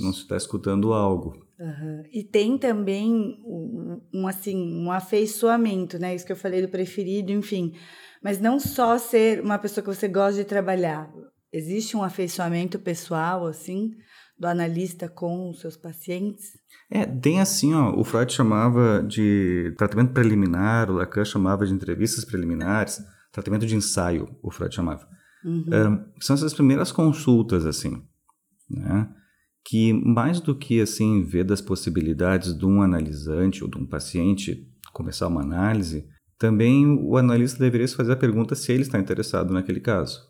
não 0.00 0.12
se 0.12 0.20
está 0.20 0.36
escutando 0.36 0.92
algo. 0.92 1.32
Uhum. 1.58 2.02
E 2.12 2.22
tem 2.22 2.56
também 2.56 3.12
um, 3.44 4.00
um, 4.14 4.26
assim 4.26 4.56
um 4.56 4.92
afeiçoamento, 4.92 5.98
né? 5.98 6.14
Isso 6.14 6.24
que 6.24 6.32
eu 6.32 6.36
falei 6.36 6.62
do 6.62 6.68
preferido, 6.68 7.32
enfim. 7.32 7.72
Mas 8.22 8.40
não 8.40 8.60
só 8.60 8.96
ser 8.98 9.42
uma 9.42 9.58
pessoa 9.58 9.82
que 9.82 9.94
você 9.94 10.06
gosta 10.06 10.42
de 10.42 10.48
trabalhar. 10.48 11.12
Existe 11.52 11.96
um 11.96 12.02
afeiçoamento 12.02 12.78
pessoal, 12.78 13.46
assim, 13.46 13.92
do 14.38 14.46
analista 14.46 15.08
com 15.08 15.50
os 15.50 15.60
seus 15.60 15.76
pacientes? 15.76 16.52
É, 16.90 17.04
tem 17.04 17.40
assim, 17.40 17.74
ó, 17.74 17.94
o 17.94 18.04
Freud 18.04 18.32
chamava 18.32 19.02
de 19.02 19.74
tratamento 19.76 20.12
preliminar, 20.12 20.90
o 20.90 20.94
Lacan 20.94 21.24
chamava 21.24 21.66
de 21.66 21.74
entrevistas 21.74 22.24
preliminares, 22.24 23.00
tratamento 23.32 23.66
de 23.66 23.76
ensaio, 23.76 24.28
o 24.42 24.50
Freud 24.50 24.74
chamava. 24.74 25.06
Uhum. 25.44 25.64
Um, 25.68 26.04
são 26.20 26.34
essas 26.34 26.54
primeiras 26.54 26.92
consultas, 26.92 27.66
assim, 27.66 28.02
né? 28.68 29.08
Que 29.64 29.92
mais 29.92 30.40
do 30.40 30.54
que, 30.54 30.80
assim, 30.80 31.22
ver 31.22 31.44
das 31.44 31.60
possibilidades 31.60 32.56
de 32.56 32.64
um 32.64 32.80
analisante 32.80 33.62
ou 33.62 33.68
de 33.68 33.76
um 33.76 33.86
paciente 33.86 34.66
começar 34.92 35.28
uma 35.28 35.42
análise, 35.42 36.06
também 36.38 36.86
o 36.86 37.16
analista 37.16 37.58
deveria 37.58 37.86
se 37.86 37.94
fazer 37.94 38.12
a 38.12 38.16
pergunta 38.16 38.54
se 38.54 38.72
ele 38.72 38.82
está 38.82 38.98
interessado 38.98 39.52
naquele 39.52 39.80
caso. 39.80 40.29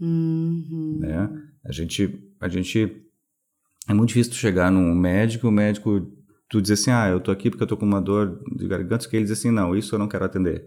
Uhum. 0.00 0.98
Né? 1.00 1.30
A 1.64 1.72
gente, 1.72 2.18
a 2.40 2.48
gente 2.48 3.04
é 3.88 3.94
muito 3.94 4.08
difícil 4.08 4.32
chegar 4.34 4.70
num 4.70 4.94
médico, 4.94 5.48
o 5.48 5.52
médico 5.52 6.06
tu 6.48 6.62
diz 6.62 6.70
assim, 6.72 6.90
ah, 6.90 7.08
eu 7.08 7.20
tô 7.20 7.30
aqui 7.30 7.50
porque 7.50 7.62
eu 7.62 7.66
tô 7.66 7.76
com 7.76 7.86
uma 7.86 8.00
dor 8.00 8.40
de 8.56 8.66
garganta, 8.66 9.08
que 9.08 9.16
ele 9.16 9.24
diz 9.24 9.38
assim, 9.38 9.50
não, 9.50 9.76
isso 9.76 9.94
eu 9.94 9.98
não 9.98 10.08
quero 10.08 10.24
atender. 10.24 10.64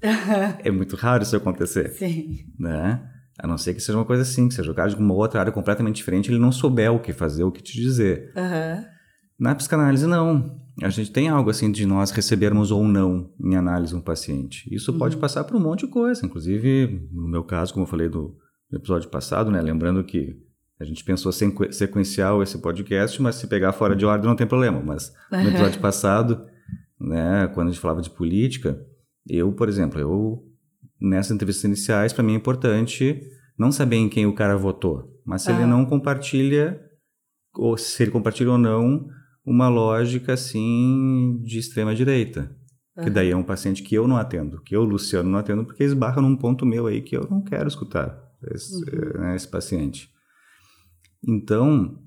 é 0.62 0.70
muito 0.70 0.96
raro 0.96 1.22
isso 1.22 1.36
acontecer. 1.36 1.90
Sim. 1.90 2.46
Né? 2.58 3.02
A 3.38 3.46
não 3.46 3.58
ser 3.58 3.74
que 3.74 3.80
seja 3.80 3.98
uma 3.98 4.04
coisa 4.04 4.22
assim, 4.22 4.48
que 4.48 4.54
seja 4.54 4.70
o 4.70 4.74
cara 4.74 4.90
de 4.90 4.96
uma 4.96 5.14
outra 5.14 5.40
área 5.40 5.52
completamente 5.52 5.96
diferente, 5.96 6.30
ele 6.30 6.38
não 6.38 6.52
souber 6.52 6.92
o 6.92 7.00
que 7.00 7.12
fazer, 7.12 7.42
o 7.42 7.50
que 7.50 7.62
te 7.62 7.80
dizer. 7.80 8.32
Uhum. 8.36 8.84
Na 9.38 9.54
psicanálise, 9.54 10.06
não. 10.06 10.60
A 10.82 10.88
gente 10.88 11.10
tem 11.10 11.28
algo 11.28 11.50
assim 11.50 11.70
de 11.70 11.86
nós 11.86 12.10
recebermos 12.10 12.70
ou 12.70 12.84
não 12.84 13.32
em 13.40 13.56
análise 13.56 13.94
um 13.94 14.00
paciente. 14.00 14.72
Isso 14.72 14.92
uhum. 14.92 14.98
pode 14.98 15.16
passar 15.16 15.44
por 15.44 15.56
um 15.56 15.60
monte 15.60 15.86
de 15.86 15.92
coisa. 15.92 16.24
Inclusive, 16.24 17.08
no 17.12 17.28
meu 17.28 17.42
caso, 17.42 17.72
como 17.72 17.84
eu 17.84 17.90
falei 17.90 18.08
do, 18.08 18.36
no 18.70 18.78
episódio 18.78 19.08
passado, 19.08 19.50
né? 19.50 19.60
Lembrando 19.60 20.04
que 20.04 20.36
a 20.78 20.84
gente 20.84 21.04
pensou 21.04 21.32
sequencial 21.32 22.42
esse 22.42 22.58
podcast, 22.58 23.20
mas 23.22 23.36
se 23.36 23.46
pegar 23.46 23.72
fora 23.72 23.94
de 23.94 24.04
ordem 24.04 24.28
não 24.28 24.36
tem 24.36 24.46
problema. 24.46 24.82
Mas 24.82 25.12
no 25.30 25.48
episódio 25.48 25.78
passado, 25.80 26.44
né, 27.00 27.48
quando 27.54 27.68
a 27.68 27.70
gente 27.70 27.80
falava 27.80 28.02
de 28.02 28.10
política, 28.10 28.78
eu, 29.26 29.52
por 29.52 29.68
exemplo, 29.68 30.00
eu 30.00 30.44
nessas 31.00 31.32
entrevistas 31.32 31.64
iniciais, 31.64 32.12
para 32.12 32.24
mim 32.24 32.32
é 32.32 32.36
importante 32.36 33.20
não 33.58 33.70
saber 33.70 33.96
em 33.96 34.08
quem 34.08 34.26
o 34.26 34.34
cara 34.34 34.56
votou, 34.56 35.12
mas 35.24 35.42
se 35.42 35.52
ele 35.52 35.66
não 35.66 35.84
compartilha 35.84 36.80
ou 37.54 37.76
se 37.76 38.02
ele 38.02 38.10
compartilha 38.10 38.50
ou 38.50 38.58
não 38.58 39.06
uma 39.46 39.68
lógica 39.68 40.32
assim 40.32 41.40
de 41.42 41.58
extrema 41.58 41.94
direita. 41.94 42.50
Que 43.02 43.10
daí 43.10 43.30
é 43.30 43.36
um 43.36 43.42
paciente 43.42 43.82
que 43.82 43.94
eu 43.94 44.06
não 44.06 44.16
atendo, 44.16 44.62
que 44.62 44.74
eu, 44.74 44.84
Luciano, 44.84 45.28
não 45.28 45.40
atendo, 45.40 45.64
porque 45.64 45.82
esbarra 45.82 46.22
num 46.22 46.36
ponto 46.36 46.64
meu 46.64 46.86
aí 46.86 47.02
que 47.02 47.16
eu 47.16 47.26
não 47.28 47.42
quero 47.42 47.66
escutar 47.66 48.23
esse, 48.52 48.74
uhum. 48.74 49.20
né, 49.20 49.36
esse 49.36 49.48
paciente. 49.48 50.10
Então, 51.26 51.98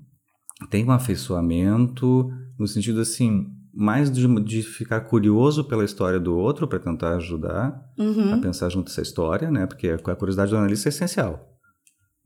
tem 0.70 0.84
um 0.84 0.90
afeiçoamento 0.90 2.30
no 2.58 2.66
sentido 2.66 3.00
assim, 3.00 3.46
mais 3.72 4.10
de, 4.10 4.26
de 4.42 4.62
ficar 4.62 5.02
curioso 5.02 5.64
pela 5.64 5.84
história 5.84 6.18
do 6.18 6.36
outro 6.36 6.66
para 6.66 6.78
tentar 6.78 7.16
ajudar 7.16 7.80
uhum. 7.98 8.34
a 8.34 8.38
pensar 8.38 8.68
junto 8.68 8.90
essa 8.90 9.02
história, 9.02 9.50
né? 9.50 9.66
Porque 9.66 9.88
a 9.88 10.16
curiosidade 10.16 10.50
do 10.50 10.56
analista 10.56 10.88
é 10.88 10.90
essencial. 10.90 11.48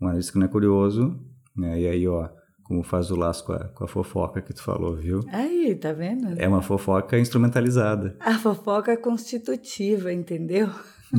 Um 0.01 0.07
analista 0.09 0.33
que 0.33 0.39
não 0.39 0.47
é 0.47 0.51
curioso, 0.51 1.19
né? 1.57 1.81
E 1.81 1.87
aí, 1.87 2.09
ó, 2.09 2.29
como 2.65 2.83
faz 2.83 3.11
o 3.11 3.17
laço 3.17 3.45
com 3.45 3.53
a, 3.53 3.69
com 3.69 3.85
a 3.85 3.89
fofoca 3.89 4.41
que 4.41 4.55
tu 4.55 4.63
falou, 4.63 4.97
viu? 4.97 5.21
Aí, 5.31 5.75
tá 5.75 5.93
vendo? 5.93 6.41
É 6.41 6.49
uma 6.49 6.63
fofoca 6.63 7.19
instrumentalizada. 7.19 8.17
A 8.19 8.39
fofoca 8.39 8.97
constitutiva, 8.97 10.11
entendeu? 10.11 10.71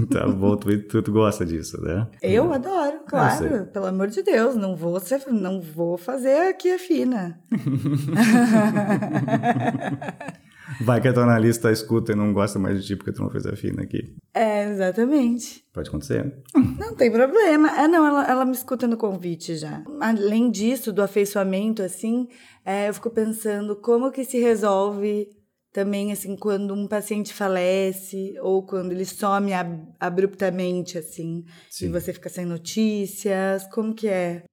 Tá 0.09 0.27
bom, 0.27 0.57
tu, 0.57 0.75
tu, 0.87 1.03
tu, 1.03 1.11
gosta 1.11 1.45
disso, 1.45 1.79
né? 1.79 2.07
Eu 2.21 2.51
adoro, 2.51 3.01
claro. 3.07 3.67
Pelo 3.67 3.85
amor 3.85 4.07
de 4.07 4.23
Deus, 4.23 4.55
não 4.55 4.75
vou, 4.75 4.99
ser, 4.99 5.23
não 5.27 5.61
vou 5.61 5.97
fazer 5.97 6.49
aqui 6.49 6.71
a 6.71 6.79
fina. 6.79 7.39
Vai 10.81 10.99
que 10.99 11.07
a 11.07 11.13
tua 11.13 11.23
analista 11.23 11.71
escuta 11.71 12.11
e 12.11 12.15
não 12.15 12.33
gosta 12.33 12.57
mais 12.57 12.81
de 12.81 12.87
ti 12.87 12.95
porque 12.95 13.11
tu 13.11 13.21
não 13.21 13.29
fez 13.29 13.45
a 13.45 13.55
fina 13.55 13.83
aqui. 13.83 14.15
É, 14.33 14.71
exatamente. 14.71 15.63
Pode 15.71 15.89
acontecer. 15.89 16.33
Não 16.79 16.95
tem 16.95 17.11
problema. 17.11 17.69
É, 17.79 17.87
não, 17.87 18.05
ela, 18.05 18.27
ela 18.27 18.45
me 18.45 18.53
escuta 18.53 18.87
no 18.87 18.97
convite 18.97 19.55
já. 19.55 19.83
Além 19.99 20.49
disso, 20.49 20.91
do 20.91 21.03
afeiçoamento, 21.03 21.83
assim, 21.83 22.27
é, 22.65 22.89
eu 22.89 22.93
fico 22.93 23.11
pensando 23.11 23.75
como 23.75 24.11
que 24.11 24.23
se 24.23 24.39
resolve 24.39 25.27
também 25.73 26.11
assim 26.11 26.35
quando 26.35 26.73
um 26.73 26.87
paciente 26.87 27.33
falece 27.33 28.35
ou 28.39 28.63
quando 28.63 28.91
ele 28.91 29.03
some 29.03 29.51
ab 29.51 29.81
abruptamente 29.99 30.99
assim 30.99 31.43
Sim. 31.69 31.87
e 31.87 31.89
você 31.89 32.13
fica 32.13 32.29
sem 32.29 32.45
notícias 32.45 33.67
como 33.73 33.93
que 33.93 34.07
é? 34.07 34.43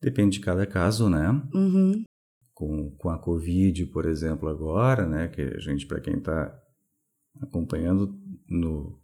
Depende 0.00 0.38
de 0.38 0.44
cada 0.44 0.66
caso 0.66 1.08
né? 1.08 1.28
Uhum. 1.54 2.02
com, 2.54 2.90
com 2.96 3.10
a 3.10 3.18
covid 3.18 3.84
por 3.86 4.06
exemplo 4.06 4.48
agora 4.48 5.06
né 5.06 5.28
que 5.28 5.42
a 5.42 5.60
gente 5.60 5.86
para 5.86 6.00
quem 6.00 6.16
está 6.16 6.58
acompanhando 7.40 8.18
no 8.48 8.98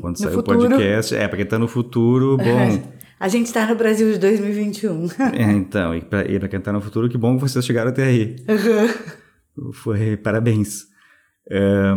quando 0.00 0.16
no 0.16 0.16
saiu 0.16 0.38
o 0.38 0.44
podcast 0.44 1.14
é 1.14 1.26
para 1.26 1.36
quem 1.36 1.44
está 1.44 1.58
no 1.58 1.68
futuro 1.68 2.36
bom. 2.38 2.98
A 3.20 3.26
gente 3.26 3.46
está 3.46 3.66
no 3.66 3.74
Brasil 3.74 4.12
de 4.12 4.18
2021 4.20 5.08
é, 5.34 5.50
então 5.50 5.92
e 5.92 6.02
para 6.02 6.48
quem 6.48 6.60
está 6.60 6.72
no 6.72 6.80
futuro 6.80 7.08
que 7.08 7.18
bom 7.18 7.34
que 7.34 7.42
vocês 7.42 7.66
chegaram 7.66 7.90
até 7.90 8.04
aí. 8.04 8.36
Uhum 8.48 9.27
foi 9.72 10.16
parabéns. 10.16 10.86
É, 11.50 11.94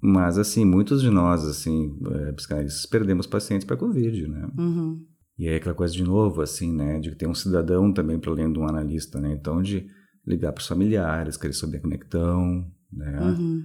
mas, 0.00 0.36
assim, 0.36 0.64
muitos 0.64 1.00
de 1.00 1.10
nós, 1.10 1.44
assim, 1.44 1.96
é, 2.10 2.32
psicanalistas, 2.32 2.86
perdemos 2.86 3.26
pacientes 3.26 3.64
para 3.64 3.76
Covid, 3.76 4.26
né? 4.26 4.48
Uhum. 4.58 5.00
E 5.38 5.48
aí 5.48 5.56
aquela 5.56 5.74
coisa 5.74 5.94
de 5.94 6.02
novo, 6.02 6.42
assim, 6.42 6.74
né? 6.74 6.98
De 6.98 7.14
ter 7.14 7.26
um 7.26 7.34
cidadão 7.34 7.92
também 7.92 8.18
para 8.18 8.30
além 8.30 8.52
de 8.52 8.58
um 8.58 8.66
analista, 8.66 9.20
né? 9.20 9.32
Então, 9.32 9.62
de 9.62 9.86
ligar 10.26 10.52
para 10.52 10.60
os 10.60 10.66
familiares, 10.66 11.36
querer 11.36 11.52
saber 11.52 11.80
como 11.80 11.94
é 11.94 11.98
que 11.98 12.04
estão, 12.04 12.66
né? 12.92 13.20
Uhum. 13.20 13.62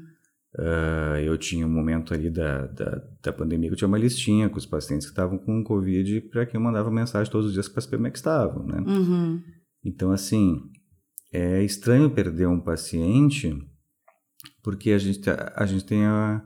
Uh, 0.58 1.18
eu 1.24 1.38
tinha 1.38 1.68
um 1.68 1.70
momento 1.70 2.14
ali 2.14 2.32
da, 2.32 2.66
da, 2.68 3.04
da, 3.22 3.34
pandemia 3.34 3.70
que 3.70 3.74
eu 3.74 3.78
tinha 3.78 3.88
uma 3.88 3.98
listinha 3.98 4.50
com 4.50 4.58
os 4.58 4.66
pacientes 4.66 5.06
que 5.06 5.12
estavam 5.12 5.38
com 5.38 5.64
Covid 5.64 6.22
para 6.32 6.48
quem 6.48 6.58
eu 6.58 6.64
mandava 6.64 6.90
mensagem 6.90 7.32
todos 7.32 7.48
os 7.48 7.54
dias 7.54 7.70
para 7.70 7.82
saber 7.82 7.98
como 7.98 8.08
é 8.08 8.12
que 8.12 8.18
estavam, 8.18 8.66
né? 8.66 8.80
Uhum. 8.80 9.42
Então, 9.84 10.12
assim, 10.12 10.60
é 11.32 11.64
estranho 11.64 12.10
perder 12.10 12.48
um 12.48 12.60
paciente 12.60 13.58
porque 14.68 14.92
a 14.92 14.98
gente, 14.98 15.30
a 15.30 15.66
gente 15.66 15.86
tem 15.86 16.06
a, 16.06 16.46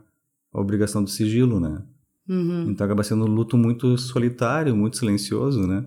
a 0.52 0.60
obrigação 0.60 1.02
do 1.02 1.10
sigilo, 1.10 1.58
né? 1.58 1.84
Uhum. 2.28 2.70
Então 2.70 2.84
acaba 2.84 3.02
sendo 3.02 3.24
um 3.24 3.28
luto 3.28 3.58
muito 3.58 3.98
solitário, 3.98 4.76
muito 4.76 4.96
silencioso, 4.96 5.66
né? 5.66 5.84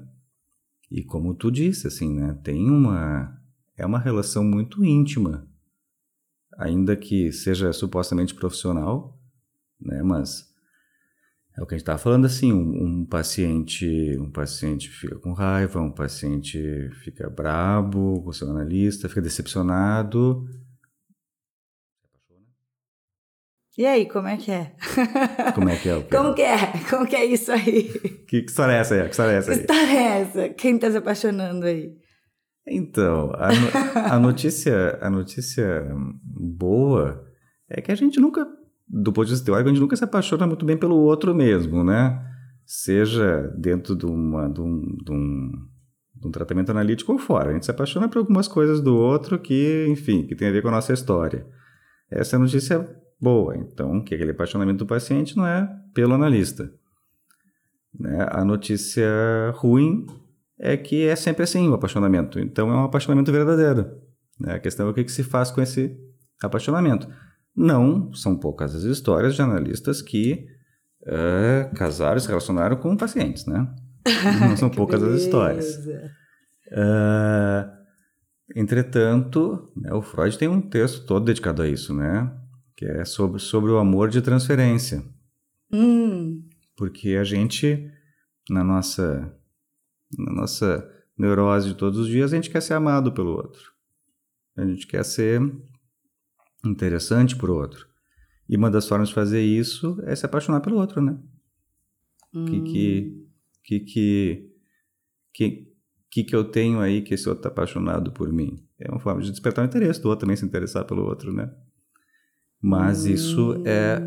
E 0.91 1.01
como 1.01 1.33
tu 1.33 1.49
disse, 1.49 1.87
assim, 1.87 2.13
né? 2.13 2.37
Tem 2.43 2.69
uma... 2.69 3.41
É 3.77 3.85
uma 3.85 3.99
relação 3.99 4.43
muito 4.43 4.83
íntima. 4.83 5.47
Ainda 6.57 6.95
que 6.95 7.31
seja 7.31 7.71
supostamente 7.71 8.35
profissional, 8.35 9.17
né? 9.79 10.03
Mas 10.03 10.53
é 11.57 11.63
o 11.63 11.65
que 11.65 11.73
a 11.73 11.77
gente 11.77 11.83
estava 11.83 11.97
falando 11.97 12.25
assim, 12.25 12.51
um, 12.51 12.83
um, 12.83 13.05
paciente, 13.05 14.17
um 14.19 14.29
paciente 14.29 14.89
fica 14.89 15.15
com 15.19 15.31
raiva, 15.31 15.79
um 15.79 15.91
paciente 15.91 16.89
fica 17.01 17.29
brabo 17.29 18.21
com 18.21 18.29
o 18.29 18.33
seu 18.33 18.49
analista, 18.49 19.07
fica 19.07 19.21
decepcionado. 19.21 20.45
E 23.77 23.85
aí, 23.85 24.05
como 24.05 24.27
é 24.27 24.37
que 24.37 24.51
é? 24.51 24.73
Como 25.53 25.69
é 25.69 25.77
que 25.77 25.89
é? 25.89 26.01
Como 26.11 26.33
que 26.33 26.41
é? 26.41 26.57
Como 26.89 27.07
que 27.07 27.15
é 27.15 27.25
isso 27.25 27.51
aí? 27.51 27.83
Que, 28.27 28.41
que 28.41 28.49
história 28.49 28.73
é 28.73 28.79
essa 28.79 28.95
aí? 28.95 29.03
Que 29.03 29.11
história 29.11 29.31
é 29.31 29.37
essa 29.37 29.51
aí? 29.51 29.57
Que 29.57 29.61
história 29.61 29.97
é 29.97 30.21
essa? 30.21 30.49
Quem 30.49 30.75
está 30.75 30.91
se 30.91 30.97
apaixonando 30.97 31.65
aí? 31.65 31.93
Então, 32.67 33.31
a, 33.35 33.49
no, 33.53 34.13
a 34.13 34.19
notícia, 34.19 34.97
a 35.01 35.09
notícia 35.09 35.85
boa 36.23 37.25
é 37.69 37.81
que 37.81 37.91
a 37.91 37.95
gente 37.95 38.19
nunca 38.19 38.45
do 38.87 39.11
ponto 39.11 39.25
de 39.25 39.31
vista 39.31 39.45
teórico, 39.45 39.69
a 39.69 39.73
gente 39.73 39.81
nunca 39.81 39.95
se 39.95 40.03
apaixona 40.03 40.45
muito 40.45 40.65
bem 40.65 40.77
pelo 40.77 40.95
outro 40.95 41.33
mesmo, 41.33 41.83
né? 41.83 42.23
Seja 42.65 43.51
dentro 43.57 43.95
de, 43.95 44.05
uma, 44.05 44.47
de, 44.47 44.61
um, 44.61 44.81
de, 45.03 45.11
um, 45.11 45.51
de 46.15 46.27
um 46.27 46.31
tratamento 46.31 46.71
analítico 46.71 47.11
ou 47.11 47.17
fora. 47.17 47.49
A 47.49 47.53
gente 47.53 47.65
se 47.65 47.71
apaixona 47.71 48.07
por 48.07 48.19
algumas 48.19 48.47
coisas 48.47 48.81
do 48.81 48.95
outro 48.95 49.39
que, 49.39 49.85
enfim, 49.89 50.25
que 50.25 50.35
tem 50.35 50.47
a 50.47 50.51
ver 50.51 50.61
com 50.61 50.69
a 50.69 50.71
nossa 50.71 50.93
história. 50.93 51.45
Essa 52.09 52.35
é 52.35 52.37
a 52.37 52.39
notícia 52.39 52.87
boa. 53.19 53.55
Então, 53.57 54.03
que 54.03 54.15
aquele 54.15 54.31
apaixonamento 54.31 54.79
do 54.79 54.87
paciente 54.87 55.35
não 55.35 55.45
é 55.45 55.67
pelo 55.93 56.13
analista. 56.13 56.71
Né? 57.99 58.27
A 58.29 58.43
notícia 58.43 59.07
ruim 59.55 60.05
é 60.59 60.77
que 60.77 61.05
é 61.05 61.15
sempre 61.15 61.43
assim 61.43 61.67
o 61.69 61.73
apaixonamento. 61.73 62.39
Então, 62.39 62.69
é 62.69 62.75
um 62.75 62.83
apaixonamento 62.83 63.31
verdadeiro. 63.31 63.91
Né? 64.39 64.53
A 64.55 64.59
questão 64.59 64.87
é 64.87 64.89
o 64.89 64.93
que, 64.93 65.03
que 65.03 65.11
se 65.11 65.23
faz 65.23 65.51
com 65.51 65.61
esse 65.61 65.97
apaixonamento. 66.41 67.07
Não, 67.55 68.13
são 68.13 68.35
poucas 68.37 68.75
as 68.75 68.83
histórias 68.83 69.35
de 69.35 69.41
analistas 69.41 70.01
que 70.01 70.47
uh, 71.03 71.73
casaram, 71.75 72.19
se 72.19 72.27
relacionaram 72.27 72.75
com 72.75 72.97
pacientes, 72.97 73.45
né? 73.45 73.73
Não 74.41 74.57
são 74.57 74.69
poucas 74.69 74.99
beleza. 74.99 75.17
as 75.17 75.23
histórias. 75.23 75.77
Uh, 76.67 77.75
Entretanto, 78.53 79.71
né, 79.75 79.91
o 79.93 80.01
Freud 80.01 80.37
tem 80.37 80.47
um 80.47 80.61
texto 80.61 81.05
todo 81.05 81.25
dedicado 81.25 81.61
a 81.61 81.67
isso, 81.67 81.93
né? 81.93 82.31
Que 82.75 82.85
é 82.85 83.05
sobre, 83.05 83.39
sobre 83.39 83.71
o 83.71 83.77
amor 83.77 84.09
de 84.09 84.21
transferência. 84.21 85.03
Hum. 85.71 86.43
Porque 86.77 87.15
a 87.15 87.23
gente, 87.23 87.89
na 88.49 88.63
nossa, 88.63 89.33
na 90.17 90.31
nossa 90.31 90.87
neurose 91.17 91.69
de 91.69 91.75
todos 91.75 91.97
os 91.97 92.07
dias, 92.07 92.31
a 92.31 92.35
gente 92.35 92.49
quer 92.49 92.61
ser 92.61 92.73
amado 92.73 93.11
pelo 93.11 93.31
outro. 93.31 93.73
A 94.55 94.63
gente 94.65 94.85
quer 94.85 95.03
ser 95.03 95.41
interessante 96.69 97.35
para 97.35 97.51
o 97.51 97.55
outro. 97.55 97.87
E 98.47 98.55
uma 98.55 98.69
das 98.69 98.87
formas 98.87 99.09
de 99.09 99.15
fazer 99.15 99.41
isso 99.41 99.99
é 100.03 100.15
se 100.15 100.25
apaixonar 100.25 100.61
pelo 100.61 100.77
outro, 100.77 101.01
né? 101.01 101.17
Hum. 102.33 102.45
Que, 102.45 102.61
que, 102.61 103.27
que, 103.63 103.79
que, 105.33 105.67
que, 106.11 106.23
que, 106.23 106.35
eu 106.35 106.43
tenho 106.43 106.79
aí 106.79 107.01
que 107.01 107.13
esse 107.13 107.27
outro 107.27 107.39
está 107.39 107.49
apaixonado 107.49 108.11
por 108.11 108.31
mim? 108.31 108.63
É 108.79 108.89
uma 108.89 108.99
forma 108.99 109.21
de 109.21 109.31
despertar 109.31 109.63
o 109.63 109.65
interesse 109.65 110.01
do 110.01 110.09
outro 110.09 110.21
também 110.21 110.35
se 110.35 110.45
interessar 110.45 110.85
pelo 110.85 111.03
outro, 111.03 111.33
né? 111.33 111.49
Mas 112.61 113.05
isso 113.05 113.63
é. 113.65 114.01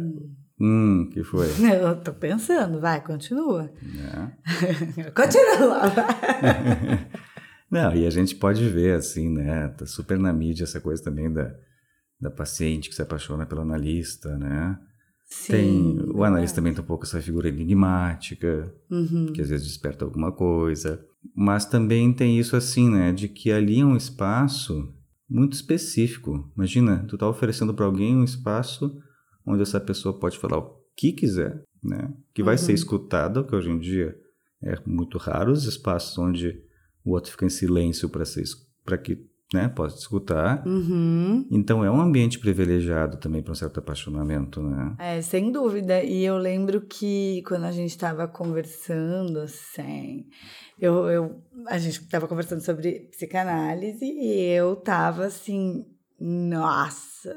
Hum, 0.60 1.08
que 1.12 1.22
foi? 1.22 1.46
Eu 1.80 2.00
tô 2.00 2.12
pensando, 2.12 2.80
vai, 2.80 3.00
continua. 3.02 3.70
Né? 3.80 4.36
continua, 5.14 5.88
vai. 5.88 7.08
Não, 7.70 7.94
e 7.94 8.06
a 8.06 8.10
gente 8.10 8.34
pode 8.34 8.66
ver, 8.68 8.94
assim, 8.94 9.28
né? 9.28 9.68
Tá 9.68 9.86
super 9.86 10.18
na 10.18 10.32
mídia 10.32 10.64
essa 10.64 10.80
coisa 10.80 11.02
também 11.02 11.30
da, 11.30 11.54
da 12.20 12.30
paciente 12.30 12.88
que 12.88 12.94
se 12.94 13.02
apaixona 13.02 13.46
pelo 13.46 13.60
analista, 13.60 14.36
né? 14.38 14.78
Sim, 15.24 15.52
tem 15.52 16.00
o 16.14 16.24
analista 16.24 16.30
verdade. 16.30 16.54
também 16.54 16.74
tem 16.74 16.82
um 16.82 16.86
pouco 16.86 17.04
essa 17.04 17.20
figura 17.20 17.48
enigmática, 17.48 18.72
Uhum. 18.90 19.26
que 19.32 19.40
às 19.42 19.48
vezes 19.50 19.66
desperta 19.66 20.04
alguma 20.04 20.32
coisa. 20.32 21.04
Mas 21.34 21.64
também 21.66 22.12
tem 22.12 22.38
isso 22.38 22.56
assim, 22.56 22.88
né? 22.90 23.12
De 23.12 23.28
que 23.28 23.50
ali 23.52 23.80
é 23.80 23.84
um 23.84 23.96
espaço 23.96 24.94
muito 25.28 25.52
específico. 25.52 26.50
Imagina, 26.56 27.04
tu 27.06 27.18
tá 27.18 27.28
oferecendo 27.28 27.74
para 27.74 27.84
alguém 27.84 28.16
um 28.16 28.24
espaço 28.24 28.96
onde 29.46 29.62
essa 29.62 29.78
pessoa 29.80 30.18
pode 30.18 30.38
falar 30.38 30.58
o 30.58 30.78
que 30.96 31.12
quiser, 31.12 31.62
né? 31.82 32.12
Que 32.34 32.42
vai 32.42 32.56
ser 32.56 32.72
escutada, 32.72 33.44
que 33.44 33.54
hoje 33.54 33.70
em 33.70 33.78
dia 33.78 34.16
é 34.62 34.74
muito 34.86 35.18
raro 35.18 35.52
os 35.52 35.64
espaços 35.64 36.16
onde 36.18 36.58
o 37.04 37.12
outro 37.12 37.30
fica 37.30 37.44
em 37.46 37.50
silêncio 37.50 38.08
para 38.08 38.24
ser 38.24 38.44
para 38.84 38.96
que, 38.96 39.18
né, 39.52 39.68
te 39.68 39.98
escutar. 39.98 40.66
Uhum. 40.66 41.46
Então 41.50 41.84
é 41.84 41.90
um 41.90 42.00
ambiente 42.00 42.38
privilegiado 42.38 43.16
também 43.16 43.42
para 43.42 43.52
um 43.52 43.54
certo 43.54 43.78
apaixonamento, 43.78 44.62
né? 44.62 44.94
É, 44.98 45.22
sem 45.22 45.50
dúvida. 45.50 46.02
E 46.02 46.24
eu 46.24 46.36
lembro 46.36 46.82
que 46.82 47.42
quando 47.46 47.64
a 47.64 47.72
gente 47.72 47.90
estava 47.90 48.28
conversando, 48.28 49.40
assim, 49.40 50.26
eu, 50.78 51.08
eu, 51.08 51.42
a 51.66 51.78
gente 51.78 52.00
estava 52.02 52.28
conversando 52.28 52.60
sobre 52.60 53.08
psicanálise 53.10 54.04
e 54.04 54.42
eu 54.50 54.76
tava 54.76 55.24
assim, 55.26 55.84
nossa, 56.20 57.34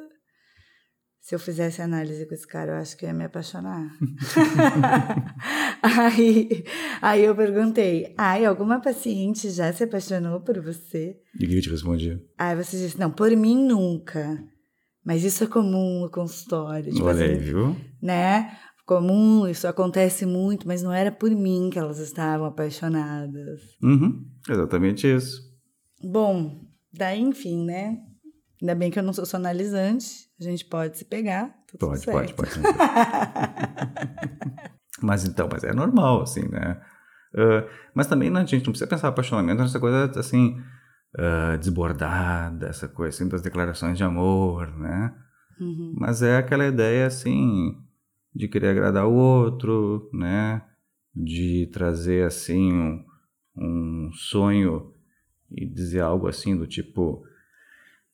se 1.32 1.36
eu 1.36 1.39
fizesse 1.39 1.82
análise 1.82 2.26
com 2.26 2.34
esse 2.34 2.46
cara, 2.46 2.74
eu 2.74 2.76
acho 2.76 2.98
que 2.98 3.06
eu 3.06 3.08
ia 3.08 3.15
me 3.15 3.24
apaixonar. 3.24 3.89
aí, 5.82 6.65
aí 7.02 7.24
eu 7.24 7.34
perguntei, 7.34 8.13
ai, 8.17 8.44
alguma 8.44 8.82
paciente 8.82 9.50
já 9.50 9.72
se 9.72 9.86
apaixonou 9.86 10.41
por 10.41 10.62
você? 10.62 11.15
E 11.39 11.46
o 11.46 11.48
que 11.48 11.56
eu 11.56 11.62
te 11.62 11.70
respondi? 11.70 12.20
Aí 12.38 12.54
você 12.54 12.78
disse, 12.78 13.00
não, 13.00 13.10
por 13.10 13.32
mim 13.32 13.65
nunca. 13.65 14.44
Mas 15.06 15.24
isso 15.24 15.46
é 15.46 15.48
comum 15.48 16.02
no 16.02 16.12
consultório. 16.12 16.91
Tipo 16.91 17.06
Olha 17.06 17.24
aí, 17.24 17.36
assim, 17.36 17.41
viu? 17.46 17.78
né? 18.02 18.58
Comum, 18.86 19.48
isso 19.48 19.70
acontece 19.70 20.26
muito, 20.26 20.67
mas 20.67 20.84
não 20.84 20.91
era 20.91 21.13
por 21.13 21.32
mim 21.32 21.70
que 21.72 21.80
elas 21.80 22.00
estavam 22.00 22.46
apaixonadas. 22.46 23.62
Uhum, 23.82 24.22
exatamente 24.50 25.08
isso. 25.08 25.39
Bom, 26.04 26.67
daí, 26.94 27.22
enfim, 27.22 27.63
né? 27.63 28.00
Ainda 28.62 28.76
bem 28.76 28.91
que 28.91 29.00
eu 29.00 29.04
não 29.04 29.12
sou 29.12 29.26
analisante, 29.34 30.30
a 30.39 30.43
gente 30.43 30.63
pode 30.65 30.97
se 30.97 31.06
pegar. 31.06 31.47
tá 31.47 31.54
tudo 31.78 31.88
Pode, 31.88 32.02
certo. 32.02 32.36
pode, 32.36 32.52
pode. 32.54 32.62
mas 35.02 35.26
então, 35.26 35.50
mas 35.52 35.63
é 35.63 35.74
normal, 35.74 36.21
assim, 36.21 36.47
né? 36.47 36.80
Ah, 37.36 37.67
mas 37.93 38.08
também 38.08 38.30
né, 38.30 38.41
a 38.41 38.45
gente 38.45 38.65
não 38.65 38.71
precisa 38.71 38.88
pensar 38.88 39.08
apaixonamento 39.08 39.62
nessa 39.62 39.80
coisa, 39.80 40.12
assim, 40.19 40.58
ah, 41.17 41.56
desbordada, 41.58 42.67
essa 42.67 42.88
coisa, 42.88 43.15
assim, 43.15 43.28
das 43.28 43.41
declarações 43.41 43.97
de 43.97 44.04
amor, 44.04 44.67
né? 44.78 45.15
Uhum. 45.60 45.95
Mas 45.97 46.21
é 46.21 46.38
aquela 46.38 46.67
ideia, 46.67 47.08
assim, 47.08 47.76
de 48.34 48.47
querer 48.47 48.69
agradar 48.69 49.08
o 49.08 49.13
outro, 49.13 50.10
né? 50.13 50.62
De 51.15 51.69
trazer, 51.74 52.26
assim, 52.26 52.71
um, 52.71 53.04
um 53.58 54.10
sonho 54.13 54.93
e 55.50 55.65
dizer 55.65 56.02
algo 56.02 56.28
assim 56.28 56.56
do 56.56 56.65
tipo... 56.65 57.24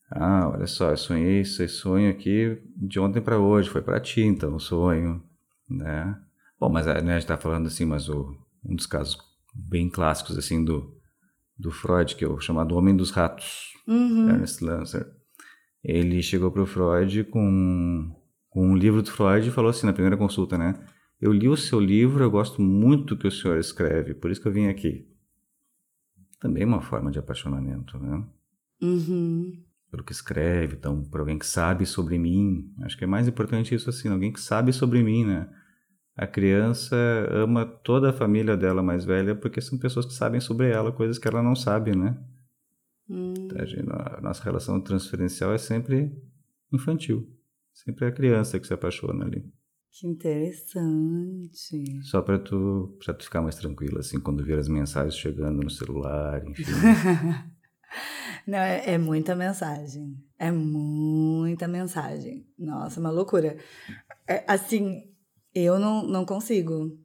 Ah, 0.09 0.49
olha 0.53 0.67
só, 0.67 0.91
eu 0.91 0.97
sonhei 0.97 1.41
esse 1.41 1.67
sonho 1.67 2.09
aqui 2.09 2.61
de 2.75 2.99
ontem 2.99 3.21
para 3.21 3.37
hoje, 3.39 3.69
foi 3.69 3.81
para 3.81 3.99
ti, 3.99 4.21
então, 4.21 4.55
o 4.55 4.59
sonho, 4.59 5.21
né? 5.69 6.17
Bom, 6.59 6.69
mas 6.69 6.85
né, 6.85 6.93
a 6.93 7.19
gente 7.19 7.27
tá 7.27 7.37
falando 7.37 7.67
assim, 7.67 7.85
mas 7.85 8.07
o, 8.07 8.35
um 8.65 8.75
dos 8.75 8.85
casos 8.85 9.17
bem 9.53 9.89
clássicos, 9.89 10.37
assim, 10.37 10.63
do, 10.63 10.95
do 11.57 11.71
Freud, 11.71 12.15
que 12.15 12.23
é 12.23 12.27
o 12.27 12.39
chamado 12.39 12.75
Homem 12.75 12.95
dos 12.95 13.11
Ratos, 13.11 13.73
Uhum. 13.87 14.29
Ernest 14.29 14.63
Lancer, 14.63 15.07
ele 15.81 16.21
chegou 16.21 16.51
pro 16.51 16.65
Freud 16.65 17.23
com, 17.25 18.13
com 18.49 18.67
um 18.69 18.75
livro 18.75 19.01
do 19.01 19.09
Freud 19.09 19.47
e 19.47 19.51
falou 19.51 19.69
assim, 19.69 19.87
na 19.87 19.93
primeira 19.93 20.17
consulta, 20.17 20.57
né? 20.57 20.73
Eu 21.19 21.31
li 21.31 21.47
o 21.47 21.55
seu 21.55 21.79
livro, 21.79 22.23
eu 22.23 22.29
gosto 22.29 22.61
muito 22.61 23.15
do 23.15 23.17
que 23.17 23.27
o 23.27 23.31
senhor 23.31 23.57
escreve, 23.57 24.13
por 24.13 24.29
isso 24.29 24.41
que 24.41 24.47
eu 24.47 24.51
vim 24.51 24.67
aqui. 24.67 25.07
Também 26.39 26.65
uma 26.65 26.81
forma 26.81 27.09
de 27.09 27.17
apaixonamento, 27.17 27.97
né? 27.97 28.23
Uhum. 28.81 29.63
Pelo 29.89 30.03
que 30.03 30.11
escreve, 30.11 30.75
então, 30.75 31.01
por 31.03 31.21
alguém 31.21 31.39
que 31.39 31.45
sabe 31.45 31.85
sobre 31.85 32.17
mim. 32.17 32.73
Acho 32.81 32.97
que 32.97 33.03
é 33.05 33.07
mais 33.07 33.27
importante 33.27 33.73
isso 33.73 33.89
assim, 33.89 34.09
alguém 34.09 34.31
que 34.33 34.39
sabe 34.41 34.73
sobre 34.73 35.01
mim, 35.01 35.25
né? 35.25 35.49
A 36.15 36.25
criança 36.27 36.95
ama 37.31 37.65
toda 37.65 38.09
a 38.09 38.13
família 38.13 38.57
dela 38.57 38.81
mais 38.83 39.05
velha 39.05 39.35
porque 39.35 39.61
são 39.61 39.77
pessoas 39.77 40.05
que 40.05 40.13
sabem 40.13 40.41
sobre 40.41 40.69
ela 40.69 40.91
coisas 40.91 41.17
que 41.17 41.27
ela 41.27 41.41
não 41.43 41.55
sabe, 41.55 41.95
né? 41.95 42.17
Hum. 43.09 43.33
A, 43.57 43.65
gente- 43.65 43.87
a 43.89 44.19
nossa 44.21 44.43
relação 44.43 44.81
transferencial 44.81 45.53
é 45.53 45.57
sempre 45.57 46.11
infantil. 46.73 47.29
Sempre 47.73 48.05
é 48.05 48.07
a 48.09 48.11
criança 48.11 48.59
que 48.59 48.67
se 48.67 48.73
apaixona 48.73 49.23
ali. 49.25 49.45
Que 49.91 50.07
interessante. 50.07 52.01
Só 52.03 52.21
para 52.21 52.37
tu, 52.39 52.97
pra 53.03 53.13
tu 53.13 53.23
ficar 53.23 53.41
mais 53.41 53.55
tranquilo, 53.55 53.99
assim, 53.99 54.19
quando 54.19 54.43
vir 54.43 54.57
as 54.59 54.67
mensagens 54.67 55.15
chegando 55.15 55.63
no 55.63 55.69
celular, 55.69 56.45
enfim. 56.45 56.63
Não, 58.45 58.57
é, 58.57 58.93
é 58.93 58.97
muita 58.97 59.35
mensagem. 59.35 60.15
É 60.39 60.51
muita 60.51 61.67
mensagem. 61.67 62.47
Nossa, 62.57 62.99
uma 62.99 63.09
loucura. 63.09 63.57
É, 64.27 64.43
assim, 64.47 65.03
eu 65.53 65.79
não, 65.79 66.05
não 66.05 66.25
consigo 66.25 66.97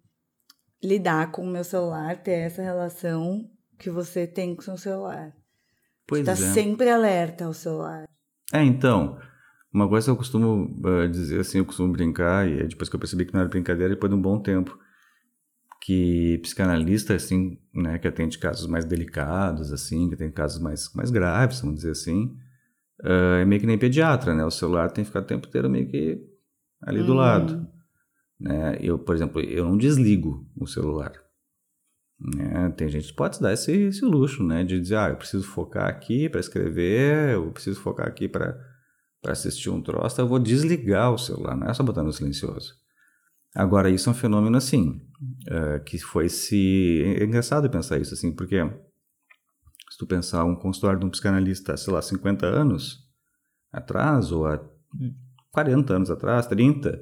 lidar 0.83 1.31
com 1.31 1.43
o 1.43 1.51
meu 1.51 1.65
celular, 1.65 2.17
ter 2.23 2.33
essa 2.33 2.63
relação 2.63 3.49
que 3.79 3.91
você 3.91 4.27
tem 4.27 4.55
com 4.55 4.61
o 4.61 4.65
seu 4.65 4.77
celular. 4.77 5.33
Pois 6.07 6.25
tá 6.25 6.33
é. 6.33 6.37
sempre 6.37 6.91
alerta 6.91 7.45
ao 7.45 7.55
celular. 7.55 8.05
É, 8.53 8.63
então, 8.63 9.19
uma 9.73 9.89
coisa 9.89 10.07
que 10.07 10.11
eu 10.11 10.17
costumo 10.17 10.69
eh, 10.85 11.09
dizer, 11.09 11.41
assim, 11.41 11.59
eu 11.59 11.65
costumo 11.65 11.93
brincar, 11.93 12.49
e 12.49 12.61
é 12.61 12.67
depois 12.67 12.89
que 12.89 12.97
eu 12.97 13.01
percebi 13.01 13.25
que 13.25 13.33
não 13.33 13.41
era 13.41 13.49
brincadeira, 13.49 13.95
depois 13.95 14.11
de 14.11 14.19
um 14.19 14.21
bom 14.21 14.39
tempo, 14.41 14.79
que 15.85 16.39
psicanalista, 16.39 17.13
assim, 17.13 17.59
né, 17.75 17.99
que 17.99 18.07
atende 18.07 18.39
casos 18.39 18.69
mais 18.69 18.85
delicados, 18.85 19.73
assim, 19.73 20.09
que 20.09 20.15
tem 20.17 20.31
casos 20.31 20.63
mais, 20.63 20.93
mais 20.95 21.11
graves, 21.11 21.61
vamos 21.61 21.77
dizer 21.77 21.91
assim, 21.91 22.37
eh, 23.03 23.41
é 23.43 23.45
meio 23.45 23.61
que 23.61 23.67
nem 23.67 23.77
pediatra, 23.77 24.33
né? 24.33 24.45
O 24.45 24.51
celular 24.51 24.93
tem 24.93 25.03
que 25.03 25.09
ficar 25.09 25.23
o 25.23 25.27
tempo 25.27 25.49
inteiro 25.49 25.69
meio 25.69 25.89
que 25.89 26.25
ali 26.83 27.03
do 27.03 27.11
Uhum. 27.11 27.19
lado. 27.19 27.67
Né? 28.39 28.79
Eu, 28.81 28.97
por 28.97 29.15
exemplo, 29.17 29.41
eu 29.41 29.65
não 29.65 29.77
desligo 29.77 30.49
o 30.57 30.69
celular. 30.69 31.13
Né? 32.37 32.73
Tem 32.77 32.89
gente 32.89 33.09
que 33.09 33.15
pode 33.15 33.41
dar 33.41 33.53
esse, 33.53 33.73
esse 33.73 34.05
luxo, 34.05 34.45
né? 34.45 34.63
De 34.63 34.81
dizer, 34.81 34.97
ah, 34.97 35.09
eu 35.09 35.17
preciso 35.17 35.45
focar 35.45 35.89
aqui 35.89 36.29
para 36.29 36.39
escrever, 36.39 37.35
eu 37.35 37.51
preciso 37.51 37.81
focar 37.81 38.07
aqui 38.07 38.29
para 38.29 38.57
assistir 39.27 39.69
um 39.71 39.83
troço, 39.83 40.15
então 40.15 40.27
eu 40.27 40.29
vou 40.29 40.39
desligar 40.39 41.13
o 41.13 41.19
celular, 41.19 41.57
não 41.57 41.67
é 41.67 41.75
só 41.75 41.83
botar 41.83 42.05
no 42.05 42.13
silencioso. 42.13 42.81
Agora, 43.55 43.91
isso 43.91 44.09
é 44.09 44.13
um 44.13 44.15
fenômeno, 44.15 44.57
assim, 44.57 45.01
eh, 45.47 45.79
que 45.81 45.99
foi 45.99 46.29
se... 46.29 47.03
É 47.19 47.25
engraçado 47.25 47.69
pensar 47.69 47.99
isso, 47.99 48.15
assim, 48.15 48.35
porque 48.35 48.65
se 49.91 49.99
tu 49.99 50.07
pensar 50.07 50.45
um 50.45 50.57
consultório 50.57 50.99
de 50.99 51.05
um 51.05 51.11
psicanalista, 51.11 51.77
sei 51.77 51.93
lá, 51.93 52.01
50 52.01 52.47
anos 52.47 52.99
atrás, 53.71 54.33
ou 54.33 54.47
há 54.47 54.59
40 55.51 55.95
anos 55.95 56.11
atrás, 56.11 56.47
30, 56.47 56.99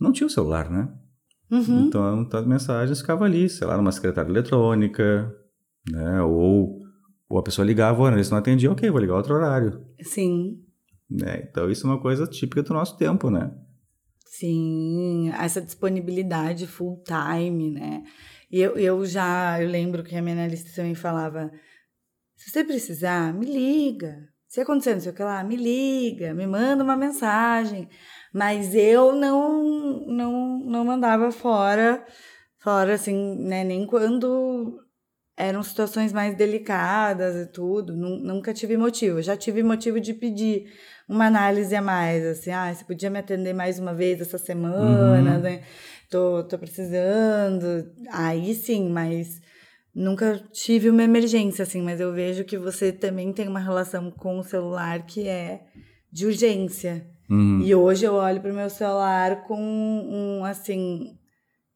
não 0.00 0.12
tinha 0.12 0.26
o 0.26 0.30
celular, 0.30 0.70
né? 0.70 0.88
Uhum. 1.50 1.86
Então, 1.86 2.22
então 2.22 2.40
as 2.40 2.46
mensagens 2.46 3.00
ficavam 3.00 3.24
ali, 3.24 3.48
sei 3.48 3.66
lá, 3.66 3.76
numa 3.76 3.92
secretária 3.92 4.30
eletrônica, 4.30 5.30
né? 5.90 6.22
Ou, 6.22 6.80
ou 7.28 7.38
a 7.38 7.42
pessoa 7.42 7.66
ligava, 7.66 8.02
o 8.02 8.06
analista 8.06 8.34
não 8.34 8.40
atendia, 8.40 8.72
ok, 8.72 8.90
vou 8.90 9.00
ligar 9.00 9.16
outro 9.16 9.34
horário. 9.34 9.84
Sim, 10.00 10.64
Né? 11.10 11.46
Então 11.48 11.70
isso 11.70 11.86
é 11.86 11.90
uma 11.90 12.00
coisa 12.00 12.26
típica 12.26 12.62
do 12.62 12.72
nosso 12.72 12.96
tempo, 12.96 13.30
né? 13.30 13.52
Sim. 14.38 15.30
Essa 15.38 15.60
disponibilidade 15.60 16.66
full 16.66 17.02
time, 17.04 17.70
né? 17.70 18.02
E 18.50 18.60
eu, 18.60 18.76
eu 18.76 19.06
já, 19.06 19.60
eu 19.60 19.68
lembro 19.68 20.04
que 20.04 20.16
a 20.16 20.22
minha 20.22 20.34
analista 20.34 20.70
também 20.76 20.94
falava, 20.94 21.50
Se 22.36 22.50
você 22.50 22.64
precisar, 22.64 23.34
me 23.34 23.46
liga. 23.46 24.28
Se 24.48 24.60
acontecer 24.60 24.94
não 24.94 25.00
sei 25.00 25.12
o 25.12 25.14
que 25.14 25.22
lá, 25.22 25.42
me 25.44 25.56
liga, 25.56 26.34
me 26.34 26.46
manda 26.46 26.84
uma 26.84 26.96
mensagem. 26.96 27.88
Mas 28.32 28.74
eu 28.74 29.14
não 29.14 30.06
não, 30.06 30.58
não 30.60 30.84
mandava 30.84 31.32
fora, 31.32 32.04
fora 32.58 32.94
assim, 32.94 33.36
né? 33.40 33.64
Nem 33.64 33.86
quando 33.86 34.80
eram 35.36 35.62
situações 35.62 36.12
mais 36.12 36.36
delicadas 36.36 37.36
e 37.36 37.50
tudo. 37.52 37.96
Nunca 37.96 38.54
tive 38.54 38.76
motivo. 38.76 39.22
Já 39.22 39.36
tive 39.36 39.62
motivo 39.62 40.00
de 40.00 40.14
pedir 40.14 40.72
uma 41.08 41.26
análise 41.26 41.74
a 41.74 41.82
mais, 41.82 42.24
assim, 42.24 42.50
ah, 42.50 42.72
você 42.72 42.84
podia 42.84 43.10
me 43.10 43.18
atender 43.18 43.52
mais 43.52 43.78
uma 43.78 43.94
vez 43.94 44.20
essa 44.20 44.38
semana, 44.38 45.36
uhum. 45.36 45.40
né? 45.40 45.62
Tô, 46.10 46.44
tô 46.44 46.58
precisando. 46.58 47.90
Aí 48.10 48.54
sim, 48.54 48.88
mas 48.88 49.40
nunca 49.94 50.42
tive 50.52 50.90
uma 50.90 51.02
emergência, 51.02 51.62
assim, 51.62 51.82
mas 51.82 52.00
eu 52.00 52.12
vejo 52.12 52.44
que 52.44 52.58
você 52.58 52.92
também 52.92 53.32
tem 53.32 53.48
uma 53.48 53.60
relação 53.60 54.10
com 54.10 54.38
o 54.38 54.44
celular 54.44 55.04
que 55.06 55.28
é 55.28 55.62
de 56.10 56.26
urgência. 56.26 57.06
Uhum. 57.30 57.60
E 57.62 57.74
hoje 57.74 58.04
eu 58.04 58.14
olho 58.14 58.40
para 58.40 58.52
o 58.52 58.54
meu 58.54 58.68
celular 58.70 59.44
com 59.44 59.58
um, 59.60 60.44
assim, 60.44 61.16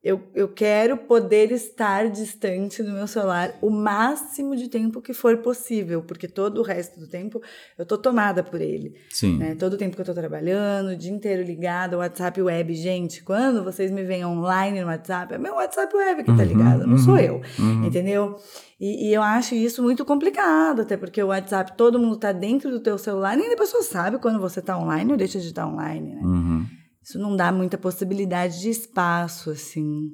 eu, 0.03 0.23
eu 0.33 0.47
quero 0.47 0.97
poder 0.97 1.51
estar 1.51 2.09
distante 2.09 2.85
do 2.85 2.93
meu 2.93 3.09
celular 3.09 3.53
o 3.61 3.69
máximo 3.69 4.55
de 4.55 4.69
tempo 4.69 5.03
que 5.03 5.13
for 5.13 5.39
possível, 5.39 6.03
porque 6.03 6.29
todo 6.29 6.59
o 6.59 6.63
resto 6.63 7.01
do 7.01 7.09
tempo 7.09 7.43
eu 7.77 7.85
tô 7.85 7.99
tomada 7.99 8.45
por 8.45 8.61
ele. 8.61 8.95
Sim. 9.11 9.39
Né? 9.39 9.57
Todo 9.57 9.73
o 9.73 9.77
tempo 9.77 9.97
que 9.97 10.01
eu 10.01 10.07
tô 10.07 10.15
trabalhando, 10.15 10.91
o 10.91 10.97
dia 10.97 11.11
inteiro 11.11 11.43
ligado, 11.43 11.97
WhatsApp 11.97 12.41
web. 12.41 12.75
Gente, 12.75 13.25
quando 13.25 13.65
vocês 13.65 13.91
me 13.91 14.05
veem 14.05 14.25
online 14.25 14.81
no 14.81 14.87
WhatsApp, 14.87 15.35
é 15.35 15.39
meu 15.39 15.55
WhatsApp 15.55 15.95
web 15.97 16.23
que 16.23 16.27
tá 16.27 16.33
uhum, 16.33 16.39
tá 16.39 16.45
ligado, 16.45 16.87
não 16.87 16.93
uhum, 16.93 16.99
sou 16.99 17.19
eu. 17.19 17.43
Uhum. 17.59 17.85
Entendeu? 17.85 18.37
E, 18.81 19.09
e, 19.09 19.13
eu 19.13 19.21
acho 19.21 19.57
isso 19.57 19.83
muito 19.83 20.05
complicado, 20.05 20.83
até 20.83 20.97
porque 20.97 21.21
o 21.21 21.29
WhatsApp, 21.29 21.77
todo 21.77 21.99
mundo 21.99 22.17
tá 22.17 22.31
dentro 22.31 22.71
do 22.71 22.79
teu 22.79 22.97
celular, 22.97 23.37
nem 23.37 23.53
a 23.53 23.57
pessoa 23.57 23.83
sabe 23.83 24.19
quando 24.19 24.39
você 24.39 24.63
tá 24.63 24.79
online 24.79 25.11
ou 25.11 25.19
deixa 25.19 25.41
de 25.41 25.49
estar 25.49 25.67
online, 25.67 26.15
né? 26.15 26.21
Uhum 26.23 26.78
isso 27.09 27.19
não 27.19 27.35
dá 27.35 27.51
muita 27.51 27.79
possibilidade 27.79 28.61
de 28.61 28.69
espaço, 28.69 29.51
assim. 29.51 30.11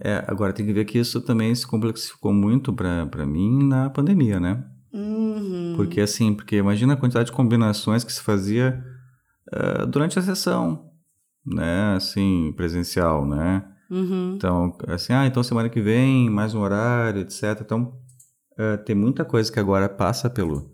É, 0.00 0.24
agora 0.26 0.52
tem 0.52 0.66
que 0.66 0.72
ver 0.72 0.84
que 0.84 0.98
isso 0.98 1.20
também 1.20 1.54
se 1.54 1.64
complexificou 1.64 2.32
muito 2.32 2.72
para 2.72 3.24
mim 3.24 3.68
na 3.68 3.88
pandemia, 3.88 4.40
né? 4.40 4.64
Uhum. 4.92 5.74
Porque 5.76 6.00
assim, 6.00 6.34
porque 6.34 6.56
imagina 6.56 6.94
a 6.94 6.96
quantidade 6.96 7.26
de 7.26 7.36
combinações 7.36 8.02
que 8.02 8.12
se 8.12 8.20
fazia 8.20 8.82
uh, 9.52 9.86
durante 9.86 10.18
a 10.18 10.22
sessão, 10.22 10.90
né? 11.46 11.94
Assim, 11.94 12.52
presencial, 12.56 13.24
né? 13.24 13.64
Uhum. 13.88 14.34
Então, 14.34 14.76
assim, 14.88 15.12
ah, 15.12 15.26
então 15.26 15.40
semana 15.44 15.68
que 15.68 15.80
vem, 15.80 16.28
mais 16.28 16.52
um 16.52 16.60
horário, 16.60 17.20
etc. 17.20 17.60
Então, 17.60 17.96
uh, 18.58 18.82
tem 18.84 18.96
muita 18.96 19.24
coisa 19.24 19.52
que 19.52 19.60
agora 19.60 19.88
passa 19.88 20.28
pelo, 20.28 20.68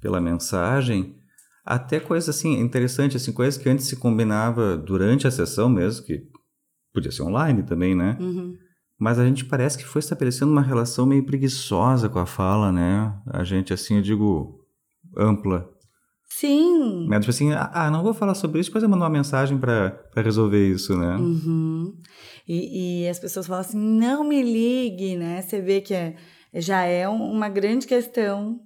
pela 0.00 0.18
mensagem 0.18 1.14
até 1.64 1.98
coisas 1.98 2.28
assim, 2.28 2.60
interessantes, 2.60 3.22
assim, 3.22 3.32
coisas 3.32 3.60
que 3.60 3.68
antes 3.68 3.86
se 3.86 3.96
combinava 3.96 4.76
durante 4.76 5.26
a 5.26 5.30
sessão 5.30 5.68
mesmo, 5.68 6.04
que 6.04 6.22
podia 6.92 7.10
ser 7.10 7.22
online 7.22 7.62
também, 7.62 7.94
né? 7.94 8.16
Uhum. 8.20 8.54
Mas 8.98 9.18
a 9.18 9.24
gente 9.24 9.44
parece 9.44 9.78
que 9.78 9.84
foi 9.84 10.00
estabelecendo 10.00 10.52
uma 10.52 10.62
relação 10.62 11.06
meio 11.06 11.24
preguiçosa 11.24 12.08
com 12.08 12.18
a 12.18 12.26
fala, 12.26 12.70
né? 12.70 13.12
A 13.26 13.42
gente, 13.42 13.72
assim, 13.72 13.96
eu 13.96 14.02
digo, 14.02 14.60
ampla. 15.16 15.68
Sim. 16.28 17.06
Mas, 17.08 17.20
tipo 17.20 17.30
assim, 17.30 17.52
ah, 17.52 17.90
não 17.90 18.02
vou 18.02 18.14
falar 18.14 18.34
sobre 18.34 18.60
isso, 18.60 18.68
depois 18.68 18.82
eu 18.82 18.88
mando 18.88 19.02
uma 19.02 19.10
mensagem 19.10 19.56
para 19.58 20.06
resolver 20.16 20.68
isso, 20.68 20.96
né? 20.96 21.16
Uhum. 21.16 21.96
E, 22.46 23.04
e, 23.04 23.08
as 23.08 23.18
pessoas 23.18 23.46
falam 23.46 23.60
assim, 23.62 23.78
não 23.78 24.22
me 24.22 24.42
ligue, 24.42 25.16
né? 25.16 25.40
Você 25.40 25.60
vê 25.60 25.80
que 25.80 25.94
é, 25.94 26.16
já 26.52 26.82
é 26.84 27.08
uma 27.08 27.48
grande 27.48 27.86
questão 27.86 28.60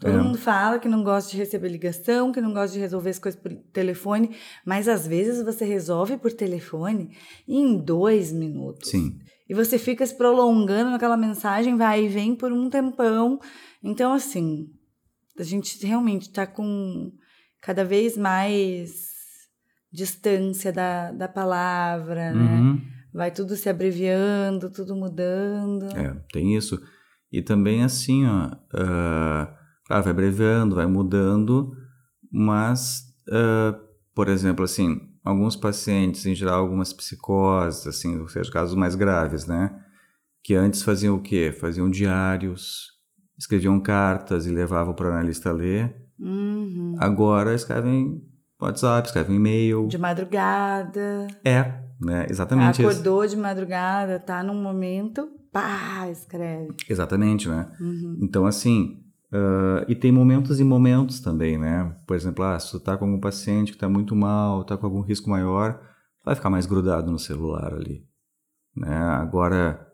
Todo 0.00 0.16
é. 0.16 0.22
mundo 0.22 0.38
fala 0.38 0.78
que 0.78 0.88
não 0.88 1.02
gosta 1.02 1.32
de 1.32 1.36
receber 1.36 1.68
ligação, 1.68 2.30
que 2.30 2.40
não 2.40 2.52
gosta 2.52 2.74
de 2.74 2.78
resolver 2.78 3.10
as 3.10 3.18
coisas 3.18 3.40
por 3.40 3.52
telefone, 3.72 4.30
mas 4.64 4.86
às 4.86 5.06
vezes 5.06 5.44
você 5.44 5.64
resolve 5.64 6.16
por 6.16 6.32
telefone 6.32 7.16
em 7.48 7.76
dois 7.76 8.32
minutos. 8.32 8.90
Sim. 8.90 9.18
E 9.48 9.54
você 9.54 9.76
fica 9.76 10.06
se 10.06 10.16
prolongando 10.16 10.90
naquela 10.90 11.16
mensagem, 11.16 11.76
vai 11.76 12.04
e 12.04 12.08
vem 12.08 12.36
por 12.36 12.52
um 12.52 12.70
tempão. 12.70 13.40
Então, 13.82 14.12
assim, 14.12 14.68
a 15.36 15.42
gente 15.42 15.84
realmente 15.84 16.28
está 16.28 16.46
com 16.46 17.10
cada 17.60 17.84
vez 17.84 18.16
mais 18.16 19.08
distância 19.92 20.72
da, 20.72 21.10
da 21.10 21.26
palavra, 21.26 22.32
né? 22.32 22.40
uhum. 22.40 22.74
né? 22.74 22.82
Vai 23.12 23.32
tudo 23.32 23.56
se 23.56 23.68
abreviando, 23.68 24.70
tudo 24.70 24.94
mudando. 24.94 25.86
É, 25.96 26.14
tem 26.30 26.54
isso. 26.54 26.80
E 27.32 27.42
também 27.42 27.82
assim, 27.82 28.26
ó. 28.26 28.46
Uh 28.72 29.57
Claro, 29.88 30.04
vai 30.04 30.12
abreviando, 30.12 30.76
vai 30.76 30.86
mudando, 30.86 31.72
mas, 32.30 33.04
uh, 33.28 33.74
por 34.14 34.28
exemplo, 34.28 34.62
assim, 34.64 35.00
alguns 35.24 35.56
pacientes, 35.56 36.26
em 36.26 36.34
geral, 36.34 36.60
algumas 36.60 36.92
psicoses, 36.92 37.86
assim, 37.86 38.18
ou 38.18 38.28
seja, 38.28 38.52
casos 38.52 38.74
mais 38.74 38.94
graves, 38.94 39.46
né? 39.46 39.74
Que 40.44 40.54
antes 40.54 40.82
faziam 40.82 41.16
o 41.16 41.22
quê? 41.22 41.50
Faziam 41.58 41.90
diários, 41.90 42.98
escreviam 43.38 43.80
cartas 43.80 44.46
e 44.46 44.50
levavam 44.50 44.92
para 44.92 45.08
o 45.08 45.12
analista 45.12 45.50
ler. 45.52 45.96
Uhum. 46.20 46.94
Agora 46.98 47.54
escrevem 47.54 48.22
WhatsApp, 48.60 49.08
escrevem 49.08 49.36
e-mail. 49.36 49.86
De 49.86 49.96
madrugada. 49.96 51.28
É, 51.42 51.80
né? 52.00 52.26
Exatamente 52.28 52.82
Acordou 52.82 53.24
isso. 53.24 53.34
de 53.34 53.40
madrugada, 53.40 54.18
tá 54.18 54.42
num 54.42 54.60
momento, 54.60 55.28
pá, 55.52 56.08
escreve. 56.10 56.74
Exatamente, 56.88 57.48
né? 57.48 57.70
Uhum. 57.80 58.18
Então, 58.20 58.44
assim, 58.46 58.97
Uh, 59.30 59.84
e 59.86 59.94
tem 59.94 60.10
momentos 60.10 60.58
e 60.58 60.64
momentos 60.64 61.20
também, 61.20 61.58
né? 61.58 61.94
Por 62.06 62.16
exemplo, 62.16 62.44
ah, 62.44 62.58
se 62.58 62.70
tu 62.70 62.80
tá 62.80 62.96
com 62.96 63.04
algum 63.04 63.20
paciente 63.20 63.72
que 63.72 63.76
está 63.76 63.88
muito 63.88 64.16
mal, 64.16 64.64
tá 64.64 64.76
com 64.76 64.86
algum 64.86 65.02
risco 65.02 65.28
maior, 65.28 65.80
vai 66.24 66.34
ficar 66.34 66.48
mais 66.48 66.64
grudado 66.64 67.10
no 67.10 67.18
celular 67.18 67.74
ali, 67.74 68.06
né? 68.74 68.96
Agora, 68.96 69.86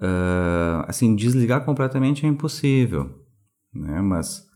uh, 0.00 0.84
assim, 0.86 1.16
desligar 1.16 1.64
completamente 1.64 2.24
é 2.24 2.28
impossível, 2.28 3.24
né? 3.74 4.00
Mas 4.00 4.46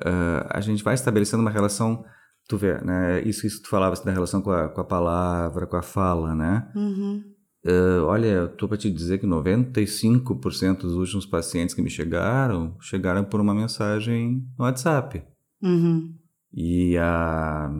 uh, 0.00 0.48
a 0.48 0.60
gente 0.62 0.82
vai 0.82 0.94
estabelecendo 0.94 1.42
uma 1.42 1.50
relação, 1.50 2.02
tu 2.48 2.56
vê, 2.56 2.80
né? 2.82 3.20
Isso, 3.20 3.46
isso 3.46 3.58
que 3.58 3.64
tu 3.64 3.70
falava 3.70 3.92
assim, 3.92 4.04
da 4.04 4.12
relação 4.12 4.40
com 4.40 4.50
a, 4.50 4.70
com 4.70 4.80
a 4.80 4.84
palavra, 4.84 5.66
com 5.66 5.76
a 5.76 5.82
fala, 5.82 6.34
né? 6.34 6.70
Uhum. 6.74 7.22
Uh, 7.66 8.04
olha, 8.04 8.26
eu 8.26 8.46
estou 8.46 8.68
para 8.68 8.78
te 8.78 8.90
dizer 8.90 9.18
que 9.18 9.26
95% 9.26 10.78
dos 10.78 10.94
últimos 10.94 11.26
pacientes 11.26 11.74
que 11.74 11.82
me 11.82 11.90
chegaram, 11.90 12.76
chegaram 12.80 13.24
por 13.24 13.40
uma 13.40 13.54
mensagem 13.54 14.46
no 14.56 14.64
WhatsApp. 14.64 15.22
Uhum. 15.62 16.14
E 16.52 16.96
há 16.96 17.70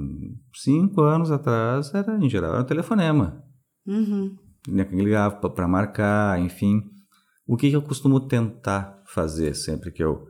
cinco 0.52 1.02
anos 1.02 1.30
atrás, 1.30 1.94
era, 1.94 2.18
em 2.18 2.28
geral, 2.28 2.54
era 2.54 2.62
um 2.62 2.66
telefonema. 2.66 3.42
Uhum. 3.86 4.36
Ligava 4.66 5.48
para 5.48 5.68
marcar, 5.68 6.40
enfim. 6.40 6.82
O 7.46 7.56
que, 7.56 7.70
que 7.70 7.76
eu 7.76 7.82
costumo 7.82 8.20
tentar 8.20 9.02
fazer 9.06 9.54
sempre 9.54 9.90
que 9.90 10.02
eu, 10.02 10.26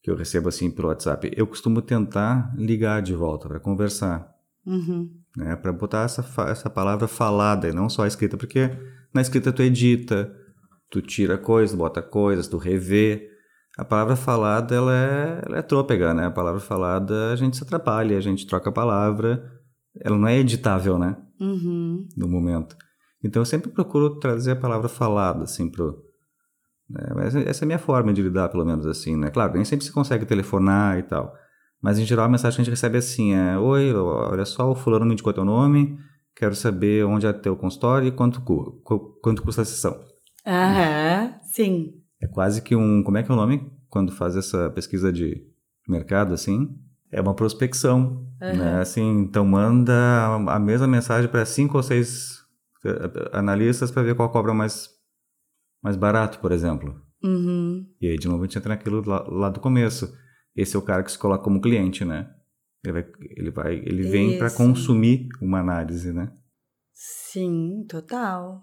que 0.00 0.10
eu 0.10 0.16
recebo 0.16 0.48
assim 0.48 0.70
pelo 0.70 0.88
WhatsApp? 0.88 1.30
Eu 1.36 1.46
costumo 1.46 1.82
tentar 1.82 2.54
ligar 2.56 3.02
de 3.02 3.14
volta 3.14 3.48
para 3.48 3.60
conversar. 3.60 4.32
Uhum 4.64 5.15
né? 5.36 5.54
Para 5.54 5.72
botar 5.72 6.04
essa, 6.04 6.24
essa 6.48 6.70
palavra 6.70 7.06
falada 7.06 7.68
e 7.68 7.72
não 7.72 7.88
só 7.88 8.06
escrita, 8.06 8.36
porque 8.36 8.70
na 9.12 9.20
escrita 9.20 9.52
tu 9.52 9.62
edita, 9.62 10.32
tu 10.90 11.02
tira 11.02 11.36
coisas, 11.36 11.76
bota 11.76 12.00
coisas, 12.00 12.48
tu 12.48 12.56
revê. 12.56 13.28
A 13.78 13.84
palavra 13.84 14.16
falada, 14.16 14.74
ela 14.74 14.96
é, 14.96 15.42
ela 15.44 15.58
é 15.58 15.62
trôpega, 15.62 16.14
né? 16.14 16.26
A 16.26 16.30
palavra 16.30 16.60
falada, 16.60 17.30
a 17.32 17.36
gente 17.36 17.58
se 17.58 17.62
atrapalha, 17.62 18.16
a 18.16 18.20
gente 18.22 18.46
troca 18.46 18.70
a 18.70 18.72
palavra, 18.72 19.52
ela 20.00 20.16
não 20.16 20.26
é 20.26 20.38
editável, 20.38 20.98
né? 20.98 21.14
Uhum. 21.38 22.08
No 22.16 22.26
momento. 22.26 22.74
Então 23.22 23.42
eu 23.42 23.46
sempre 23.46 23.70
procuro 23.70 24.18
trazer 24.18 24.52
a 24.52 24.56
palavra 24.56 24.88
falada, 24.88 25.44
assim, 25.44 25.70
pro... 25.70 26.02
Né? 26.88 27.06
Mas 27.14 27.36
essa 27.36 27.64
é 27.64 27.66
a 27.66 27.66
minha 27.66 27.78
forma 27.78 28.14
de 28.14 28.22
lidar, 28.22 28.48
pelo 28.48 28.64
menos 28.64 28.86
assim, 28.86 29.14
né? 29.14 29.30
Claro, 29.30 29.52
nem 29.52 29.64
sempre 29.64 29.84
se 29.84 29.92
consegue 29.92 30.24
telefonar 30.24 30.98
e 30.98 31.02
tal. 31.02 31.34
Mas 31.82 31.98
em 31.98 32.04
geral 32.04 32.26
a 32.26 32.28
mensagem 32.28 32.56
que 32.56 32.62
a 32.62 32.64
gente 32.64 32.72
recebe 32.72 32.96
é 32.96 32.98
assim: 32.98 33.34
é, 33.34 33.58
Oi, 33.58 33.94
olha 33.94 34.44
só, 34.44 34.70
o 34.70 34.74
fulano 34.74 35.04
me 35.04 35.12
indicou 35.12 35.32
teu 35.32 35.44
nome, 35.44 35.98
quero 36.34 36.54
saber 36.54 37.04
onde 37.04 37.26
é 37.26 37.32
teu 37.32 37.56
consultório 37.56 38.08
e 38.08 38.12
quanto, 38.12 38.40
quanto 39.22 39.42
custa 39.42 39.62
a 39.62 39.64
sessão. 39.64 39.98
Aham, 40.46 41.34
sim. 41.42 41.94
É 42.20 42.26
quase 42.26 42.62
que 42.62 42.74
um. 42.74 43.02
Como 43.02 43.18
é 43.18 43.22
que 43.22 43.30
é 43.30 43.34
o 43.34 43.36
nome? 43.36 43.70
Quando 43.88 44.12
faz 44.12 44.36
essa 44.36 44.70
pesquisa 44.70 45.12
de 45.12 45.46
mercado, 45.88 46.34
assim? 46.34 46.68
É 47.10 47.20
uma 47.20 47.34
prospecção, 47.34 48.26
uhum. 48.40 48.56
né? 48.56 48.80
Assim, 48.80 49.20
então 49.20 49.44
manda 49.44 49.92
a 50.48 50.58
mesma 50.58 50.86
mensagem 50.86 51.30
para 51.30 51.44
cinco 51.44 51.76
ou 51.76 51.82
seis 51.82 52.40
eh, 52.84 53.30
analistas 53.32 53.90
para 53.90 54.02
ver 54.02 54.14
qual 54.14 54.30
cobra 54.30 54.52
mais, 54.52 54.90
mais 55.82 55.96
barato, 55.96 56.38
por 56.40 56.52
exemplo. 56.52 57.00
Uhum. 57.22 57.86
E 58.00 58.08
aí, 58.08 58.18
de 58.18 58.28
novo, 58.28 58.42
a 58.42 58.46
gente 58.46 58.58
entra 58.58 58.70
naquilo 58.70 59.02
lá, 59.08 59.24
lá 59.28 59.50
do 59.50 59.60
começo 59.60 60.12
esse 60.56 60.74
é 60.74 60.78
o 60.78 60.82
cara 60.82 61.02
que 61.02 61.12
se 61.12 61.18
coloca 61.18 61.44
como 61.44 61.60
cliente, 61.60 62.04
né? 62.04 62.32
Ele 62.82 62.92
vai, 62.92 63.06
ele, 63.20 63.50
vai, 63.50 63.74
ele 63.74 64.02
vem 64.04 64.38
para 64.38 64.50
consumir 64.50 65.28
uma 65.40 65.60
análise, 65.60 66.12
né? 66.12 66.32
Sim, 66.92 67.84
total. 67.88 68.62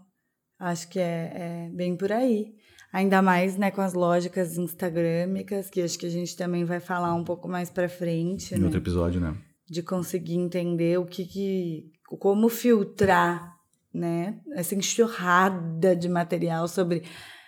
Acho 0.58 0.90
que 0.90 1.00
é, 1.00 1.32
é, 1.36 1.70
bem 1.74 1.96
por 1.96 2.12
aí. 2.12 2.56
Ainda 2.92 3.22
mais, 3.22 3.58
né, 3.58 3.70
com 3.72 3.82
as 3.82 3.94
lógicas 3.94 4.58
instagramicas, 4.58 5.70
que 5.70 5.82
acho 5.82 5.98
que 5.98 6.06
a 6.06 6.10
gente 6.10 6.38
também 6.38 6.64
vai 6.64 6.80
falar 6.80 7.14
um 7.16 7.24
pouco 7.24 7.48
mais 7.48 7.70
para 7.70 7.90
frente, 7.90 8.54
Em 8.56 8.60
né? 8.60 8.66
outro 8.66 8.80
episódio, 8.80 9.20
né? 9.20 9.36
De 9.68 9.82
conseguir 9.82 10.36
entender 10.36 10.98
o 11.00 11.06
que 11.06 11.26
que 11.26 11.92
como 12.20 12.50
filtrar, 12.50 13.58
né, 13.94 14.40
essa 14.54 14.76
enxurrada 14.76 15.96
de 15.96 16.08
material 16.10 16.68
sobre 16.68 17.04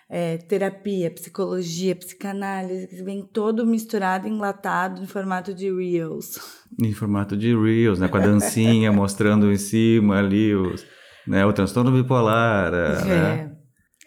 é, 0.09 0.37
terapia, 0.37 1.09
psicologia, 1.09 1.95
psicanálise, 1.95 3.03
vem 3.03 3.23
todo 3.23 3.65
misturado, 3.65 4.27
enlatado 4.27 5.01
em 5.01 5.07
formato 5.07 5.53
de 5.53 5.71
reels. 5.73 6.39
Em 6.81 6.93
formato 6.93 7.35
de 7.35 7.55
Reels, 7.55 7.99
né? 7.99 8.07
Com 8.07 8.17
a 8.17 8.21
dancinha 8.21 8.91
mostrando 8.93 9.51
em 9.51 9.57
cima 9.57 10.19
ali 10.19 10.53
os, 10.53 10.85
né? 11.25 11.45
o 11.45 11.53
transtorno 11.53 11.91
bipolar. 11.91 12.71
Né? 12.71 13.51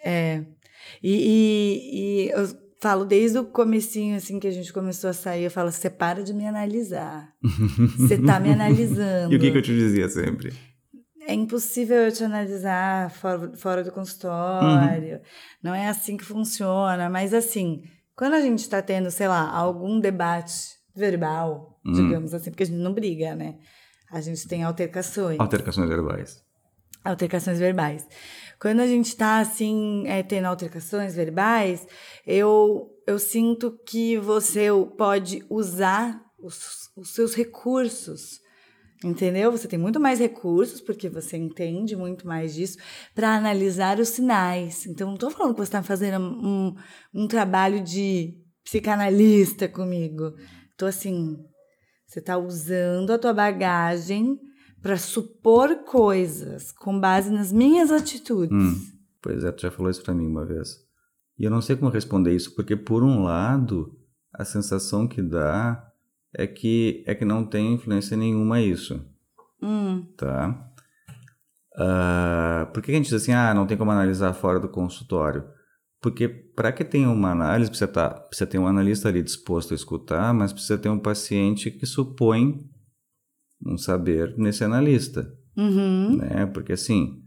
É, 0.04 0.10
é. 0.10 0.44
E, 1.02 1.12
e, 1.12 1.90
e 1.92 2.30
eu 2.30 2.46
falo 2.80 3.04
desde 3.04 3.38
o 3.38 3.44
comecinho, 3.44 4.16
assim, 4.16 4.38
que 4.38 4.46
a 4.46 4.50
gente 4.50 4.72
começou 4.72 5.10
a 5.10 5.12
sair, 5.12 5.44
eu 5.44 5.50
falo, 5.50 5.70
você 5.70 5.90
para 5.90 6.22
de 6.22 6.32
me 6.32 6.46
analisar. 6.46 7.32
Você 7.98 8.18
tá 8.18 8.38
me 8.38 8.52
analisando. 8.52 9.32
E 9.32 9.36
o 9.36 9.40
que, 9.40 9.50
que 9.50 9.58
eu 9.58 9.62
te 9.62 9.74
dizia 9.74 10.08
sempre? 10.08 10.52
É 11.28 11.34
impossível 11.34 11.98
eu 11.98 12.10
te 12.10 12.24
analisar 12.24 13.10
fora, 13.10 13.54
fora 13.54 13.84
do 13.84 13.92
consultório. 13.92 15.16
Uhum. 15.16 15.20
Não 15.62 15.74
é 15.74 15.86
assim 15.86 16.16
que 16.16 16.24
funciona. 16.24 17.10
Mas 17.10 17.34
assim, 17.34 17.82
quando 18.16 18.32
a 18.32 18.40
gente 18.40 18.60
está 18.60 18.80
tendo, 18.80 19.10
sei 19.10 19.28
lá, 19.28 19.46
algum 19.46 20.00
debate 20.00 20.54
verbal, 20.96 21.78
uhum. 21.84 21.92
digamos 21.92 22.32
assim, 22.32 22.48
porque 22.50 22.62
a 22.62 22.66
gente 22.66 22.78
não 22.78 22.94
briga, 22.94 23.36
né? 23.36 23.58
A 24.10 24.22
gente 24.22 24.48
tem 24.48 24.64
altercações. 24.64 25.38
Altercações 25.38 25.86
verbais. 25.90 26.42
Altercações 27.04 27.58
verbais. 27.58 28.08
Quando 28.58 28.80
a 28.80 28.86
gente 28.86 29.08
está 29.08 29.38
assim, 29.38 30.04
é, 30.06 30.22
tendo 30.22 30.46
altercações 30.46 31.14
verbais, 31.14 31.86
eu, 32.26 32.88
eu 33.06 33.18
sinto 33.18 33.78
que 33.86 34.16
você 34.16 34.68
pode 34.96 35.44
usar 35.50 36.24
os, 36.38 36.88
os 36.96 37.14
seus 37.14 37.34
recursos 37.34 38.40
Entendeu? 39.04 39.52
Você 39.52 39.68
tem 39.68 39.78
muito 39.78 40.00
mais 40.00 40.18
recursos, 40.18 40.80
porque 40.80 41.08
você 41.08 41.36
entende 41.36 41.94
muito 41.94 42.26
mais 42.26 42.54
disso, 42.54 42.78
para 43.14 43.36
analisar 43.36 44.00
os 44.00 44.08
sinais. 44.08 44.86
Então, 44.86 45.08
não 45.08 45.14
estou 45.14 45.30
falando 45.30 45.52
que 45.54 45.60
você 45.60 45.68
está 45.68 45.82
fazendo 45.82 46.20
um, 46.20 46.74
um 47.14 47.28
trabalho 47.28 47.80
de 47.80 48.34
psicanalista 48.64 49.68
comigo. 49.68 50.34
Estou 50.72 50.88
assim, 50.88 51.38
você 52.06 52.18
está 52.18 52.36
usando 52.36 53.12
a 53.12 53.18
tua 53.18 53.32
bagagem 53.32 54.38
para 54.82 54.96
supor 54.96 55.84
coisas 55.84 56.72
com 56.72 56.98
base 56.98 57.30
nas 57.30 57.52
minhas 57.52 57.92
atitudes. 57.92 58.52
Hum, 58.52 58.80
pois 59.22 59.44
é, 59.44 59.52
tu 59.52 59.62
já 59.62 59.70
falou 59.70 59.90
isso 59.90 60.02
para 60.02 60.14
mim 60.14 60.26
uma 60.26 60.44
vez. 60.44 60.76
E 61.38 61.44
eu 61.44 61.50
não 61.50 61.60
sei 61.60 61.76
como 61.76 61.90
responder 61.90 62.34
isso, 62.34 62.54
porque 62.54 62.76
por 62.76 63.04
um 63.04 63.22
lado, 63.22 63.96
a 64.32 64.44
sensação 64.44 65.06
que 65.06 65.22
dá 65.22 65.87
é 66.34 66.46
que 66.46 67.02
é 67.06 67.14
que 67.14 67.24
não 67.24 67.44
tem 67.44 67.74
influência 67.74 68.16
nenhuma 68.16 68.60
isso. 68.60 69.04
Hum. 69.62 70.06
Tá? 70.16 70.70
Uh, 71.74 72.72
por 72.72 72.82
que 72.82 72.90
a 72.90 72.94
gente 72.94 73.04
diz 73.04 73.14
assim, 73.14 73.32
ah, 73.32 73.54
não 73.54 73.66
tem 73.66 73.76
como 73.76 73.90
analisar 73.90 74.32
fora 74.32 74.58
do 74.58 74.68
consultório? 74.68 75.44
Porque 76.00 76.28
para 76.28 76.72
que 76.72 76.84
tenha 76.84 77.10
uma 77.10 77.30
análise, 77.30 77.70
precisa, 77.70 77.88
tá, 77.88 78.10
precisa 78.10 78.48
ter 78.48 78.58
um 78.58 78.66
analista 78.66 79.08
ali 79.08 79.22
disposto 79.22 79.72
a 79.72 79.76
escutar, 79.76 80.32
mas 80.32 80.52
precisa 80.52 80.78
ter 80.78 80.88
um 80.88 80.98
paciente 80.98 81.70
que 81.70 81.86
supõe 81.86 82.64
um 83.64 83.76
saber 83.76 84.34
nesse 84.36 84.62
analista. 84.62 85.32
Uhum. 85.56 86.16
Né? 86.16 86.46
Porque 86.46 86.72
assim, 86.72 87.20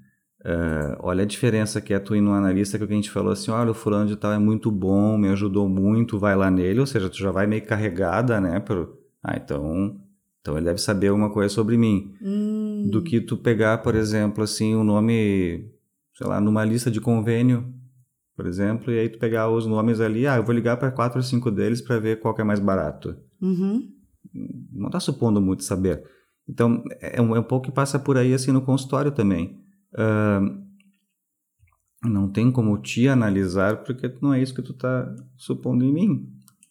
uh, 0.45 0.97
olha 0.99 1.23
a 1.23 1.25
diferença 1.27 1.81
que 1.81 1.93
é 1.93 1.99
tu 1.99 2.15
ir 2.15 2.21
no 2.21 2.33
analista 2.33 2.77
que 2.77 2.83
a 2.83 2.87
gente 2.87 3.09
falou 3.09 3.31
assim, 3.31 3.51
olha, 3.51 3.71
o 3.71 3.73
fulano 3.73 4.07
de 4.07 4.15
tal 4.15 4.31
é 4.31 4.39
muito 4.39 4.71
bom, 4.71 5.17
me 5.17 5.29
ajudou 5.29 5.67
muito, 5.67 6.19
vai 6.19 6.35
lá 6.35 6.49
nele, 6.49 6.79
ou 6.79 6.85
seja, 6.85 7.09
tu 7.09 7.17
já 7.17 7.31
vai 7.31 7.47
meio 7.47 7.65
carregada, 7.65 8.39
né? 8.39 8.59
Por, 8.59 8.97
ah, 9.23 9.37
então, 9.37 9.99
então 10.41 10.57
ele 10.57 10.65
deve 10.65 10.79
saber 10.79 11.07
alguma 11.07 11.31
coisa 11.31 11.53
sobre 11.53 11.77
mim. 11.77 12.13
Hum. 12.21 12.87
Do 12.89 13.01
que 13.01 13.21
tu 13.21 13.37
pegar, 13.37 13.79
por 13.79 13.95
exemplo, 13.95 14.43
assim, 14.43 14.75
o 14.75 14.79
um 14.79 14.83
nome, 14.83 15.69
sei 16.15 16.27
lá, 16.27 16.41
numa 16.41 16.65
lista 16.65 16.89
de 16.89 16.99
convênio, 16.99 17.73
por 18.35 18.47
exemplo, 18.47 18.91
e 18.91 18.99
aí 18.99 19.09
tu 19.09 19.19
pegar 19.19 19.49
os 19.49 19.67
nomes 19.67 19.99
ali, 19.99 20.25
ah, 20.25 20.37
eu 20.37 20.43
vou 20.43 20.55
ligar 20.55 20.77
para 20.77 20.91
quatro 20.91 21.19
ou 21.19 21.23
cinco 21.23 21.51
deles 21.51 21.81
para 21.81 21.99
ver 21.99 22.19
qual 22.19 22.33
que 22.33 22.41
é 22.41 22.43
mais 22.43 22.59
barato. 22.59 23.15
Uhum. 23.39 23.87
Não 24.73 24.87
está 24.87 24.99
supondo 24.99 25.39
muito 25.39 25.63
saber. 25.63 26.03
Então, 26.49 26.83
é 26.99 27.21
um, 27.21 27.35
é 27.35 27.39
um 27.39 27.43
pouco 27.43 27.67
que 27.67 27.71
passa 27.71 27.99
por 27.99 28.17
aí, 28.17 28.33
assim, 28.33 28.51
no 28.51 28.61
consultório 28.61 29.11
também. 29.11 29.60
Uh, 29.93 30.61
não 32.03 32.31
tem 32.31 32.51
como 32.51 32.77
te 32.81 33.07
analisar 33.07 33.83
porque 33.83 34.11
não 34.21 34.33
é 34.33 34.41
isso 34.41 34.55
que 34.55 34.61
tu 34.61 34.71
está 34.71 35.13
supondo 35.37 35.83
em 35.83 35.93
mim, 35.93 36.27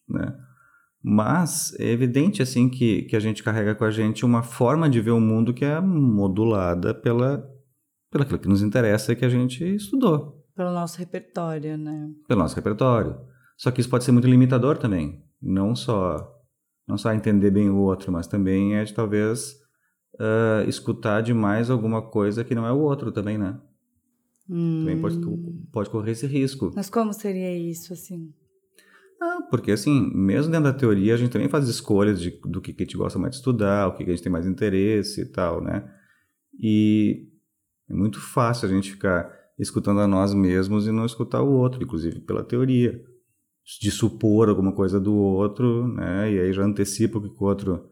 né? 0.08 0.36
Mas 1.02 1.72
é 1.78 1.90
evidente 1.90 2.42
assim 2.42 2.68
que, 2.68 3.02
que 3.02 3.16
a 3.16 3.20
gente 3.20 3.42
carrega 3.42 3.74
com 3.74 3.84
a 3.84 3.90
gente 3.90 4.24
uma 4.24 4.42
forma 4.42 4.88
de 4.88 5.00
ver 5.00 5.12
o 5.12 5.20
mundo 5.20 5.54
que 5.54 5.64
é 5.64 5.80
modulada 5.80 6.92
pela, 6.92 7.42
aquilo 8.12 8.38
que 8.38 8.48
nos 8.48 8.60
interessa 8.60 9.12
e 9.12 9.16
que 9.16 9.24
a 9.24 9.28
gente 9.28 9.64
estudou. 9.64 10.44
Pelo 10.54 10.72
nosso 10.72 10.98
repertório, 10.98 11.78
né? 11.78 12.10
Pelo 12.28 12.40
nosso 12.40 12.56
repertório. 12.56 13.16
Só 13.56 13.70
que 13.70 13.80
isso 13.80 13.88
pode 13.88 14.04
ser 14.04 14.12
muito 14.12 14.28
limitador 14.28 14.76
também. 14.76 15.24
Não 15.40 15.74
só 15.74 16.36
não 16.86 16.98
só 16.98 17.12
entender 17.12 17.52
bem 17.52 17.70
o 17.70 17.76
outro, 17.76 18.10
mas 18.10 18.26
também 18.26 18.74
é 18.74 18.84
de 18.84 18.92
talvez 18.92 19.59
uh, 20.14 20.68
escutar 20.68 21.20
demais 21.20 21.70
alguma 21.70 22.02
coisa 22.02 22.44
que 22.44 22.54
não 22.54 22.66
é 22.66 22.72
o 22.72 22.78
outro 22.78 23.12
também, 23.12 23.38
né? 23.38 23.58
Hum. 24.48 24.80
Também 24.80 25.00
pode, 25.00 25.18
pode 25.70 25.90
correr 25.90 26.12
esse 26.12 26.26
risco. 26.26 26.72
Mas 26.74 26.90
como 26.90 27.12
seria 27.12 27.56
isso, 27.56 27.92
assim? 27.92 28.32
Ah, 29.22 29.42
porque 29.50 29.70
assim, 29.70 30.10
mesmo 30.14 30.50
dentro 30.50 30.72
da 30.72 30.78
teoria, 30.78 31.14
a 31.14 31.16
gente 31.16 31.30
também 31.30 31.48
faz 31.48 31.68
escolhas 31.68 32.20
de, 32.20 32.30
do 32.44 32.60
que, 32.60 32.72
que 32.72 32.82
a 32.82 32.86
gente 32.86 32.96
gosta 32.96 33.18
mais 33.18 33.32
de 33.32 33.36
estudar, 33.36 33.86
o 33.86 33.92
que, 33.92 34.04
que 34.04 34.10
a 34.10 34.14
gente 34.14 34.22
tem 34.22 34.32
mais 34.32 34.46
interesse 34.46 35.20
e 35.20 35.26
tal, 35.26 35.62
né? 35.62 35.88
E 36.58 37.28
é 37.88 37.94
muito 37.94 38.18
fácil 38.18 38.68
a 38.68 38.72
gente 38.72 38.90
ficar 38.90 39.30
escutando 39.58 40.00
a 40.00 40.08
nós 40.08 40.32
mesmos 40.32 40.86
e 40.86 40.92
não 40.92 41.04
escutar 41.04 41.42
o 41.42 41.52
outro, 41.52 41.82
inclusive 41.82 42.20
pela 42.20 42.42
teoria. 42.42 43.04
De 43.80 43.90
supor 43.90 44.48
alguma 44.48 44.72
coisa 44.72 44.98
do 44.98 45.14
outro, 45.14 45.86
né? 45.86 46.32
E 46.32 46.40
aí 46.40 46.52
já 46.52 46.64
antecipa 46.64 47.18
o 47.18 47.22
que 47.22 47.28
o 47.28 47.46
outro 47.46 47.88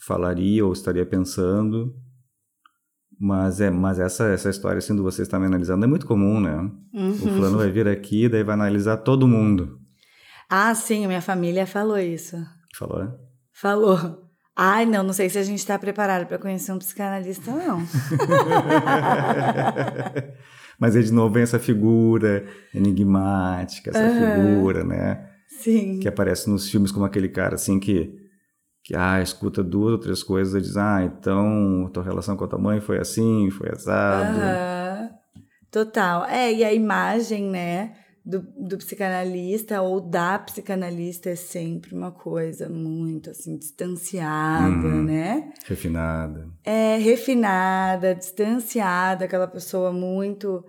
falaria 0.00 0.64
ou 0.64 0.72
estaria 0.72 1.06
pensando. 1.06 1.94
Mas 3.18 3.60
é, 3.60 3.70
mas 3.70 3.98
essa 3.98 4.24
essa 4.28 4.48
história 4.48 4.78
assim 4.78 4.96
do 4.96 5.02
você 5.02 5.22
estar 5.22 5.38
me 5.38 5.46
analisando 5.46 5.84
é 5.84 5.88
muito 5.88 6.06
comum, 6.06 6.40
né? 6.40 6.56
Uhum. 6.92 7.10
O 7.10 7.16
fulano 7.16 7.58
vai 7.58 7.70
vir 7.70 7.86
aqui, 7.86 8.28
daí 8.28 8.42
vai 8.42 8.54
analisar 8.54 8.96
todo 8.98 9.28
mundo. 9.28 9.78
Ah, 10.48 10.74
sim, 10.74 11.06
minha 11.06 11.20
família 11.20 11.66
falou 11.66 11.98
isso. 11.98 12.36
Falou, 12.74 13.04
né? 13.04 13.12
Falou. 13.52 14.30
Ai, 14.56 14.84
não, 14.84 15.02
não 15.02 15.12
sei 15.12 15.28
se 15.30 15.38
a 15.38 15.42
gente 15.42 15.58
está 15.58 15.78
preparado 15.78 16.26
para 16.26 16.38
conhecer 16.38 16.72
um 16.72 16.78
psicanalista, 16.78 17.50
não. 17.50 17.80
Mas 20.78 20.96
aí 20.96 21.02
de 21.02 21.12
novo 21.12 21.32
vem 21.32 21.42
essa 21.42 21.58
figura 21.58 22.46
enigmática, 22.74 23.90
essa 23.90 24.02
Aham. 24.02 24.34
figura, 24.34 24.82
né? 24.82 25.28
Sim. 25.46 26.00
Que 26.00 26.08
aparece 26.08 26.48
nos 26.48 26.70
filmes 26.70 26.90
como 26.90 27.04
aquele 27.04 27.28
cara 27.28 27.54
assim 27.54 27.78
que, 27.78 28.18
que 28.90 28.96
ah, 28.96 29.22
escuta 29.22 29.62
duas 29.62 29.92
ou 29.92 29.98
três 29.98 30.20
coisas 30.20 30.52
e 30.52 30.60
diz, 30.66 30.76
ah, 30.76 31.00
então 31.04 31.88
tua 31.92 32.02
relação 32.02 32.36
com 32.36 32.42
a 32.44 32.48
tua 32.48 32.58
mãe 32.58 32.80
foi 32.80 32.98
assim, 32.98 33.48
foi 33.48 33.70
assado. 33.70 34.36
Aham. 34.40 35.10
Total. 35.70 36.24
É, 36.24 36.52
e 36.52 36.64
a 36.64 36.72
imagem, 36.74 37.44
né, 37.44 37.92
do, 38.26 38.40
do 38.58 38.76
psicanalista 38.76 39.80
ou 39.80 40.00
da 40.00 40.40
psicanalista 40.40 41.30
é 41.30 41.36
sempre 41.36 41.94
uma 41.94 42.10
coisa 42.10 42.68
muito, 42.68 43.30
assim, 43.30 43.56
distanciada, 43.56 44.66
Uhum. 44.88 45.04
né? 45.04 45.52
Refinada. 45.64 46.48
É 46.64 46.96
refinada, 46.96 48.12
distanciada, 48.12 49.24
aquela 49.26 49.46
pessoa 49.46 49.92
muito, 49.92 50.64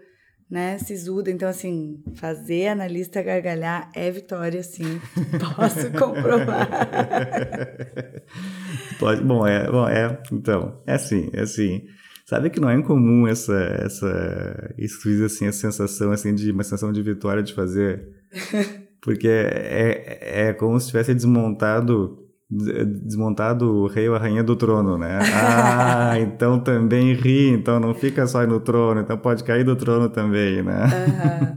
né, 0.52 0.78
sisuda. 0.80 1.32
Então, 1.32 1.48
assim, 1.48 2.04
fazer 2.16 2.68
analista 2.68 3.24
gargalhar 3.24 3.90
é 3.96 4.12
vitória, 4.12 4.62
sim. 4.62 5.00
Posso 5.56 5.90
comprovar. 5.92 6.68
Pode, 9.00 9.24
bom, 9.24 9.48
é, 9.48 9.72
bom, 9.72 9.88
é, 9.88 10.22
então, 10.30 10.82
é 10.86 10.96
assim, 10.96 11.30
é 11.32 11.42
assim. 11.42 11.86
Sabe 12.26 12.50
que 12.50 12.60
não 12.60 12.70
é 12.70 12.76
incomum 12.76 13.28
essa, 13.28 13.56
essa, 13.82 14.74
isso 14.78 15.08
assim, 15.24 15.48
a 15.48 15.54
sensação, 15.54 16.12
assim, 16.12 16.36
de, 16.36 16.52
uma 16.52 16.64
sensação 16.64 16.92
de 16.92 17.02
vitória 17.02 17.42
de 17.42 17.54
fazer, 17.54 18.10
porque 19.02 19.28
é, 19.28 20.20
é, 20.22 20.48
é 20.48 20.54
como 20.54 20.80
se 20.80 20.88
tivesse 20.88 21.14
desmontado, 21.14 22.21
desmontado 22.52 23.66
o 23.74 23.88
rei 23.88 24.10
ou 24.10 24.16
a 24.16 24.20
rainha 24.20 24.44
do 24.44 24.56
trono, 24.56 24.98
né? 24.98 25.20
Ah, 25.34 26.14
então 26.20 26.60
também 26.60 27.14
ri, 27.14 27.48
então 27.50 27.80
não 27.80 27.94
fica 27.94 28.28
só 28.28 28.46
no 28.46 28.60
trono, 28.60 29.02
então 29.02 29.18
pode 29.18 29.44
cair 29.44 29.64
do 29.64 29.76
trono 29.76 30.10
também, 30.10 30.62
né? 30.62 30.84
Aham. 30.86 31.56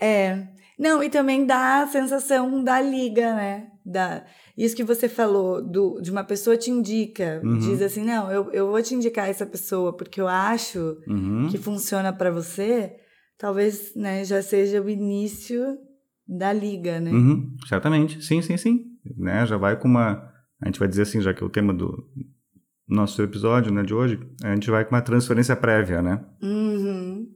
É. 0.00 0.48
Não, 0.78 1.02
e 1.02 1.08
também 1.08 1.46
dá 1.46 1.82
a 1.82 1.86
sensação 1.86 2.62
da 2.62 2.80
liga, 2.80 3.32
né? 3.34 3.68
Da, 3.86 4.24
isso 4.56 4.74
que 4.74 4.82
você 4.82 5.08
falou, 5.08 5.62
do, 5.62 6.00
de 6.00 6.10
uma 6.10 6.24
pessoa 6.24 6.56
te 6.56 6.70
indica, 6.70 7.40
Uhum. 7.44 7.58
diz 7.58 7.80
assim, 7.80 8.04
não, 8.04 8.30
eu, 8.30 8.50
eu 8.52 8.70
vou 8.70 8.82
te 8.82 8.94
indicar 8.94 9.28
essa 9.28 9.46
pessoa 9.46 9.96
porque 9.96 10.20
eu 10.20 10.26
acho 10.26 10.96
Uhum. 11.06 11.48
que 11.50 11.58
funciona 11.58 12.12
para 12.12 12.30
você, 12.30 12.96
talvez 13.38 13.94
né, 13.94 14.24
já 14.24 14.42
seja 14.42 14.80
o 14.82 14.90
início 14.90 15.78
da 16.26 16.52
liga, 16.52 16.98
né? 16.98 17.12
Uhum, 17.12 17.54
certamente, 17.68 18.20
sim, 18.24 18.42
sim, 18.42 18.56
sim. 18.56 18.84
Né? 19.16 19.46
Já 19.46 19.56
vai 19.56 19.78
com 19.78 19.86
uma. 19.86 20.32
A 20.64 20.66
gente 20.68 20.78
vai 20.78 20.88
dizer 20.88 21.02
assim, 21.02 21.20
já 21.20 21.34
que 21.34 21.42
é 21.42 21.46
o 21.46 21.50
tema 21.50 21.74
do 21.74 22.08
nosso 22.88 23.22
episódio 23.22 23.70
né, 23.70 23.82
de 23.82 23.92
hoje, 23.92 24.18
a 24.42 24.54
gente 24.54 24.70
vai 24.70 24.82
com 24.82 24.94
uma 24.94 25.02
transferência 25.02 25.54
prévia, 25.54 26.00
né? 26.00 26.24
Uhum. 26.42 27.28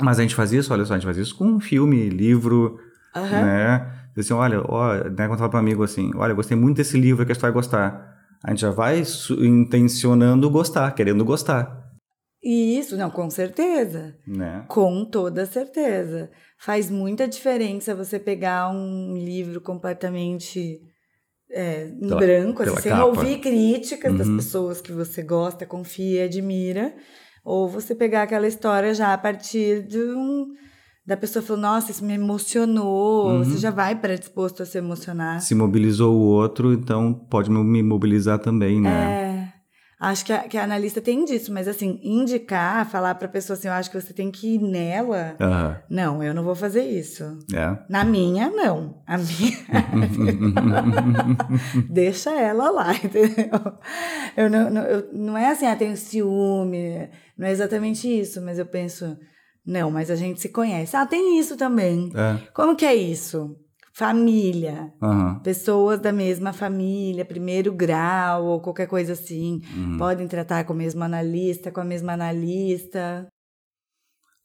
Mas 0.00 0.18
a 0.18 0.22
gente 0.22 0.34
faz 0.34 0.50
isso, 0.50 0.72
olha 0.72 0.86
só, 0.86 0.94
a 0.94 0.96
gente 0.96 1.04
faz 1.04 1.18
isso 1.18 1.36
com 1.36 1.44
um 1.44 1.60
filme, 1.60 2.08
livro, 2.08 2.78
Aham. 3.14 3.30
né? 3.30 3.92
Diz 4.16 4.24
Assim, 4.24 4.32
olha, 4.32 4.62
ó, 4.66 4.94
né, 4.94 5.28
quando 5.28 5.38
fala 5.38 5.50
para 5.50 5.58
um 5.58 5.62
amigo 5.62 5.82
assim, 5.82 6.10
olha, 6.14 6.32
gostei 6.32 6.56
muito 6.56 6.78
desse 6.78 6.98
livro 6.98 7.26
que 7.26 7.32
a 7.32 7.34
gente 7.34 7.42
vai 7.42 7.52
gostar. 7.52 8.18
A 8.42 8.48
gente 8.50 8.60
já 8.60 8.70
vai 8.70 9.02
intencionando 9.38 10.48
gostar, 10.48 10.90
querendo 10.94 11.22
gostar, 11.22 11.80
isso, 12.42 12.96
não, 12.96 13.10
com 13.10 13.28
certeza. 13.28 14.16
né? 14.26 14.64
Com 14.66 15.04
toda 15.04 15.44
certeza. 15.44 16.30
Faz 16.58 16.90
muita 16.90 17.28
diferença 17.28 17.94
você 17.94 18.18
pegar 18.18 18.70
um 18.70 19.14
livro 19.14 19.60
completamente 19.60 20.80
é, 21.52 21.88
em 21.88 21.98
Pela- 22.08 22.16
branco, 22.20 22.62
assim, 22.62 22.70
pela 22.70 22.80
sem 22.82 22.92
capa. 22.92 23.04
ouvir 23.04 23.38
críticas 23.40 24.14
das 24.16 24.28
Uhum. 24.28 24.36
pessoas 24.36 24.80
que 24.80 24.92
você 24.92 25.22
gosta, 25.22 25.66
confia, 25.66 26.24
admira. 26.24 26.94
Ou 27.44 27.68
você 27.68 27.94
pegar 27.94 28.22
aquela 28.22 28.46
história 28.46 28.92
já 28.94 29.12
a 29.14 29.18
partir 29.18 29.82
de 29.86 29.98
um. 29.98 30.46
Da 31.06 31.16
pessoa 31.16 31.42
falou, 31.42 31.62
nossa, 31.62 31.90
isso 31.90 32.04
me 32.04 32.12
emocionou. 32.14 33.30
Uhum. 33.30 33.44
Você 33.44 33.56
já 33.58 33.70
vai 33.70 33.96
predisposto 33.96 34.62
a 34.62 34.66
se 34.66 34.78
emocionar. 34.78 35.40
Se 35.40 35.54
mobilizou 35.54 36.14
o 36.14 36.20
outro, 36.20 36.72
então 36.72 37.12
pode 37.12 37.50
me 37.50 37.82
mobilizar 37.82 38.38
também, 38.38 38.80
né? 38.80 38.90
É. 39.26 39.29
Acho 40.00 40.24
que 40.24 40.32
a, 40.32 40.38
que 40.48 40.56
a 40.56 40.64
analista 40.64 40.98
tem 41.00 41.26
disso, 41.26 41.52
mas 41.52 41.68
assim, 41.68 42.00
indicar, 42.02 42.88
falar 42.88 43.14
pra 43.16 43.28
pessoa 43.28 43.54
assim, 43.54 43.68
eu 43.68 43.74
acho 43.74 43.90
que 43.90 44.00
você 44.00 44.14
tem 44.14 44.30
que 44.30 44.54
ir 44.54 44.58
nela. 44.58 45.36
Não, 45.90 46.22
eu 46.24 46.32
não 46.32 46.42
vou 46.42 46.54
fazer 46.54 46.82
isso. 46.84 47.22
é. 47.54 47.78
Na 47.86 48.02
minha, 48.02 48.48
não. 48.48 49.02
A 49.06 49.18
minha. 49.18 49.58
Deixa 51.88 52.30
ela 52.32 52.70
lá, 52.70 52.94
entendeu? 52.96 53.50
Eu 54.36 54.48
não, 54.50 54.70
não, 54.70 54.82
eu- 54.84 55.08
não 55.12 55.36
é 55.36 55.48
assim, 55.50 55.66
ah, 55.66 55.76
tenho 55.76 55.96
ciúme. 55.96 57.08
Não 57.36 57.46
é 57.46 57.50
exatamente 57.50 58.06
isso, 58.08 58.40
mas 58.42 58.58
eu 58.58 58.66
penso, 58.66 59.16
não, 59.66 59.90
mas 59.90 60.10
a 60.10 60.16
gente 60.16 60.40
se 60.40 60.48
conhece. 60.48 60.96
Ah, 60.96 61.06
tem 61.06 61.38
isso 61.38 61.56
também. 61.56 62.10
É, 62.14 62.38
Como 62.54 62.76
que 62.76 62.84
é 62.86 62.94
isso? 62.94 63.56
Família. 64.00 64.94
aham. 65.02 65.40
Pessoas 65.44 66.00
da 66.00 66.10
mesma 66.10 66.54
família, 66.54 67.22
primeiro 67.22 67.70
grau 67.70 68.46
ou 68.46 68.60
qualquer 68.62 68.86
coisa 68.86 69.12
assim. 69.12 69.60
uhum. 69.76 69.98
Podem 69.98 70.26
tratar 70.26 70.64
com 70.64 70.72
o 70.72 70.76
mesmo 70.76 71.04
analista, 71.04 71.70
com 71.70 71.82
a 71.82 71.84
mesma 71.84 72.14
analista. 72.14 73.28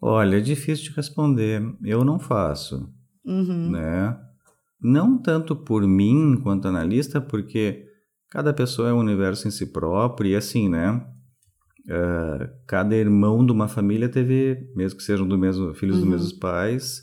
Olha, 0.02 0.38
é 0.38 0.42
difícil 0.42 0.90
de 0.90 0.96
responder. 0.98 1.62
Eu 1.84 2.04
não 2.04 2.20
faço, 2.20 2.90
Uhum. 3.26 3.72
né? 3.72 4.20
Não 4.82 5.18
tanto 5.18 5.56
por 5.56 5.88
mim 5.88 6.34
enquanto 6.34 6.68
analista, 6.68 7.22
porque 7.22 7.86
cada 8.30 8.54
pessoa 8.54 8.90
é 8.90 8.94
um 8.94 9.00
universo 9.00 9.48
em 9.48 9.52
si 9.52 9.68
próprio 9.72 10.32
e 10.32 10.36
assim, 10.36 10.68
né? 10.68 11.02
É, 11.90 12.50
cada 12.68 12.94
irmão 12.94 13.46
de 13.46 13.54
uma 13.54 13.70
família 13.70 14.10
teve, 14.10 14.70
mesmo 14.76 14.98
que 14.98 15.04
sejam 15.04 15.26
do 15.26 15.38
mesmo 15.38 15.74
filhos 15.76 15.96
dos 15.98 16.04
Uhum. 16.04 16.12
mesmos 16.12 16.34
pais, 16.34 17.02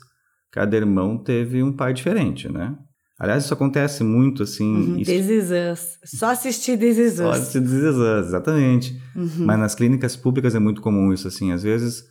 cada 0.53 0.77
irmão 0.77 1.17
teve 1.17 1.61
um 1.61 1.73
pai 1.73 1.93
diferente, 1.93 2.47
né? 2.49 2.77
Aliás, 3.19 3.43
isso 3.43 3.53
acontece 3.53 4.03
muito 4.03 4.43
assim. 4.43 4.63
Uhum. 4.75 4.97
isso- 4.99 5.11
This 5.11 5.29
is 5.29 5.49
us. 5.51 5.99
Só 6.05 6.27
assistir 6.31 6.77
This 6.77 6.97
is 6.97 7.19
us. 7.19 7.37
se 7.47 7.59
dizer, 7.59 7.93
exatamente. 8.19 8.93
Uhum. 9.15 9.45
Mas 9.45 9.59
nas 9.59 9.75
clínicas 9.75 10.15
públicas 10.15 10.55
é 10.55 10.59
muito 10.59 10.81
comum 10.81 11.11
isso, 11.13 11.27
assim. 11.27 11.51
Às 11.51 11.63
vezes, 11.63 12.03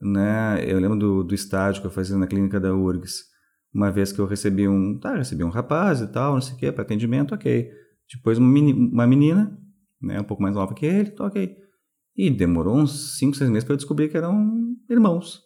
né, 0.00 0.64
eu 0.66 0.78
lembro 0.78 0.98
do, 0.98 1.24
do 1.24 1.34
estágio 1.34 1.80
que 1.80 1.86
eu 1.86 1.90
fazia 1.90 2.16
na 2.16 2.26
clínica 2.26 2.58
da 2.60 2.74
URGS. 2.74 3.24
Uma 3.72 3.90
vez 3.90 4.12
que 4.12 4.20
eu 4.20 4.26
recebi 4.26 4.68
um, 4.68 4.98
tá, 4.98 5.16
recebi 5.16 5.42
um 5.44 5.48
rapaz 5.50 6.00
e 6.00 6.06
tal, 6.06 6.34
não 6.34 6.40
sei 6.40 6.54
o 6.54 6.58
quê, 6.58 6.72
para 6.72 6.82
atendimento, 6.82 7.34
ok. 7.34 7.68
Depois 8.14 8.38
uma, 8.38 8.48
meni- 8.48 8.72
uma 8.72 9.06
menina, 9.06 9.56
né, 10.00 10.20
um 10.20 10.24
pouco 10.24 10.42
mais 10.42 10.54
nova 10.54 10.74
que 10.74 10.86
ele, 10.86 11.10
tá, 11.10 11.24
ok. 11.26 11.54
E 12.16 12.30
demorou 12.30 12.76
uns 12.78 13.18
5, 13.18 13.36
6 13.36 13.50
meses 13.50 13.64
para 13.64 13.72
eu 13.72 13.76
descobrir 13.76 14.08
que 14.08 14.16
eram 14.16 14.74
irmãos, 14.88 15.40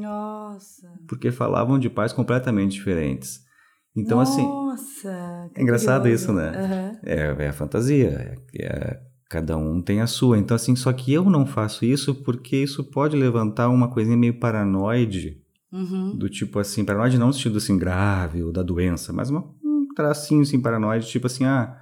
Nossa. 0.00 0.88
porque 1.08 1.30
falavam 1.30 1.78
de 1.78 1.88
pais 1.90 2.12
completamente 2.12 2.72
diferentes. 2.72 3.40
Então, 3.96 4.20
assim, 4.20 4.46
Nossa. 4.46 5.48
é 5.54 5.62
engraçado 5.62 6.02
curioso. 6.02 6.24
isso, 6.24 6.32
né? 6.32 6.48
Aham. 6.54 6.92
É, 7.02 7.44
é 7.44 7.48
a 7.48 7.52
fantasia. 7.52 8.36
É, 8.54 8.64
é- 8.64 9.00
cada 9.28 9.56
um 9.56 9.80
tem 9.82 10.00
a 10.00 10.06
sua. 10.06 10.38
Então, 10.38 10.54
assim, 10.54 10.76
só 10.76 10.92
que 10.92 11.12
eu 11.12 11.24
não 11.30 11.44
faço 11.46 11.84
isso 11.84 12.14
porque 12.14 12.56
isso 12.56 12.84
pode 12.84 13.16
levantar 13.16 13.68
uma 13.70 13.90
coisinha 13.90 14.16
meio 14.16 14.38
paranoide, 14.38 15.40
Uhum. 15.72 16.16
do 16.16 16.28
tipo 16.28 16.58
assim, 16.60 16.84
paranoide 16.84 17.18
não 17.18 17.26
no 17.28 17.32
sentido 17.32 17.56
assim 17.58 17.76
grave 17.76 18.42
ou 18.42 18.52
da 18.52 18.62
doença, 18.62 19.12
mas 19.12 19.30
uma- 19.30 19.44
um 19.64 19.88
tracinho 19.96 20.42
assim 20.42 20.60
paranoide, 20.60 21.08
tipo 21.08 21.26
assim, 21.26 21.44
ah, 21.44 21.76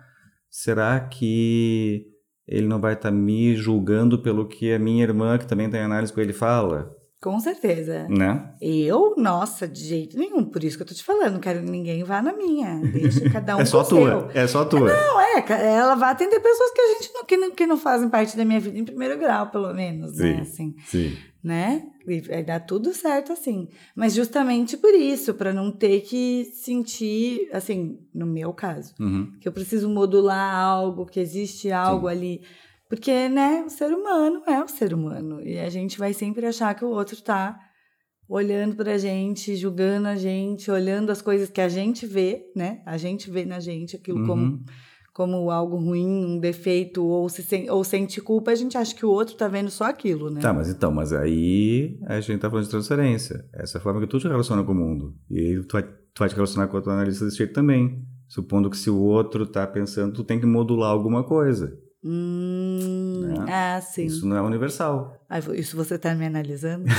será 0.48 0.98
que 1.00 2.06
ele 2.48 2.66
não 2.66 2.80
vai 2.80 2.94
estar 2.94 3.10
me 3.10 3.54
julgando 3.56 4.20
pelo 4.22 4.46
que 4.48 4.72
a 4.72 4.78
minha 4.78 5.02
irmã, 5.02 5.36
que 5.36 5.46
também 5.46 5.68
tem 5.68 5.80
análise 5.80 6.12
com 6.12 6.20
ele, 6.20 6.32
fala? 6.32 6.90
Com 7.24 7.40
certeza. 7.40 8.06
Né? 8.10 8.52
Eu, 8.60 9.14
nossa, 9.16 9.66
de 9.66 9.80
jeito 9.82 10.18
nenhum. 10.18 10.44
Por 10.44 10.62
isso 10.62 10.76
que 10.76 10.82
eu 10.82 10.86
tô 10.86 10.92
te 10.92 11.02
falando. 11.02 11.32
Não 11.32 11.40
quero 11.40 11.64
que 11.64 11.70
ninguém 11.70 12.04
vá 12.04 12.20
na 12.20 12.34
minha. 12.34 12.80
Deixa 12.92 13.28
cada 13.32 13.56
um 13.56 13.60
é 13.60 13.64
só 13.64 13.82
tua. 13.82 14.30
seu. 14.30 14.42
É 14.42 14.46
só 14.46 14.62
tua. 14.66 14.80
Não, 14.92 15.20
é, 15.20 15.44
ela 15.74 15.94
vai 15.94 16.10
atender 16.12 16.38
pessoas 16.38 16.70
que 16.72 16.80
a 16.82 16.88
gente 16.94 17.14
não, 17.14 17.24
que 17.24 17.36
não, 17.38 17.50
que 17.52 17.66
não 17.66 17.76
fazem 17.78 18.10
parte 18.10 18.36
da 18.36 18.44
minha 18.44 18.60
vida 18.60 18.78
em 18.78 18.84
primeiro 18.84 19.18
grau, 19.18 19.48
pelo 19.50 19.72
menos, 19.72 20.16
Sim. 20.18 20.22
né? 20.34 20.40
Assim, 20.42 20.74
Sim. 20.84 21.16
né? 21.42 21.86
E 22.06 22.20
vai 22.20 22.44
dar 22.44 22.60
tudo 22.60 22.92
certo 22.92 23.32
assim. 23.32 23.68
Mas 23.96 24.14
justamente 24.14 24.76
por 24.76 24.92
isso, 24.92 25.32
para 25.32 25.50
não 25.54 25.70
ter 25.72 26.02
que 26.02 26.44
sentir, 26.54 27.48
assim, 27.52 27.98
no 28.14 28.26
meu 28.26 28.52
caso, 28.52 28.92
Uhum. 29.00 29.32
que 29.40 29.48
eu 29.48 29.52
preciso 29.52 29.88
modular 29.88 30.54
algo, 30.54 31.06
que 31.06 31.18
existe 31.20 31.72
algo 31.72 32.06
ali. 32.06 32.42
Porque, 32.88 33.28
né, 33.28 33.64
o 33.66 33.70
ser 33.70 33.92
humano 33.92 34.42
é 34.46 34.62
o 34.62 34.68
ser 34.68 34.92
humano. 34.94 35.40
E 35.42 35.58
a 35.58 35.68
gente 35.70 35.98
vai 35.98 36.12
sempre 36.12 36.46
achar 36.46 36.74
que 36.74 36.84
o 36.84 36.90
outro 36.90 37.20
tá 37.22 37.58
olhando 38.28 38.74
pra 38.76 38.96
gente, 38.98 39.54
julgando 39.56 40.08
a 40.08 40.16
gente, 40.16 40.70
olhando 40.70 41.10
as 41.10 41.20
coisas 41.20 41.50
que 41.50 41.60
a 41.60 41.68
gente 41.68 42.06
vê, 42.06 42.50
né? 42.56 42.82
A 42.86 42.96
gente 42.96 43.30
vê 43.30 43.44
na 43.44 43.60
gente 43.60 43.96
aquilo 43.96 44.24
como, 44.26 44.42
Uhum. 44.42 44.64
como 45.12 45.50
algo 45.50 45.76
ruim, 45.76 46.24
um 46.24 46.38
defeito, 46.38 47.04
ou, 47.04 47.28
se, 47.28 47.42
sen- 47.42 47.68
ou 47.70 47.84
sente 47.84 48.20
culpa, 48.20 48.50
a 48.50 48.54
gente 48.54 48.76
acha 48.78 48.94
que 48.94 49.04
o 49.04 49.10
outro 49.10 49.34
tá 49.36 49.46
vendo 49.48 49.70
só 49.70 49.84
aquilo, 49.84 50.30
né? 50.30 50.40
Tá, 50.40 50.52
mas 50.52 50.68
então, 50.70 50.90
mas 50.92 51.12
aí 51.12 51.98
a 52.06 52.20
gente 52.20 52.40
tá 52.40 52.48
falando 52.48 52.64
de 52.64 52.70
transferência. 52.70 53.44
Essa 53.52 53.76
é 53.76 53.78
a 53.78 53.82
forma 53.82 54.00
que 54.00 54.06
tu 54.06 54.18
te 54.18 54.26
relaciona 54.28 54.64
com 54.64 54.72
o 54.72 54.74
mundo. 54.74 55.14
E 55.30 55.38
aí 55.38 55.62
tu 55.64 55.72
vai, 55.74 55.82
tu 55.82 56.18
vai 56.18 56.28
te 56.28 56.34
relacionar 56.34 56.68
com 56.68 56.76
a 56.78 56.82
tua 56.82 56.94
analista 56.94 57.24
desse 57.24 57.36
jeito 57.38 57.52
também. 57.52 58.02
Supondo 58.26 58.70
que 58.70 58.76
se 58.76 58.88
o 58.90 58.98
outro 58.98 59.46
tá 59.46 59.66
pensando, 59.66 60.14
tu 60.14 60.24
tem 60.24 60.40
que 60.40 60.46
modular 60.46 60.90
alguma 60.90 61.22
coisa. 61.22 61.78
Hum, 62.04 63.22
Né? 63.28 63.46
ah, 63.48 63.80
sim. 63.80 64.04
Isso 64.04 64.26
não 64.26 64.36
é 64.36 64.42
universal. 64.42 65.16
Ah, 65.28 65.38
isso 65.54 65.74
você 65.76 65.96
tá 65.98 66.14
me 66.14 66.26
analisando? 66.26 66.84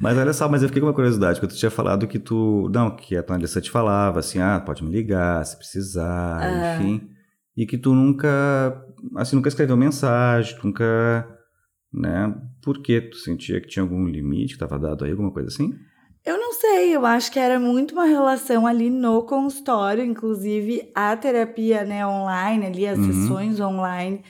mas 0.00 0.18
olha 0.18 0.32
só, 0.32 0.48
mas 0.48 0.62
eu 0.62 0.68
fiquei 0.68 0.80
com 0.80 0.88
uma 0.88 0.94
curiosidade, 0.94 1.38
porque 1.40 1.54
tu 1.54 1.58
tinha 1.58 1.70
falado 1.70 2.06
que 2.06 2.18
tu. 2.18 2.68
Não, 2.72 2.90
que 2.94 3.16
a 3.16 3.22
tua 3.22 3.34
analista 3.36 3.60
te 3.60 3.70
falava 3.70 4.18
assim, 4.20 4.40
ah, 4.40 4.60
pode 4.60 4.82
me 4.84 4.90
ligar 4.90 5.44
se 5.44 5.56
precisar, 5.56 6.38
Ah. 6.42 6.76
enfim. 6.76 7.08
E 7.56 7.66
que 7.66 7.78
tu 7.78 7.94
nunca. 7.94 8.28
Assim, 9.16 9.36
nunca 9.36 9.48
escreveu 9.48 9.76
mensagem, 9.76 10.56
tu 10.58 10.66
nunca. 10.66 11.28
Né? 11.92 12.34
Por 12.60 12.82
que 12.82 13.00
tu 13.00 13.16
sentia 13.18 13.60
que 13.60 13.68
tinha 13.68 13.82
algum 13.84 14.04
limite 14.06 14.48
que 14.48 14.64
estava 14.64 14.76
dado 14.78 15.04
aí, 15.04 15.12
alguma 15.12 15.30
coisa 15.30 15.48
assim? 15.48 15.72
Eu 16.24 16.38
não 16.38 16.54
sei, 16.54 16.96
eu 16.96 17.04
acho 17.04 17.30
que 17.30 17.38
era 17.38 17.60
muito 17.60 17.92
uma 17.92 18.06
relação 18.06 18.66
ali 18.66 18.88
no 18.88 19.22
consultório, 19.24 20.02
inclusive 20.02 20.90
a 20.94 21.14
terapia 21.16 21.84
né, 21.84 22.06
online, 22.06 22.66
ali, 22.66 22.86
as 22.86 22.98
Uhum. 22.98 23.12
sessões 23.12 23.60
online, 23.60 24.24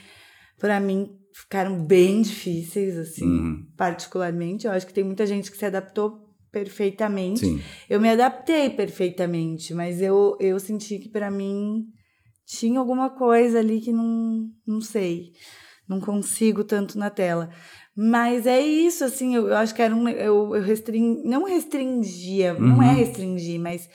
para 0.59 0.79
mim 0.79 1.09
ficaram 1.33 1.81
bem 1.85 2.21
difíceis, 2.21 2.97
assim, 2.97 3.25
Uhum. 3.25 3.65
particularmente. 3.77 4.67
Eu 4.67 4.73
acho 4.73 4.85
que 4.85 4.93
tem 4.93 5.03
muita 5.05 5.25
gente 5.25 5.49
que 5.49 5.57
se 5.57 5.65
adaptou 5.65 6.19
perfeitamente. 6.51 7.39
Sim. 7.45 7.61
Eu 7.89 7.99
me 8.01 8.09
adaptei 8.09 8.69
perfeitamente, 8.69 9.73
mas 9.73 10.01
eu, 10.01 10.37
eu 10.39 10.59
senti 10.59 10.99
que 10.99 11.09
para 11.09 11.29
mim 11.31 11.85
tinha 12.45 12.79
alguma 12.79 13.09
coisa 13.09 13.59
ali 13.59 13.79
que 13.81 13.91
não, 13.93 14.49
não 14.67 14.81
sei, 14.81 15.31
não 15.87 15.99
consigo 16.01 16.63
tanto 16.63 16.97
na 16.97 17.09
tela. 17.09 17.49
Mas 17.95 18.45
é 18.45 18.59
isso, 18.59 19.05
assim, 19.05 19.35
eu, 19.35 19.47
eu 19.47 19.55
acho 19.55 19.73
que 19.73 19.81
era 19.81 19.95
um. 19.95 20.09
Eu, 20.09 20.53
eu 20.55 20.61
restring, 20.61 21.21
não 21.23 21.45
restringia, 21.45 22.53
não 22.53 22.83
é 22.83 22.89
Uhum. 22.89 22.95
restringir, 22.95 23.59
mas 23.59 23.87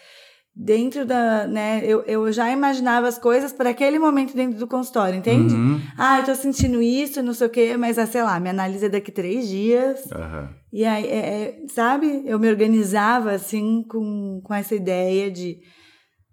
dentro 0.56 1.04
da. 1.04 1.46
né, 1.46 1.82
eu, 1.84 2.02
eu 2.06 2.32
já 2.32 2.50
imaginava 2.50 3.06
as 3.06 3.18
coisas 3.18 3.52
para 3.52 3.70
aquele 3.70 3.98
momento 3.98 4.34
dentro 4.34 4.58
do 4.58 4.66
consultório, 4.66 5.18
entende? 5.18 5.54
Uhum. 5.54 5.80
Ah, 5.98 6.20
eu 6.20 6.24
tô 6.24 6.34
sentindo 6.34 6.80
isso, 6.80 7.22
não 7.22 7.34
sei 7.34 7.46
o 7.46 7.50
quê, 7.50 7.76
mas, 7.76 7.98
ah, 7.98 8.06
sei 8.06 8.22
lá, 8.22 8.40
minha 8.40 8.52
análise 8.52 8.86
é 8.86 8.88
daqui 8.88 9.12
três 9.12 9.46
dias. 9.46 10.10
Aham. 10.10 10.48
E 10.72 10.84
aí, 10.84 11.06
é, 11.06 11.18
é, 11.18 11.64
sabe, 11.68 12.22
eu 12.24 12.38
me 12.38 12.48
organizava 12.48 13.32
assim 13.32 13.82
com, 13.82 14.40
com 14.42 14.54
essa 14.54 14.74
ideia 14.74 15.30
de 15.30 15.58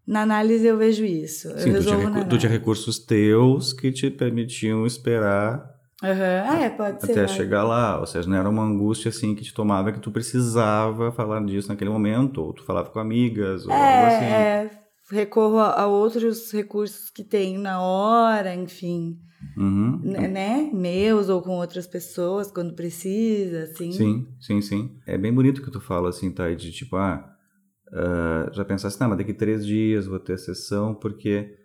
na 0.07 0.21
análise 0.21 0.65
eu 0.65 0.77
vejo 0.77 1.03
isso. 1.03 1.49
eu 1.49 1.57
Sim, 1.59 1.73
tu 1.73 1.83
tinha, 1.83 2.25
tu 2.25 2.37
tinha 2.37 2.51
recursos 2.51 2.97
teus 2.97 3.73
que 3.73 3.91
te 3.91 4.09
permitiam 4.09 4.85
esperar 4.85 5.76
Uhum. 6.03 6.09
Ah, 6.47 6.59
é, 6.61 6.69
pode 6.69 7.01
ser. 7.03 7.11
Até 7.11 7.27
chegar 7.27 7.63
lá. 7.63 7.99
Ou 7.99 8.05
seja, 8.05 8.29
não 8.29 8.37
era 8.37 8.47
uma 8.49 8.63
angústia 8.63 9.09
assim 9.09 9.33
que 9.33 9.43
te 9.43 9.53
tomava 9.53 9.91
que 9.91 9.99
tu 9.99 10.11
precisava 10.11 11.11
falar 11.11 11.43
disso 11.45 11.69
naquele 11.69 11.89
momento, 11.89 12.41
ou 12.41 12.53
tu 12.53 12.63
falava 12.63 12.89
com 12.89 12.99
amigas, 12.99 13.65
ou 13.65 13.73
algo 13.73 14.05
assim. 14.05 14.25
É, 14.25 14.27
é, 14.65 14.71
recorro 15.09 15.57
a, 15.57 15.81
a 15.81 15.87
outros 15.87 16.51
recursos 16.51 17.09
que 17.09 17.23
tem 17.23 17.57
na 17.57 17.81
hora, 17.81 18.53
enfim, 18.53 19.17
Uhum. 19.55 19.99
né, 20.03 20.27
né? 20.27 20.69
Meus 20.73 21.29
ou 21.29 21.41
com 21.41 21.51
outras 21.51 21.87
pessoas 21.87 22.51
quando 22.51 22.73
precisa, 22.75 23.63
assim. 23.63 23.91
Sim, 23.91 24.27
sim, 24.39 24.61
sim. 24.61 24.99
É 25.07 25.17
bem 25.17 25.33
bonito 25.33 25.61
que 25.63 25.71
tu 25.71 25.79
fala 25.81 26.09
assim, 26.09 26.31
tá? 26.31 26.49
De 26.53 26.71
tipo, 26.71 26.95
ah, 26.95 27.27
ah, 27.93 28.49
já 28.53 28.63
pensasse, 28.65 28.99
não, 28.99 29.09
mas 29.09 29.17
daqui 29.17 29.33
três 29.33 29.65
dias 29.65 30.05
vou 30.05 30.19
ter 30.19 30.37
sessão, 30.37 30.93
porque 30.93 31.55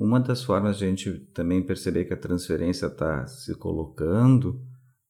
uma 0.00 0.18
das 0.18 0.42
formas 0.42 0.78
de 0.78 0.84
a 0.84 0.88
gente 0.88 1.12
também 1.34 1.62
perceber 1.62 2.06
que 2.06 2.14
a 2.14 2.16
transferência 2.16 2.86
está 2.86 3.26
se 3.26 3.54
colocando 3.54 4.60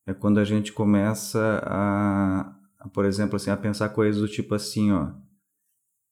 é 0.06 0.12
quando 0.12 0.38
a 0.38 0.44
gente 0.44 0.72
começa 0.72 1.62
a, 1.64 2.40
a, 2.80 2.88
por 2.88 3.04
exemplo, 3.04 3.36
assim, 3.36 3.50
a 3.50 3.56
pensar 3.56 3.90
coisas 3.90 4.20
do 4.20 4.26
tipo 4.28 4.54
assim, 4.54 4.90
ó, 4.90 5.12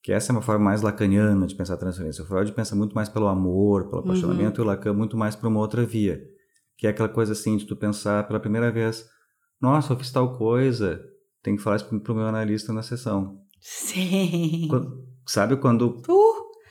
que 0.01 0.13
essa 0.13 0.31
é 0.31 0.33
uma 0.33 0.41
forma 0.41 0.63
mais 0.63 0.81
lacaniana 0.81 1.45
de 1.45 1.55
pensar 1.55 1.73
a 1.73 1.77
transferência. 1.77 2.23
O 2.23 2.27
Freud 2.27 2.51
pensa 2.53 2.73
muito 2.75 2.95
mais 2.95 3.09
pelo 3.09 3.27
amor, 3.27 3.89
pelo 3.89 4.01
apaixonamento, 4.01 4.61
e 4.61 4.63
o 4.63 4.65
Lacan 4.65 4.93
muito 4.93 5.17
mais 5.17 5.35
para 5.35 5.49
uma 5.49 5.59
outra 5.59 5.85
via, 5.85 6.21
que 6.77 6.87
é 6.87 6.91
aquela 6.91 7.09
coisa 7.09 7.33
assim 7.33 7.57
de 7.57 7.65
tu 7.65 7.75
pensar 7.75 8.25
pela 8.27 8.39
primeira 8.39 8.71
vez, 8.71 9.05
nossa, 9.61 9.91
eu 9.91 9.97
fiz 9.97 10.09
tal 10.09 10.37
coisa, 10.37 11.03
tem 11.43 11.57
que 11.57 11.61
falar 11.61 11.75
isso 11.75 11.99
pro 11.99 12.15
meu 12.15 12.25
analista 12.25 12.71
na 12.71 12.81
sessão. 12.81 13.41
Sim. 13.59 14.67
Quando- 14.69 15.05
sabe 15.27 15.57
quando 15.57 16.01
Uh, 16.07 16.28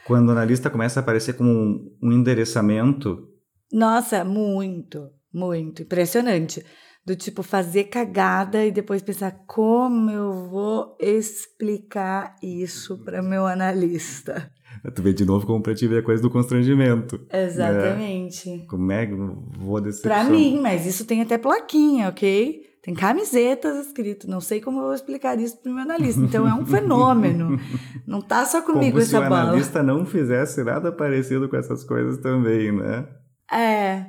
quando 0.08 0.28
o 0.30 0.32
analista 0.32 0.68
começa 0.68 0.98
a 0.98 1.02
aparecer 1.02 1.34
como 1.34 1.50
um, 1.50 1.96
um 2.02 2.10
endereçamento? 2.12 3.28
nossa, 3.72 4.24
muito, 4.24 5.08
muito. 5.32 5.82
Impressionante. 5.82 6.64
Do 7.06 7.14
tipo, 7.16 7.42
fazer 7.42 7.84
cagada 7.84 8.66
e 8.66 8.70
depois 8.70 9.00
pensar 9.02 9.30
como 9.46 10.10
eu 10.10 10.48
vou 10.50 10.96
explicar 11.00 12.34
isso 12.42 13.02
para 13.04 13.22
meu 13.22 13.46
analista. 13.46 14.50
Tu 14.94 15.02
vê 15.02 15.12
de 15.12 15.24
novo 15.24 15.46
como 15.46 15.62
pra 15.62 15.74
te 15.74 15.88
ver 15.88 15.98
a 16.00 16.02
coisa 16.04 16.22
do 16.22 16.30
constrangimento. 16.30 17.18
Exatamente. 17.32 18.66
Como 18.68 18.92
é 18.92 19.06
que 19.06 19.12
eu 19.12 19.42
vou 19.58 19.80
Pra 19.80 19.90
decepcionar? 19.90 20.30
mim, 20.30 20.60
mas 20.60 20.86
isso 20.86 21.04
tem 21.04 21.20
até 21.22 21.36
plaquinha, 21.38 22.08
ok? 22.10 22.60
Tem 22.82 22.94
camisetas 22.94 23.86
escrito. 23.86 24.28
Não 24.28 24.40
sei 24.40 24.60
como 24.60 24.78
eu 24.78 24.84
vou 24.84 24.94
explicar 24.94 25.38
isso 25.38 25.60
pro 25.60 25.72
meu 25.72 25.82
analista. 25.82 26.20
Então 26.20 26.46
é 26.48 26.54
um 26.54 26.64
fenômeno. 26.64 27.58
Não 28.06 28.20
tá 28.20 28.44
só 28.44 28.62
comigo 28.62 28.92
Como 28.92 29.02
se 29.02 29.14
essa 29.14 29.24
o 29.24 29.28
bola. 29.28 29.42
analista 29.42 29.82
não 29.82 30.06
fizesse 30.06 30.62
nada 30.62 30.92
parecido 30.92 31.48
com 31.48 31.56
essas 31.56 31.84
coisas 31.84 32.18
também, 32.18 32.72
né? 32.72 33.06
É. 33.52 34.06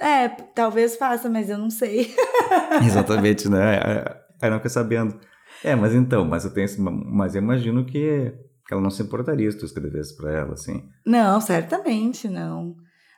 É, 0.00 0.28
talvez 0.28 0.96
faça, 0.96 1.28
mas 1.28 1.50
eu 1.50 1.58
não 1.58 1.70
sei. 1.70 2.14
Exatamente, 2.84 3.48
né? 3.48 3.80
Aí 4.40 4.50
não 4.50 4.58
quer 4.58 4.70
sabendo. 4.70 5.18
É, 5.62 5.76
mas 5.76 5.94
então, 5.94 6.24
mas 6.24 6.44
eu 6.44 6.52
tenho 6.52 6.68
mas 7.06 7.34
eu 7.34 7.42
imagino 7.42 7.84
que, 7.84 8.32
ela 8.70 8.80
não 8.80 8.90
se 8.90 9.02
importaria 9.02 9.50
se 9.50 9.58
tu 9.58 9.64
escrevesse 9.64 10.16
pra 10.16 10.32
ela, 10.32 10.54
assim. 10.54 10.82
Não, 11.06 11.40
certamente 11.40 12.28
não. 12.28 12.74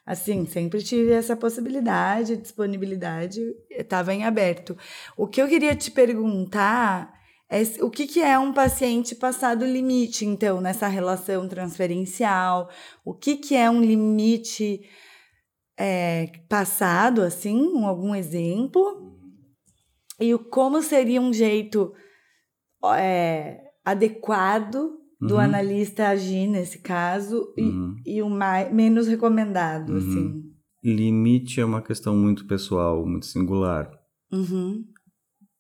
Assim, 0.07 0.45
sempre 0.47 0.83
tive 0.83 1.13
essa 1.13 1.35
possibilidade, 1.35 2.37
disponibilidade, 2.37 3.41
estava 3.71 4.13
em 4.13 4.25
aberto. 4.25 4.77
O 5.17 5.27
que 5.27 5.41
eu 5.41 5.49
queria 5.49 5.75
te 5.75 5.91
perguntar 5.91 7.13
é 7.49 7.63
o 7.83 7.91
que, 7.91 8.07
que 8.07 8.21
é 8.21 8.39
um 8.39 8.53
paciente 8.53 9.15
passado 9.15 9.65
limite, 9.65 10.27
então, 10.27 10.61
nessa 10.61 10.89
relação 10.89 11.49
transferencial? 11.49 12.69
O 13.05 13.15
que, 13.15 13.37
que 13.37 13.55
é 13.57 13.71
um 13.71 13.81
limite 13.81 14.83
é, 15.79 16.27
passado, 16.49 17.23
assim, 17.23 17.57
um- 17.57 17.87
algum 17.87 18.15
exemplo? 18.15 19.17
E 20.21 20.37
como 20.51 20.83
seria 20.83 21.21
um 21.21 21.33
jeito 21.33 21.95
é, 22.99 23.61
adequado 23.85 24.99
do 25.27 25.35
Uhum. 25.35 25.41
analista 25.41 26.09
agir 26.09 26.47
nesse 26.47 26.79
caso 26.79 27.53
e, 27.57 27.63
Uhum. 27.63 27.97
e 28.07 28.23
o 28.23 28.29
mais, 28.31 28.73
menos 28.73 29.07
recomendado, 29.09 29.91
Uhum. 29.93 29.99
assim. 29.99 30.43
Limite 30.83 31.61
é 31.61 31.65
uma 31.65 31.81
questão 31.81 32.15
muito 32.17 32.47
pessoal, 32.47 33.07
muito 33.07 33.27
singular. 33.27 33.91
Uhum. 34.33 34.85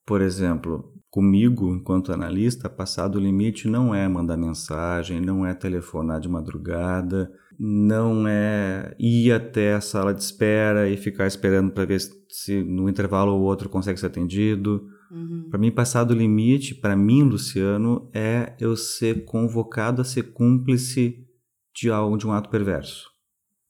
Por 0.07 0.21
exemplo, 0.21 0.93
comigo, 1.11 1.75
enquanto 1.75 2.13
analista, 2.13 2.69
passado 2.69 3.17
o 3.17 3.21
limite 3.21 3.67
não 3.69 3.95
é 3.95 4.07
mandar 4.07 4.37
mensagem, 4.37 5.21
não 5.21 5.47
é 5.47 5.55
telefonar 5.55 6.21
de 6.21 6.29
madrugada, 6.29 7.31
não 7.59 8.27
é 8.29 8.95
ir 8.99 9.33
até 9.33 9.75
a 9.75 9.81
sala 9.81 10.13
de 10.13 10.23
espera 10.23 10.89
e 10.91 10.97
ficar 10.97 11.27
esperando 11.27 11.71
para 11.73 11.85
ver 11.87 12.01
se 12.29 12.63
no 12.63 12.89
intervalo 12.89 13.33
o 13.33 13.43
outro 13.43 13.69
consegue 13.71 13.99
ser 13.99 14.07
atendido. 14.07 14.85
Uhum. 15.15 15.49
Para 15.49 15.61
mim, 15.61 15.71
passado 15.71 16.11
o 16.11 16.17
limite, 16.17 16.75
para 16.75 16.97
mim, 16.97 17.23
Luciano, 17.23 18.11
é 18.13 18.57
eu 18.59 18.77
ser 18.77 19.25
convocado 19.25 20.03
a 20.03 20.05
ser 20.05 20.33
cúmplice 20.33 21.25
de 21.73 21.89
algo, 21.89 22.17
de 22.17 22.27
um 22.27 22.33
ato 22.33 22.51
perverso. 22.51 23.09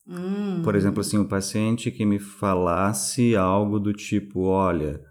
Hum. 0.09 0.63
Por 0.63 0.75
exemplo, 0.75 1.01
assim, 1.01 1.19
o 1.19 1.29
paciente 1.29 1.91
que 1.91 2.07
me 2.07 2.19
falasse 2.19 3.37
algo 3.37 3.79
do 3.79 3.93
tipo, 3.93 4.41
olha, 4.41 5.05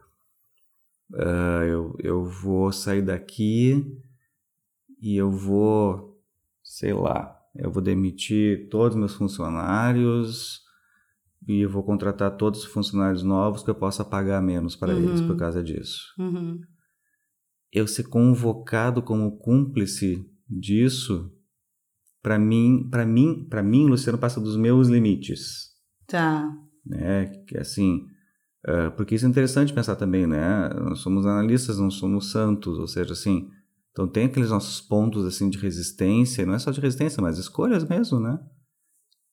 ah, 1.14 1.64
eu, 1.66 1.96
eu 2.00 2.26
vou 2.26 2.72
sair 2.72 3.04
daqui 3.04 3.86
e 5.00 5.16
eu 5.16 5.30
vou, 5.30 6.20
sei 6.64 6.94
lá, 6.94 7.40
eu 7.56 7.70
vou 7.72 7.82
demitir 7.82 8.70
todos 8.70 8.96
os 8.96 9.00
meus 9.00 9.14
funcionários 9.14 10.63
e 11.48 11.60
eu 11.62 11.70
vou 11.70 11.84
contratar 11.84 12.36
todos 12.38 12.62
os 12.62 12.66
funcionários 12.66 13.24
novos 13.24 13.64
que 13.64 13.70
eu 13.70 13.76
possa 13.76 14.04
pagar 14.06 14.42
menos 14.42 14.76
para 14.76 14.94
eles 14.94 15.20
Uhum. 15.22 15.28
por 15.28 15.38
causa 15.38 15.64
disso. 15.64 16.00
Uhum. 16.20 16.60
Eu 17.72 17.88
ser 17.88 18.04
convocado 18.04 19.02
como 19.02 19.38
cúmplice 19.40 20.24
disso, 20.48 21.32
para 22.22 22.38
mim, 22.38 22.88
para 22.90 23.06
mim, 23.06 23.46
para 23.50 23.64
mim, 23.64 23.88
Luciano 23.88 24.18
passa 24.18 24.40
dos 24.40 24.56
meus 24.56 24.88
limites 24.88 25.72
Tá. 26.08 26.50
né? 26.86 27.26
Que 27.48 27.58
assim, 27.58 28.06
ah, 28.66 28.92
porque 28.92 29.16
isso 29.16 29.26
é 29.26 29.30
interessante 29.30 29.74
pensar 29.74 29.96
também, 29.96 30.28
né? 30.28 30.70
Nós 30.70 31.00
somos 31.00 31.26
analistas, 31.26 31.80
não 31.80 31.90
somos 31.90 32.32
santos, 32.32 32.78
ou 32.78 32.88
seja, 32.88 33.14
assim, 33.14 33.50
então 33.92 34.08
tem 34.08 34.26
aqueles 34.26 34.50
nossos 34.52 34.80
pontos 34.82 35.26
assim 35.26 35.50
de 35.50 35.58
resistência, 35.58 36.46
não 36.46 36.54
é 36.54 36.60
só 36.60 36.72
de 36.72 36.80
resistência, 36.80 37.22
mas 37.22 37.38
escolhas 37.38 37.84
mesmo, 37.88 38.20
né? 38.20 38.40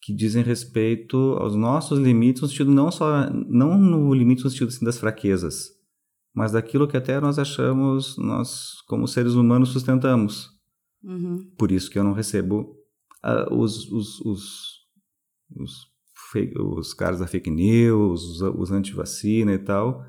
Que 0.03 0.15
dizem 0.15 0.43
respeito 0.43 1.17
aos 1.39 1.55
nossos 1.55 1.99
limites, 1.99 2.41
no 2.43 2.49
sentido 2.49 2.71
não 2.71 2.91
só, 2.91 3.29
não 3.31 3.79
no 3.79 4.15
limite 4.15 4.43
no 4.45 4.51
sentido 4.51 4.69
assim, 4.69 4.85
das 4.85 4.99
fraquezas, 4.99 5.69
mas 6.35 6.53
daquilo 6.53 6.89
que 6.89 6.97
até 6.97 7.21
nós 7.21 7.39
achamos, 7.39 8.17
nós 8.17 8.81
como 8.89 9.07
seres 9.07 9.35
humanos 9.35 9.69
sustentamos. 9.71 10.49
Uhum. 11.03 11.51
Por 11.59 11.71
isso 11.71 11.91
que 11.91 11.99
eu 11.99 12.05
não 12.05 12.13
recebo 12.15 12.75
ah, 13.23 13.47
os, 13.53 13.91
os, 13.93 14.21
os, 14.23 14.53
os, 15.55 15.73
fake- 16.33 16.59
os 16.59 16.95
caras 16.95 17.19
da 17.21 17.27
fake 17.27 17.51
news, 17.51 18.23
os, 18.23 18.41
os 18.41 18.71
anti-vacina 18.71 19.53
e 19.53 19.59
tal, 19.59 20.03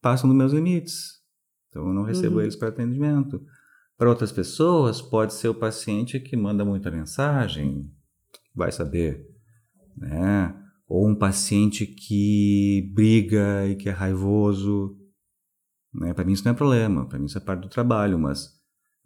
passam 0.00 0.28
dos 0.28 0.36
meus 0.38 0.52
limites. 0.52 1.22
Então 1.68 1.86
eu 1.88 1.92
não 1.94 2.02
recebo 2.04 2.36
Uhum. 2.36 2.42
eles 2.42 2.56
para 2.56 2.68
atendimento. 2.68 3.42
Para 3.98 4.08
outras 4.08 4.32
pessoas, 4.32 5.02
pode 5.02 5.34
ser 5.34 5.48
o 5.48 5.54
paciente 5.54 6.18
que 6.18 6.36
manda 6.36 6.64
muita 6.64 6.90
mensagem, 6.90 7.90
vai 8.54 8.72
saber, 8.72 9.24
né? 9.96 10.54
Ou 10.88 11.08
um 11.08 11.14
paciente 11.14 11.86
que 11.86 12.90
briga 12.94 13.66
e 13.66 13.76
que 13.76 13.88
é 13.88 13.92
raivoso, 13.92 14.96
né? 15.92 16.12
Para 16.14 16.24
mim 16.24 16.32
isso 16.32 16.44
não 16.44 16.52
é 16.52 16.54
problema, 16.54 17.06
para 17.06 17.18
mim 17.18 17.26
isso 17.26 17.38
é 17.38 17.40
parte 17.40 17.62
do 17.62 17.68
trabalho, 17.68 18.18
mas 18.18 18.52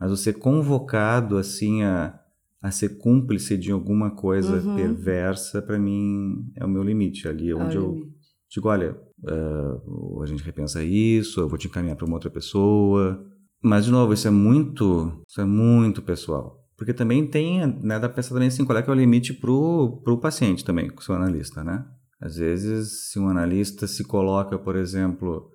mas 0.01 0.11
você 0.11 0.33
convocado 0.33 1.37
assim 1.37 1.83
a, 1.83 2.19
a 2.63 2.71
ser 2.71 2.99
cúmplice 2.99 3.57
de 3.57 3.73
alguma 3.73 4.11
coisa 4.13 4.63
Uhum. 4.63 4.75
perversa, 4.75 5.61
para 5.61 5.79
mim 5.79 6.51
é 6.57 6.65
o 6.65 6.69
meu 6.69 6.83
limite 6.85 7.27
ali, 7.29 7.53
onde 7.53 7.77
Olha 7.79 7.87
eu 7.87 7.95
aí. 7.95 8.13
digo, 8.49 8.69
olha, 8.69 8.97
ah, 9.27 9.81
a 10.23 10.27
gente 10.27 10.43
repensa 10.45 10.83
isso, 10.85 11.41
eu 11.41 11.49
vou 11.49 11.59
te 11.59 11.67
encaminhar 11.67 11.97
para 11.97 12.07
uma 12.07 12.15
outra 12.15 12.31
pessoa. 12.31 13.25
Mas, 13.61 13.87
de 13.87 13.91
novo, 13.91 14.13
isso 14.13 14.29
é 14.29 14.31
muito, 14.31 15.21
isso 15.29 15.41
é 15.41 15.45
muito 15.45 16.01
pessoal. 16.03 16.58
Porque 16.79 16.95
também 16.95 17.27
tem, 17.27 17.67
né, 17.67 17.99
dá 17.99 18.09
pra 18.09 18.11
pensar 18.11 18.35
também 18.35 18.47
assim, 18.47 18.65
qual 18.65 18.79
é 18.79 18.83
que 18.83 18.89
é 18.89 18.93
o 18.93 18.97
limite 18.97 19.35
pro, 19.35 20.01
pro 20.05 20.21
paciente 20.21 20.65
também, 20.65 20.89
com 20.89 21.01
o 21.01 21.03
seu 21.03 21.17
analista, 21.17 21.65
né? 21.65 21.85
Às 22.21 22.37
vezes, 22.37 23.11
se 23.11 23.19
um 23.19 23.29
analista 23.29 23.89
se 23.89 24.05
coloca, 24.05 24.57
por 24.57 24.77
exemplo, 24.77 25.51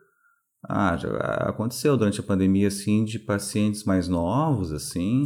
ah, 0.68 0.98
já 0.98 1.10
aconteceu 1.48 1.96
durante 1.96 2.20
a 2.20 2.24
pandemia, 2.24 2.68
assim, 2.68 3.06
de 3.06 3.20
pacientes 3.20 3.86
mais 3.86 4.10
novos, 4.10 4.74
assim, 4.74 5.24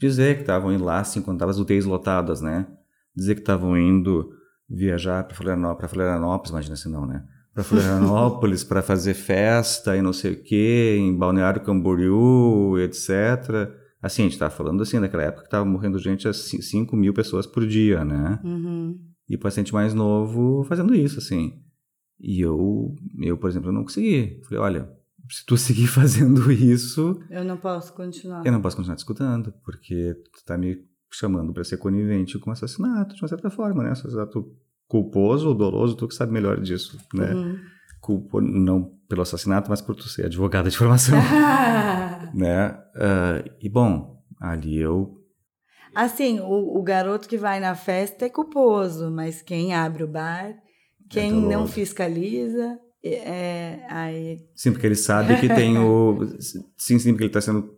dizer 0.00 0.36
que 0.36 0.42
estavam 0.42 0.72
indo 0.72 0.84
lá, 0.84 1.00
assim, 1.00 1.20
quando 1.20 1.38
estavam 1.38 1.50
as 1.50 1.58
UTIs 1.58 1.84
lotadas, 1.84 2.40
né? 2.40 2.68
Dizer 3.14 3.34
que 3.34 3.40
estavam 3.40 3.76
indo 3.76 4.30
viajar 4.70 5.24
para 5.24 5.34
Florianópolis, 5.34 5.90
Florianópolis, 5.90 6.50
imagina 6.50 6.76
se 6.76 6.88
não, 6.88 7.04
né? 7.04 7.24
Para 7.52 7.64
Florianópolis 7.64 8.62
para 8.64 8.80
fazer 8.80 9.14
festa 9.14 9.96
e 9.96 10.02
não 10.02 10.12
sei 10.12 10.34
o 10.34 10.42
quê, 10.42 10.96
em 11.00 11.16
Balneário 11.16 11.62
Camboriú, 11.62 12.78
etc. 12.78 13.81
Assim, 14.02 14.22
a 14.22 14.24
gente 14.24 14.32
estava 14.32 14.52
falando 14.52 14.82
assim, 14.82 15.00
daquela 15.00 15.22
época 15.22 15.42
que 15.42 15.46
estava 15.46 15.64
morrendo 15.64 15.98
gente 15.98 16.26
a 16.26 16.32
5 16.32 16.96
mil 16.96 17.14
pessoas 17.14 17.46
por 17.46 17.64
dia, 17.66 18.04
né? 18.04 18.40
Uhum. 18.42 18.98
E 19.28 19.38
paciente 19.38 19.72
mais 19.72 19.94
novo 19.94 20.64
fazendo 20.64 20.94
isso, 20.94 21.18
assim. 21.18 21.62
E 22.20 22.40
eu, 22.40 22.94
eu, 23.20 23.38
por 23.38 23.48
exemplo, 23.48 23.68
eu 23.68 23.72
não 23.72 23.82
consegui. 23.82 24.40
Falei, 24.44 24.58
olha, 24.58 24.92
se 25.30 25.46
tu 25.46 25.56
seguir 25.56 25.86
fazendo 25.88 26.50
isso, 26.50 27.20
Eu 27.30 27.44
não 27.44 27.56
posso 27.56 27.92
continuar. 27.94 28.44
eu 28.44 28.52
não 28.52 28.60
posso 28.60 28.76
continuar 28.76 28.96
te 28.96 29.00
escutando, 29.00 29.54
porque 29.64 30.14
tu 30.34 30.44
tá 30.44 30.58
me 30.58 30.84
chamando 31.10 31.52
para 31.52 31.62
ser 31.62 31.76
conivente 31.76 32.38
com 32.38 32.50
assassinato, 32.50 33.14
de 33.14 33.22
uma 33.22 33.28
certa 33.28 33.50
forma, 33.50 33.82
né? 33.84 33.90
Assassinato 33.90 34.50
culposo 34.88 35.48
ou 35.48 35.54
doloso, 35.54 35.94
tu 35.96 36.08
que 36.08 36.14
sabe 36.14 36.32
melhor 36.32 36.60
disso, 36.60 36.98
né? 37.14 37.32
Uhum. 37.34 37.58
Culpo 38.02 38.40
não 38.40 38.92
pelo 39.08 39.22
assassinato, 39.22 39.70
mas 39.70 39.80
por 39.80 39.94
tu 39.94 40.08
ser 40.08 40.26
advogada 40.26 40.68
de 40.68 40.76
formação, 40.76 41.16
né? 42.34 42.76
Ah, 42.96 43.42
e 43.60 43.68
bom, 43.68 44.20
ali 44.40 44.76
eu 44.78 45.18
Assim, 45.94 46.40
o, 46.40 46.78
o 46.78 46.82
garoto 46.82 47.28
que 47.28 47.36
vai 47.36 47.60
na 47.60 47.74
festa 47.74 48.24
é 48.24 48.28
culposo, 48.28 49.10
mas 49.10 49.42
quem 49.42 49.74
abre 49.74 50.02
o 50.02 50.08
bar, 50.08 50.54
quem 51.08 51.30
não 51.30 51.40
doloso. 51.48 51.72
fiscaliza, 51.74 52.78
é, 53.04 53.14
é- 53.14 53.86
aí 53.90 54.38
Sim, 54.56 54.72
porque 54.72 54.86
ele 54.86 54.96
sabe 54.96 55.38
que 55.38 55.48
tem 55.48 55.78
o. 55.78 56.18
Sim, 56.76 56.98
sim, 56.98 57.10
porque 57.12 57.24
ele 57.24 57.28
está 57.30 57.40
sendo 57.40 57.70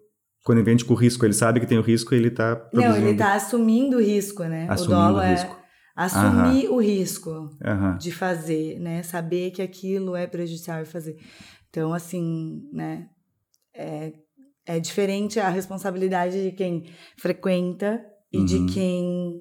conivente 0.44 0.84
com 0.84 0.94
o 0.94 0.96
risco. 0.96 1.24
Ele 1.26 1.32
sabe 1.34 1.58
que 1.60 1.66
tem 1.66 1.78
o 1.78 1.82
risco 1.82 2.14
e 2.14 2.18
ele 2.18 2.28
está 2.28 2.54
produzindo. 2.54 2.94
Não, 2.94 3.02
ele 3.02 3.10
está 3.12 3.34
assumindo 3.34 3.96
o 3.96 4.00
risco, 4.00 4.44
né? 4.44 4.66
Assumindo 4.70 4.94
o 4.94 5.06
dolo 5.06 5.18
o 5.18 5.22
é 5.22 5.34
assumir 5.94 6.68
o 6.68 6.78
risco 6.80 7.50
Aham. 7.64 7.96
de 7.98 8.10
fazer, 8.12 8.78
né? 8.80 9.02
Saber 9.02 9.50
que 9.52 9.62
aquilo 9.62 10.14
é 10.16 10.26
prejudicial 10.26 10.82
e 10.82 10.84
fazer. 10.86 11.16
Então, 11.70 11.92
assim, 11.92 12.68
né? 12.72 13.08
É, 13.74 14.12
é 14.66 14.80
diferente 14.80 15.38
a 15.40 15.48
responsabilidade 15.48 16.42
de 16.42 16.52
quem 16.52 16.84
frequenta 17.18 18.04
e 18.32 18.38
Uhum. 18.38 18.44
de 18.44 18.64
quem 18.72 19.40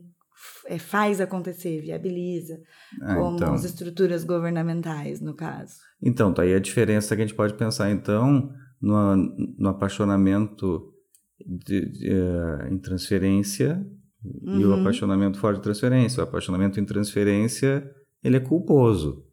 é, 0.67 0.77
faz 0.77 1.21
acontecer, 1.21 1.81
viabiliza, 1.81 2.59
Ah, 3.01 3.15
como 3.15 3.35
então. 3.37 3.53
as 3.53 3.63
estruturas 3.63 4.23
governamentais, 4.23 5.21
no 5.21 5.33
caso. 5.33 5.75
Então, 6.01 6.33
tá 6.33 6.41
aí 6.41 6.53
a 6.53 6.59
diferença 6.59 7.15
que 7.15 7.21
a 7.21 7.25
gente 7.25 7.35
pode 7.35 7.53
pensar, 7.53 7.89
então, 7.91 8.51
no, 8.81 9.15
no 9.57 9.69
apaixonamento 9.69 10.91
de- 11.39 11.89
de, 11.89 12.09
eh, 12.09 12.69
em 12.71 12.77
transferência 12.77 13.85
e 14.43 14.63
o 14.65 14.73
Uhum. 14.73 14.81
apaixonamento 14.81 15.37
fora 15.39 15.55
de 15.55 15.61
transferência. 15.61 16.21
O 16.21 16.23
apaixonamento 16.23 16.79
em 16.79 16.85
transferência, 16.85 17.83
ele 18.23 18.37
é 18.37 18.39
culposo. 18.39 19.23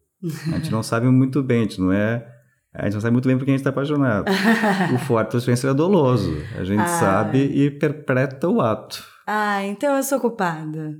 A 0.53 0.57
gente 0.57 0.71
não 0.71 0.83
sabe 0.83 1.07
muito 1.07 1.41
bem, 1.41 1.59
a 1.59 1.63
gente 1.63 1.79
não 1.81 1.91
é... 1.91 2.27
A 2.73 2.85
gente 2.85 2.93
não 2.93 3.01
sabe 3.01 3.11
muito 3.13 3.27
bem 3.27 3.37
por 3.37 3.43
quem 3.43 3.53
a 3.53 3.57
gente 3.57 3.61
está 3.61 3.69
apaixonado. 3.71 4.25
O 4.95 4.97
fora 4.99 5.25
de 5.25 5.31
transferência 5.31 5.67
é 5.67 5.73
doloso. 5.73 6.31
A 6.57 6.63
gente 6.63 6.79
Ah. 6.81 6.87
sabe 6.87 7.39
e 7.39 7.67
interpreta 7.67 8.47
o 8.47 8.61
ato. 8.61 9.03
Ah, 9.27 9.63
então 9.65 9.95
eu 9.95 10.03
sou 10.03 10.19
culpada. 10.19 10.93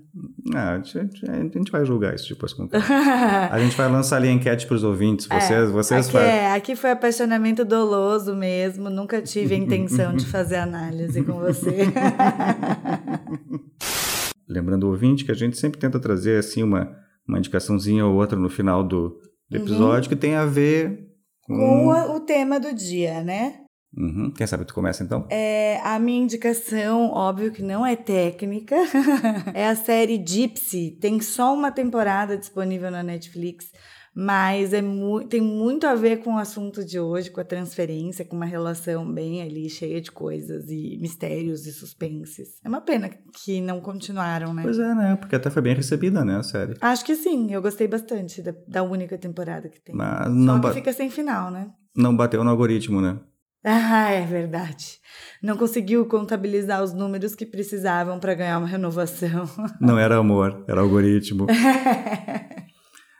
Ah, 0.55 0.73
a 0.73 0.77
gente, 0.77 0.97
a 1.29 1.35
gente 1.43 1.71
vai 1.71 1.83
julgar 1.85 2.13
isso 2.13 2.29
depois 2.29 2.53
com. 2.53 2.67
A 3.51 3.59
gente 3.59 3.75
vai 3.75 3.89
lançar 3.89 4.17
ali 4.17 4.27
a 4.29 4.31
enquete 4.31 4.67
para 4.67 4.75
os 4.75 4.83
ouvintes. 4.83 5.27
Vocês, 5.31 5.71
vocês 5.71 6.07
aqui, 6.07 6.17
é, 6.17 6.53
aqui 6.53 6.75
foi 6.75 6.91
apaixonamento 6.91 7.65
doloso 7.65 8.35
mesmo. 8.35 8.89
Nunca 8.89 9.21
tive 9.21 9.55
a 9.55 9.57
intenção 9.57 10.13
de 10.15 10.25
fazer 10.27 10.57
análise 10.57 11.23
com 11.23 11.33
você. 11.39 11.87
Lembrando 14.51 14.83
o 14.83 14.89
ouvinte 14.89 15.23
que 15.23 15.31
a 15.31 15.35
gente 15.35 15.57
sempre 15.57 15.79
tenta 15.79 15.99
trazer 15.99 16.37
assim 16.37 16.61
uma, 16.61 16.95
uma 17.27 17.39
indicaçãozinha 17.39 18.05
ou 18.05 18.15
outra 18.15 18.37
no 18.37 18.49
final 18.49 18.83
do, 18.83 19.17
do 19.49 19.57
episódio 19.57 20.09
que 20.09 20.15
tem 20.15 20.35
a 20.35 20.45
ver 20.45 21.07
com. 21.41 21.55
com 21.55 21.87
o, 21.87 22.15
o 22.17 22.19
tema 22.19 22.59
do 22.59 22.73
dia, 22.73 23.23
né? 23.23 23.61
Uhum. 23.95 24.31
Quem 24.31 24.47
sabe 24.47 24.63
tu 24.63 24.73
começa 24.73 25.03
então? 25.03 25.27
É, 25.29 25.79
a 25.83 25.99
minha 25.99 26.21
indicação, 26.21 27.11
óbvio 27.11 27.51
que 27.51 27.61
não 27.61 27.85
é 27.85 27.95
técnica, 27.95 28.75
é 29.53 29.67
a 29.67 29.75
série 29.75 30.23
Gypsy. 30.25 30.97
Tem 30.99 31.19
só 31.19 31.53
uma 31.53 31.71
temporada 31.71 32.37
disponível 32.37 32.89
na 32.89 33.03
Netflix, 33.03 33.69
mas 34.13 34.73
é 34.73 34.81
mu 34.81 35.23
tem 35.25 35.39
muito 35.41 35.87
a 35.87 35.95
ver 35.95 36.17
com 36.17 36.35
o 36.35 36.37
assunto 36.37 36.83
de 36.83 36.99
hoje, 36.99 37.29
com 37.31 37.39
a 37.39 37.45
transferência, 37.45 38.25
com 38.25 38.35
uma 38.35 38.45
relação 38.45 39.11
bem 39.11 39.41
ali 39.41 39.69
cheia 39.69 40.01
de 40.01 40.11
coisas 40.11 40.69
e 40.69 40.97
mistérios 41.01 41.65
e 41.65 41.71
suspenses. 41.71 42.59
É 42.63 42.69
uma 42.69 42.81
pena 42.81 43.09
que 43.43 43.61
não 43.61 43.79
continuaram, 43.79 44.53
né? 44.53 44.63
Pois 44.63 44.77
é, 44.79 44.93
né? 44.93 45.15
Porque 45.15 45.35
até 45.35 45.49
foi 45.49 45.61
bem 45.61 45.75
recebida, 45.75 46.25
né? 46.25 46.37
A 46.37 46.43
série. 46.43 46.73
Acho 46.81 47.05
que 47.05 47.15
sim, 47.15 47.53
eu 47.53 47.61
gostei 47.61 47.87
bastante 47.87 48.41
da, 48.41 48.53
da 48.67 48.83
única 48.83 49.17
temporada 49.17 49.69
que 49.69 49.79
tem. 49.81 49.95
Mas 49.95 50.25
Só 50.27 50.33
não, 50.33 50.55
que 50.55 50.67
ba- 50.67 50.73
fica 50.73 50.91
sem 50.93 51.09
final, 51.09 51.49
né? 51.51 51.69
não 51.95 52.15
bateu 52.15 52.43
no 52.43 52.49
algoritmo, 52.49 53.01
né? 53.01 53.19
Ah, 53.63 54.09
é 54.09 54.25
verdade. 54.25 54.97
Não 55.43 55.55
conseguiu 55.55 56.05
contabilizar 56.07 56.81
os 56.81 56.93
números 56.93 57.35
que 57.35 57.45
precisavam 57.45 58.19
para 58.19 58.33
ganhar 58.33 58.57
uma 58.57 58.65
renovação. 58.67 59.47
Não 59.79 59.99
era 59.99 60.17
amor, 60.17 60.65
era 60.67 60.81
algoritmo. 60.81 61.45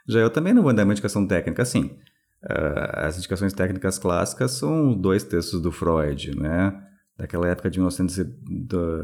Já 0.08 0.20
eu 0.20 0.30
também 0.30 0.54
não 0.54 0.64
vou 0.64 0.74
dar 0.74 0.84
uma 0.84 0.93
indicação 0.93 1.26
técnica, 1.28 1.62
assim. 1.62 1.97
ah, 2.43 3.08
as 3.08 3.18
indicações 3.18 3.54
técnicas 3.54 3.99
clássicas 3.99 4.52
são 4.52 4.93
dois 4.99 5.24
textos 5.24 5.62
do 5.62 5.72
Freud, 5.72 6.36
né? 6.39 6.74
Daquela 7.18 7.47
época 7.47 7.70
de 7.70 7.78
1900 7.80 8.18
e- 8.18 8.24
do- 8.24 9.04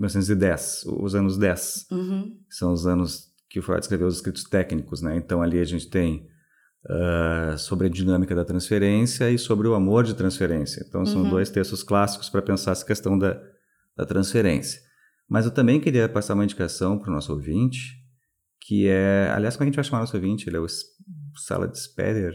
1910, 0.00 0.84
os 0.86 1.14
anos 1.14 1.38
10. 1.38 1.86
Uhum. 1.90 2.36
São 2.50 2.72
os 2.72 2.86
anos 2.86 3.28
que 3.48 3.58
o 3.58 3.62
Freud 3.62 3.80
escreveu 3.80 4.06
os 4.06 4.16
escritos 4.16 4.44
técnicos, 4.44 5.00
né? 5.00 5.16
Então 5.16 5.40
ali 5.42 5.58
a 5.60 5.64
gente 5.64 5.88
tem 5.88 6.26
ah, 6.86 7.54
sobre 7.56 7.86
a 7.86 7.90
dinâmica 7.90 8.34
da 8.34 8.44
transferência 8.44 9.30
e 9.30 9.38
sobre 9.38 9.66
o 9.66 9.74
amor 9.74 10.04
de 10.04 10.12
transferência. 10.14 10.84
Então 10.86 11.06
são 11.06 11.22
Uhum. 11.22 11.30
dois 11.30 11.48
textos 11.48 11.82
clássicos 11.82 12.28
para 12.28 12.42
pensar 12.42 12.72
essa 12.72 12.84
questão 12.84 13.18
da, 13.18 13.40
da 13.96 14.04
transferência. 14.04 14.80
Mas 15.26 15.46
eu 15.46 15.50
também 15.50 15.80
queria 15.80 16.06
passar 16.06 16.34
uma 16.34 16.44
indicação 16.44 16.98
para 16.98 17.10
o 17.10 17.14
nosso 17.14 17.32
ouvinte, 17.32 18.03
que 18.66 18.88
é, 18.88 19.30
aliás, 19.34 19.56
como 19.56 19.64
é 19.64 19.66
que 19.66 19.68
a 19.68 19.72
gente 19.72 19.76
vai 19.76 19.84
chamar 19.84 20.00
nosso 20.00 20.16
ouvinte? 20.16 20.48
Ele 20.48 20.56
é 20.56 20.60
o 20.60 20.64
S- 20.64 20.84
Sala 21.36 21.66
de 21.68 21.78
Sperer, 21.78 22.34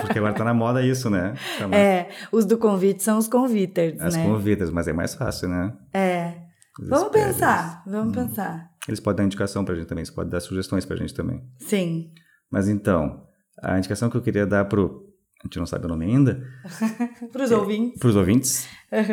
porque 0.00 0.18
agora 0.18 0.32
está 0.32 0.44
na 0.44 0.54
moda 0.54 0.80
isso, 0.82 1.10
né? 1.10 1.34
Chamar 1.58 1.76
É, 1.76 2.08
os 2.32 2.44
do 2.46 2.56
convite 2.56 3.02
são 3.02 3.18
os 3.18 3.26
conviters, 3.28 4.00
as 4.00 4.14
né? 4.14 4.22
convidas, 4.24 4.70
mas 4.70 4.86
é 4.88 4.92
mais 4.92 5.14
fácil, 5.14 5.48
né? 5.48 5.72
É. 5.92 6.34
Os 6.80 6.88
Vamos 6.88 7.06
Sperers. 7.08 7.32
pensar, 7.34 7.82
vamos 7.86 8.16
Hum. 8.16 8.26
pensar. 8.28 8.70
Eles 8.88 9.00
podem 9.00 9.16
dar 9.18 9.24
indicação 9.24 9.64
para 9.64 9.74
a 9.74 9.76
gente 9.76 9.86
também, 9.86 10.02
eles 10.02 10.10
podem 10.10 10.30
dar 10.30 10.40
sugestões 10.40 10.84
para 10.84 10.96
a 10.96 10.98
gente 10.98 11.14
também. 11.14 11.42
Sim. 11.58 12.12
Mas 12.50 12.68
então, 12.68 13.26
a 13.62 13.78
indicação 13.78 14.08
que 14.10 14.16
eu 14.16 14.22
queria 14.22 14.46
dar 14.46 14.64
pro. 14.66 15.02
A 15.42 15.46
gente 15.46 15.58
não 15.58 15.66
sabe 15.66 15.84
o 15.84 15.88
nome 15.88 16.06
ainda. 16.06 16.42
Para 17.32 17.44
os 17.44 17.50
ouvintes. 17.50 17.98
Para 18.00 18.08
os 18.08 18.16
ouvintes, 18.16 18.68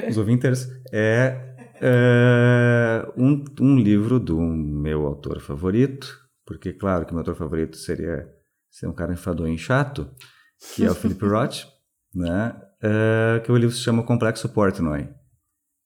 os 0.10 0.18
ouvintes, 0.18 0.70
é, 0.94 1.51
é, 1.82 3.12
um, 3.18 3.44
um 3.60 3.80
livro 3.80 4.20
do 4.20 4.40
meu 4.40 5.08
autor 5.08 5.42
favorito, 5.42 6.16
porque, 6.46 6.72
claro, 6.72 7.06
que 7.06 7.12
meu 7.12 7.22
autor 7.22 7.36
favorito 7.36 7.76
seria 7.76 8.30
ser 8.70 8.86
um 8.86 8.94
cara 8.94 9.14
enfadonho 9.14 9.56
e 9.56 9.58
chato, 9.58 10.08
que 10.76 10.86
é 10.86 10.92
o 10.92 10.94
Philip 10.96 11.26
Roth, 11.26 11.66
né? 12.14 12.56
É, 12.84 13.42
que 13.44 13.52
o 13.52 13.58
livro 13.58 13.76
se 13.76 13.82
chama 13.82 14.04
Complexo 14.04 14.48
Portnoy, 14.50 15.10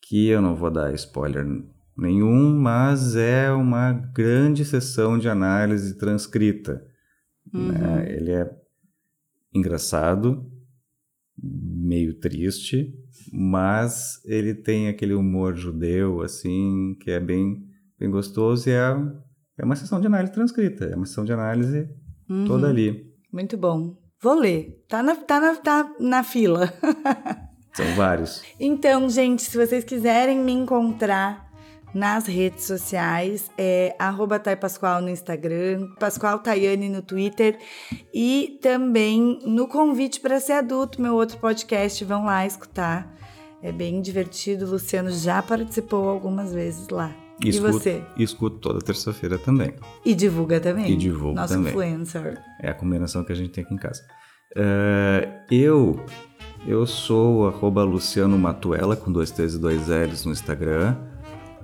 que 0.02 0.28
eu 0.28 0.42
não 0.42 0.56
vou 0.56 0.70
dar 0.70 0.94
spoiler 0.94 1.46
nenhum, 1.98 2.60
mas 2.60 3.16
é 3.16 3.50
uma 3.52 3.94
grande 3.94 4.66
sessão 4.66 5.18
de 5.18 5.30
análise 5.30 5.98
transcrita. 5.98 6.86
Uhum. 7.54 7.72
né? 7.72 8.14
Ele 8.14 8.32
é 8.32 8.50
engraçado, 9.54 10.52
meio 11.42 12.14
triste, 12.20 12.94
mas 13.38 14.22
ele 14.26 14.54
tem 14.54 14.88
aquele 14.88 15.14
humor 15.14 15.56
judeu, 15.56 16.22
assim, 16.22 16.96
que 17.02 17.12
é 17.12 17.20
bem, 17.20 17.64
bem 18.00 18.10
gostoso 18.10 18.70
e 18.70 18.72
é, 18.72 18.96
é 19.58 19.66
uma 19.66 19.76
sessão 19.76 20.00
de 20.00 20.08
análise 20.08 20.32
transcrita, 20.34 20.86
é 20.86 20.96
uma 20.96 21.06
sessão 21.06 21.26
de 21.26 21.34
análise 21.34 21.90
Uhum. 22.30 22.46
toda 22.46 22.68
ali. 22.68 23.06
Muito 23.32 23.56
bom. 23.58 23.96
Vou 24.22 24.34
ler. 24.34 24.84
Tá 24.90 25.04
na, 25.04 25.16
tá 25.16 25.40
na, 25.40 25.56
tá 25.56 25.92
na 26.00 26.24
fila. 26.24 26.74
São 27.74 27.86
vários. 27.96 28.42
Então, 28.60 29.08
gente, 29.10 29.44
se 29.44 29.56
vocês 29.58 29.84
quiserem 29.84 30.40
me 30.40 30.54
encontrar 30.54 31.46
nas 31.94 32.26
redes 32.26 32.66
sociais, 32.66 33.50
é 33.58 33.96
arroba 34.00 34.40
Pascoal 34.40 35.02
no 35.02 35.10
Instagram, 35.10 35.88
Pascoal 36.00 36.40
Tayane 36.40 36.90
no 36.90 37.02
Twitter 37.02 37.58
e 38.14 38.60
também 38.62 39.40
no 39.46 39.68
Convite 39.68 40.20
para 40.20 40.40
Ser 40.40 40.54
Adulto, 40.54 41.02
meu 41.02 41.14
outro 41.14 41.38
podcast, 41.38 42.04
vão 42.04 42.26
lá 42.26 42.46
escutar. 42.46 43.15
É 43.66 43.72
bem 43.72 44.00
divertido, 44.00 44.64
o 44.64 44.70
Luciano 44.70 45.10
já 45.10 45.42
participou 45.42 46.08
algumas 46.08 46.54
vezes 46.54 46.88
lá. 46.90 47.12
E, 47.44 47.50
escuto, 47.50 47.72
você? 47.74 48.04
E 48.16 48.22
escuto 48.22 48.58
toda 48.60 48.80
terça-feira 48.80 49.40
também. 49.40 49.74
E 50.06 50.14
divulga 50.14 50.60
também. 50.60 50.92
E 50.92 50.96
divulgo 50.96 51.34
Nosso 51.34 51.56
também. 51.56 51.72
influencer. 51.72 52.40
É 52.62 52.70
a 52.70 52.76
combinação 52.76 53.24
que 53.24 53.32
a 53.32 53.36
gente 53.36 53.50
tem 53.50 53.64
aqui 53.64 53.74
em 53.74 53.78
casa. 53.78 54.04
Eh, 54.56 55.30
eu 55.50 56.00
eu 56.68 56.86
sou 56.86 57.38
o 57.38 57.48
arroba 57.48 57.84
Luciano 57.84 58.38
Matuela, 58.38 58.96
com 58.96 59.12
dois 59.12 59.32
T's 59.32 59.56
e 59.56 59.58
dois 59.58 59.88
L's 59.88 60.26
no 60.26 60.32
Instagram. 60.32 60.96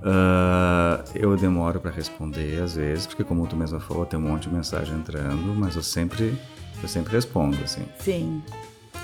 Ah, 0.02 1.04
eu 1.14 1.36
demoro 1.36 1.78
para 1.78 1.92
responder 1.92 2.60
às 2.60 2.74
vezes, 2.74 3.06
porque 3.06 3.22
como 3.22 3.46
tu 3.46 3.54
mesma 3.54 3.78
falou, 3.78 4.04
tem 4.04 4.18
um 4.18 4.22
monte 4.22 4.48
de 4.48 4.54
mensagem 4.56 4.96
entrando, 4.96 5.54
mas 5.54 5.76
eu 5.76 5.82
sempre, 5.84 6.36
eu 6.82 6.88
sempre 6.88 7.12
respondo, 7.12 7.56
assim. 7.62 7.84
Sim, 8.00 8.42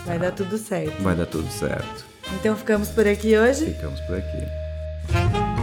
vai 0.05 0.19
dar 0.19 0.33
tudo 0.33 0.59
certo. 0.59 1.01
Vai 1.01 1.15
dar 1.15 1.27
tudo 1.27 1.49
certo. 1.49 2.08
Então 2.35 2.57
ficamos 2.57 2.89
por 2.89 3.07
aqui 3.07 3.37
hoje? 3.37 3.67
Ficamos 3.67 4.01
por 4.01 4.17
aqui. 4.17 5.58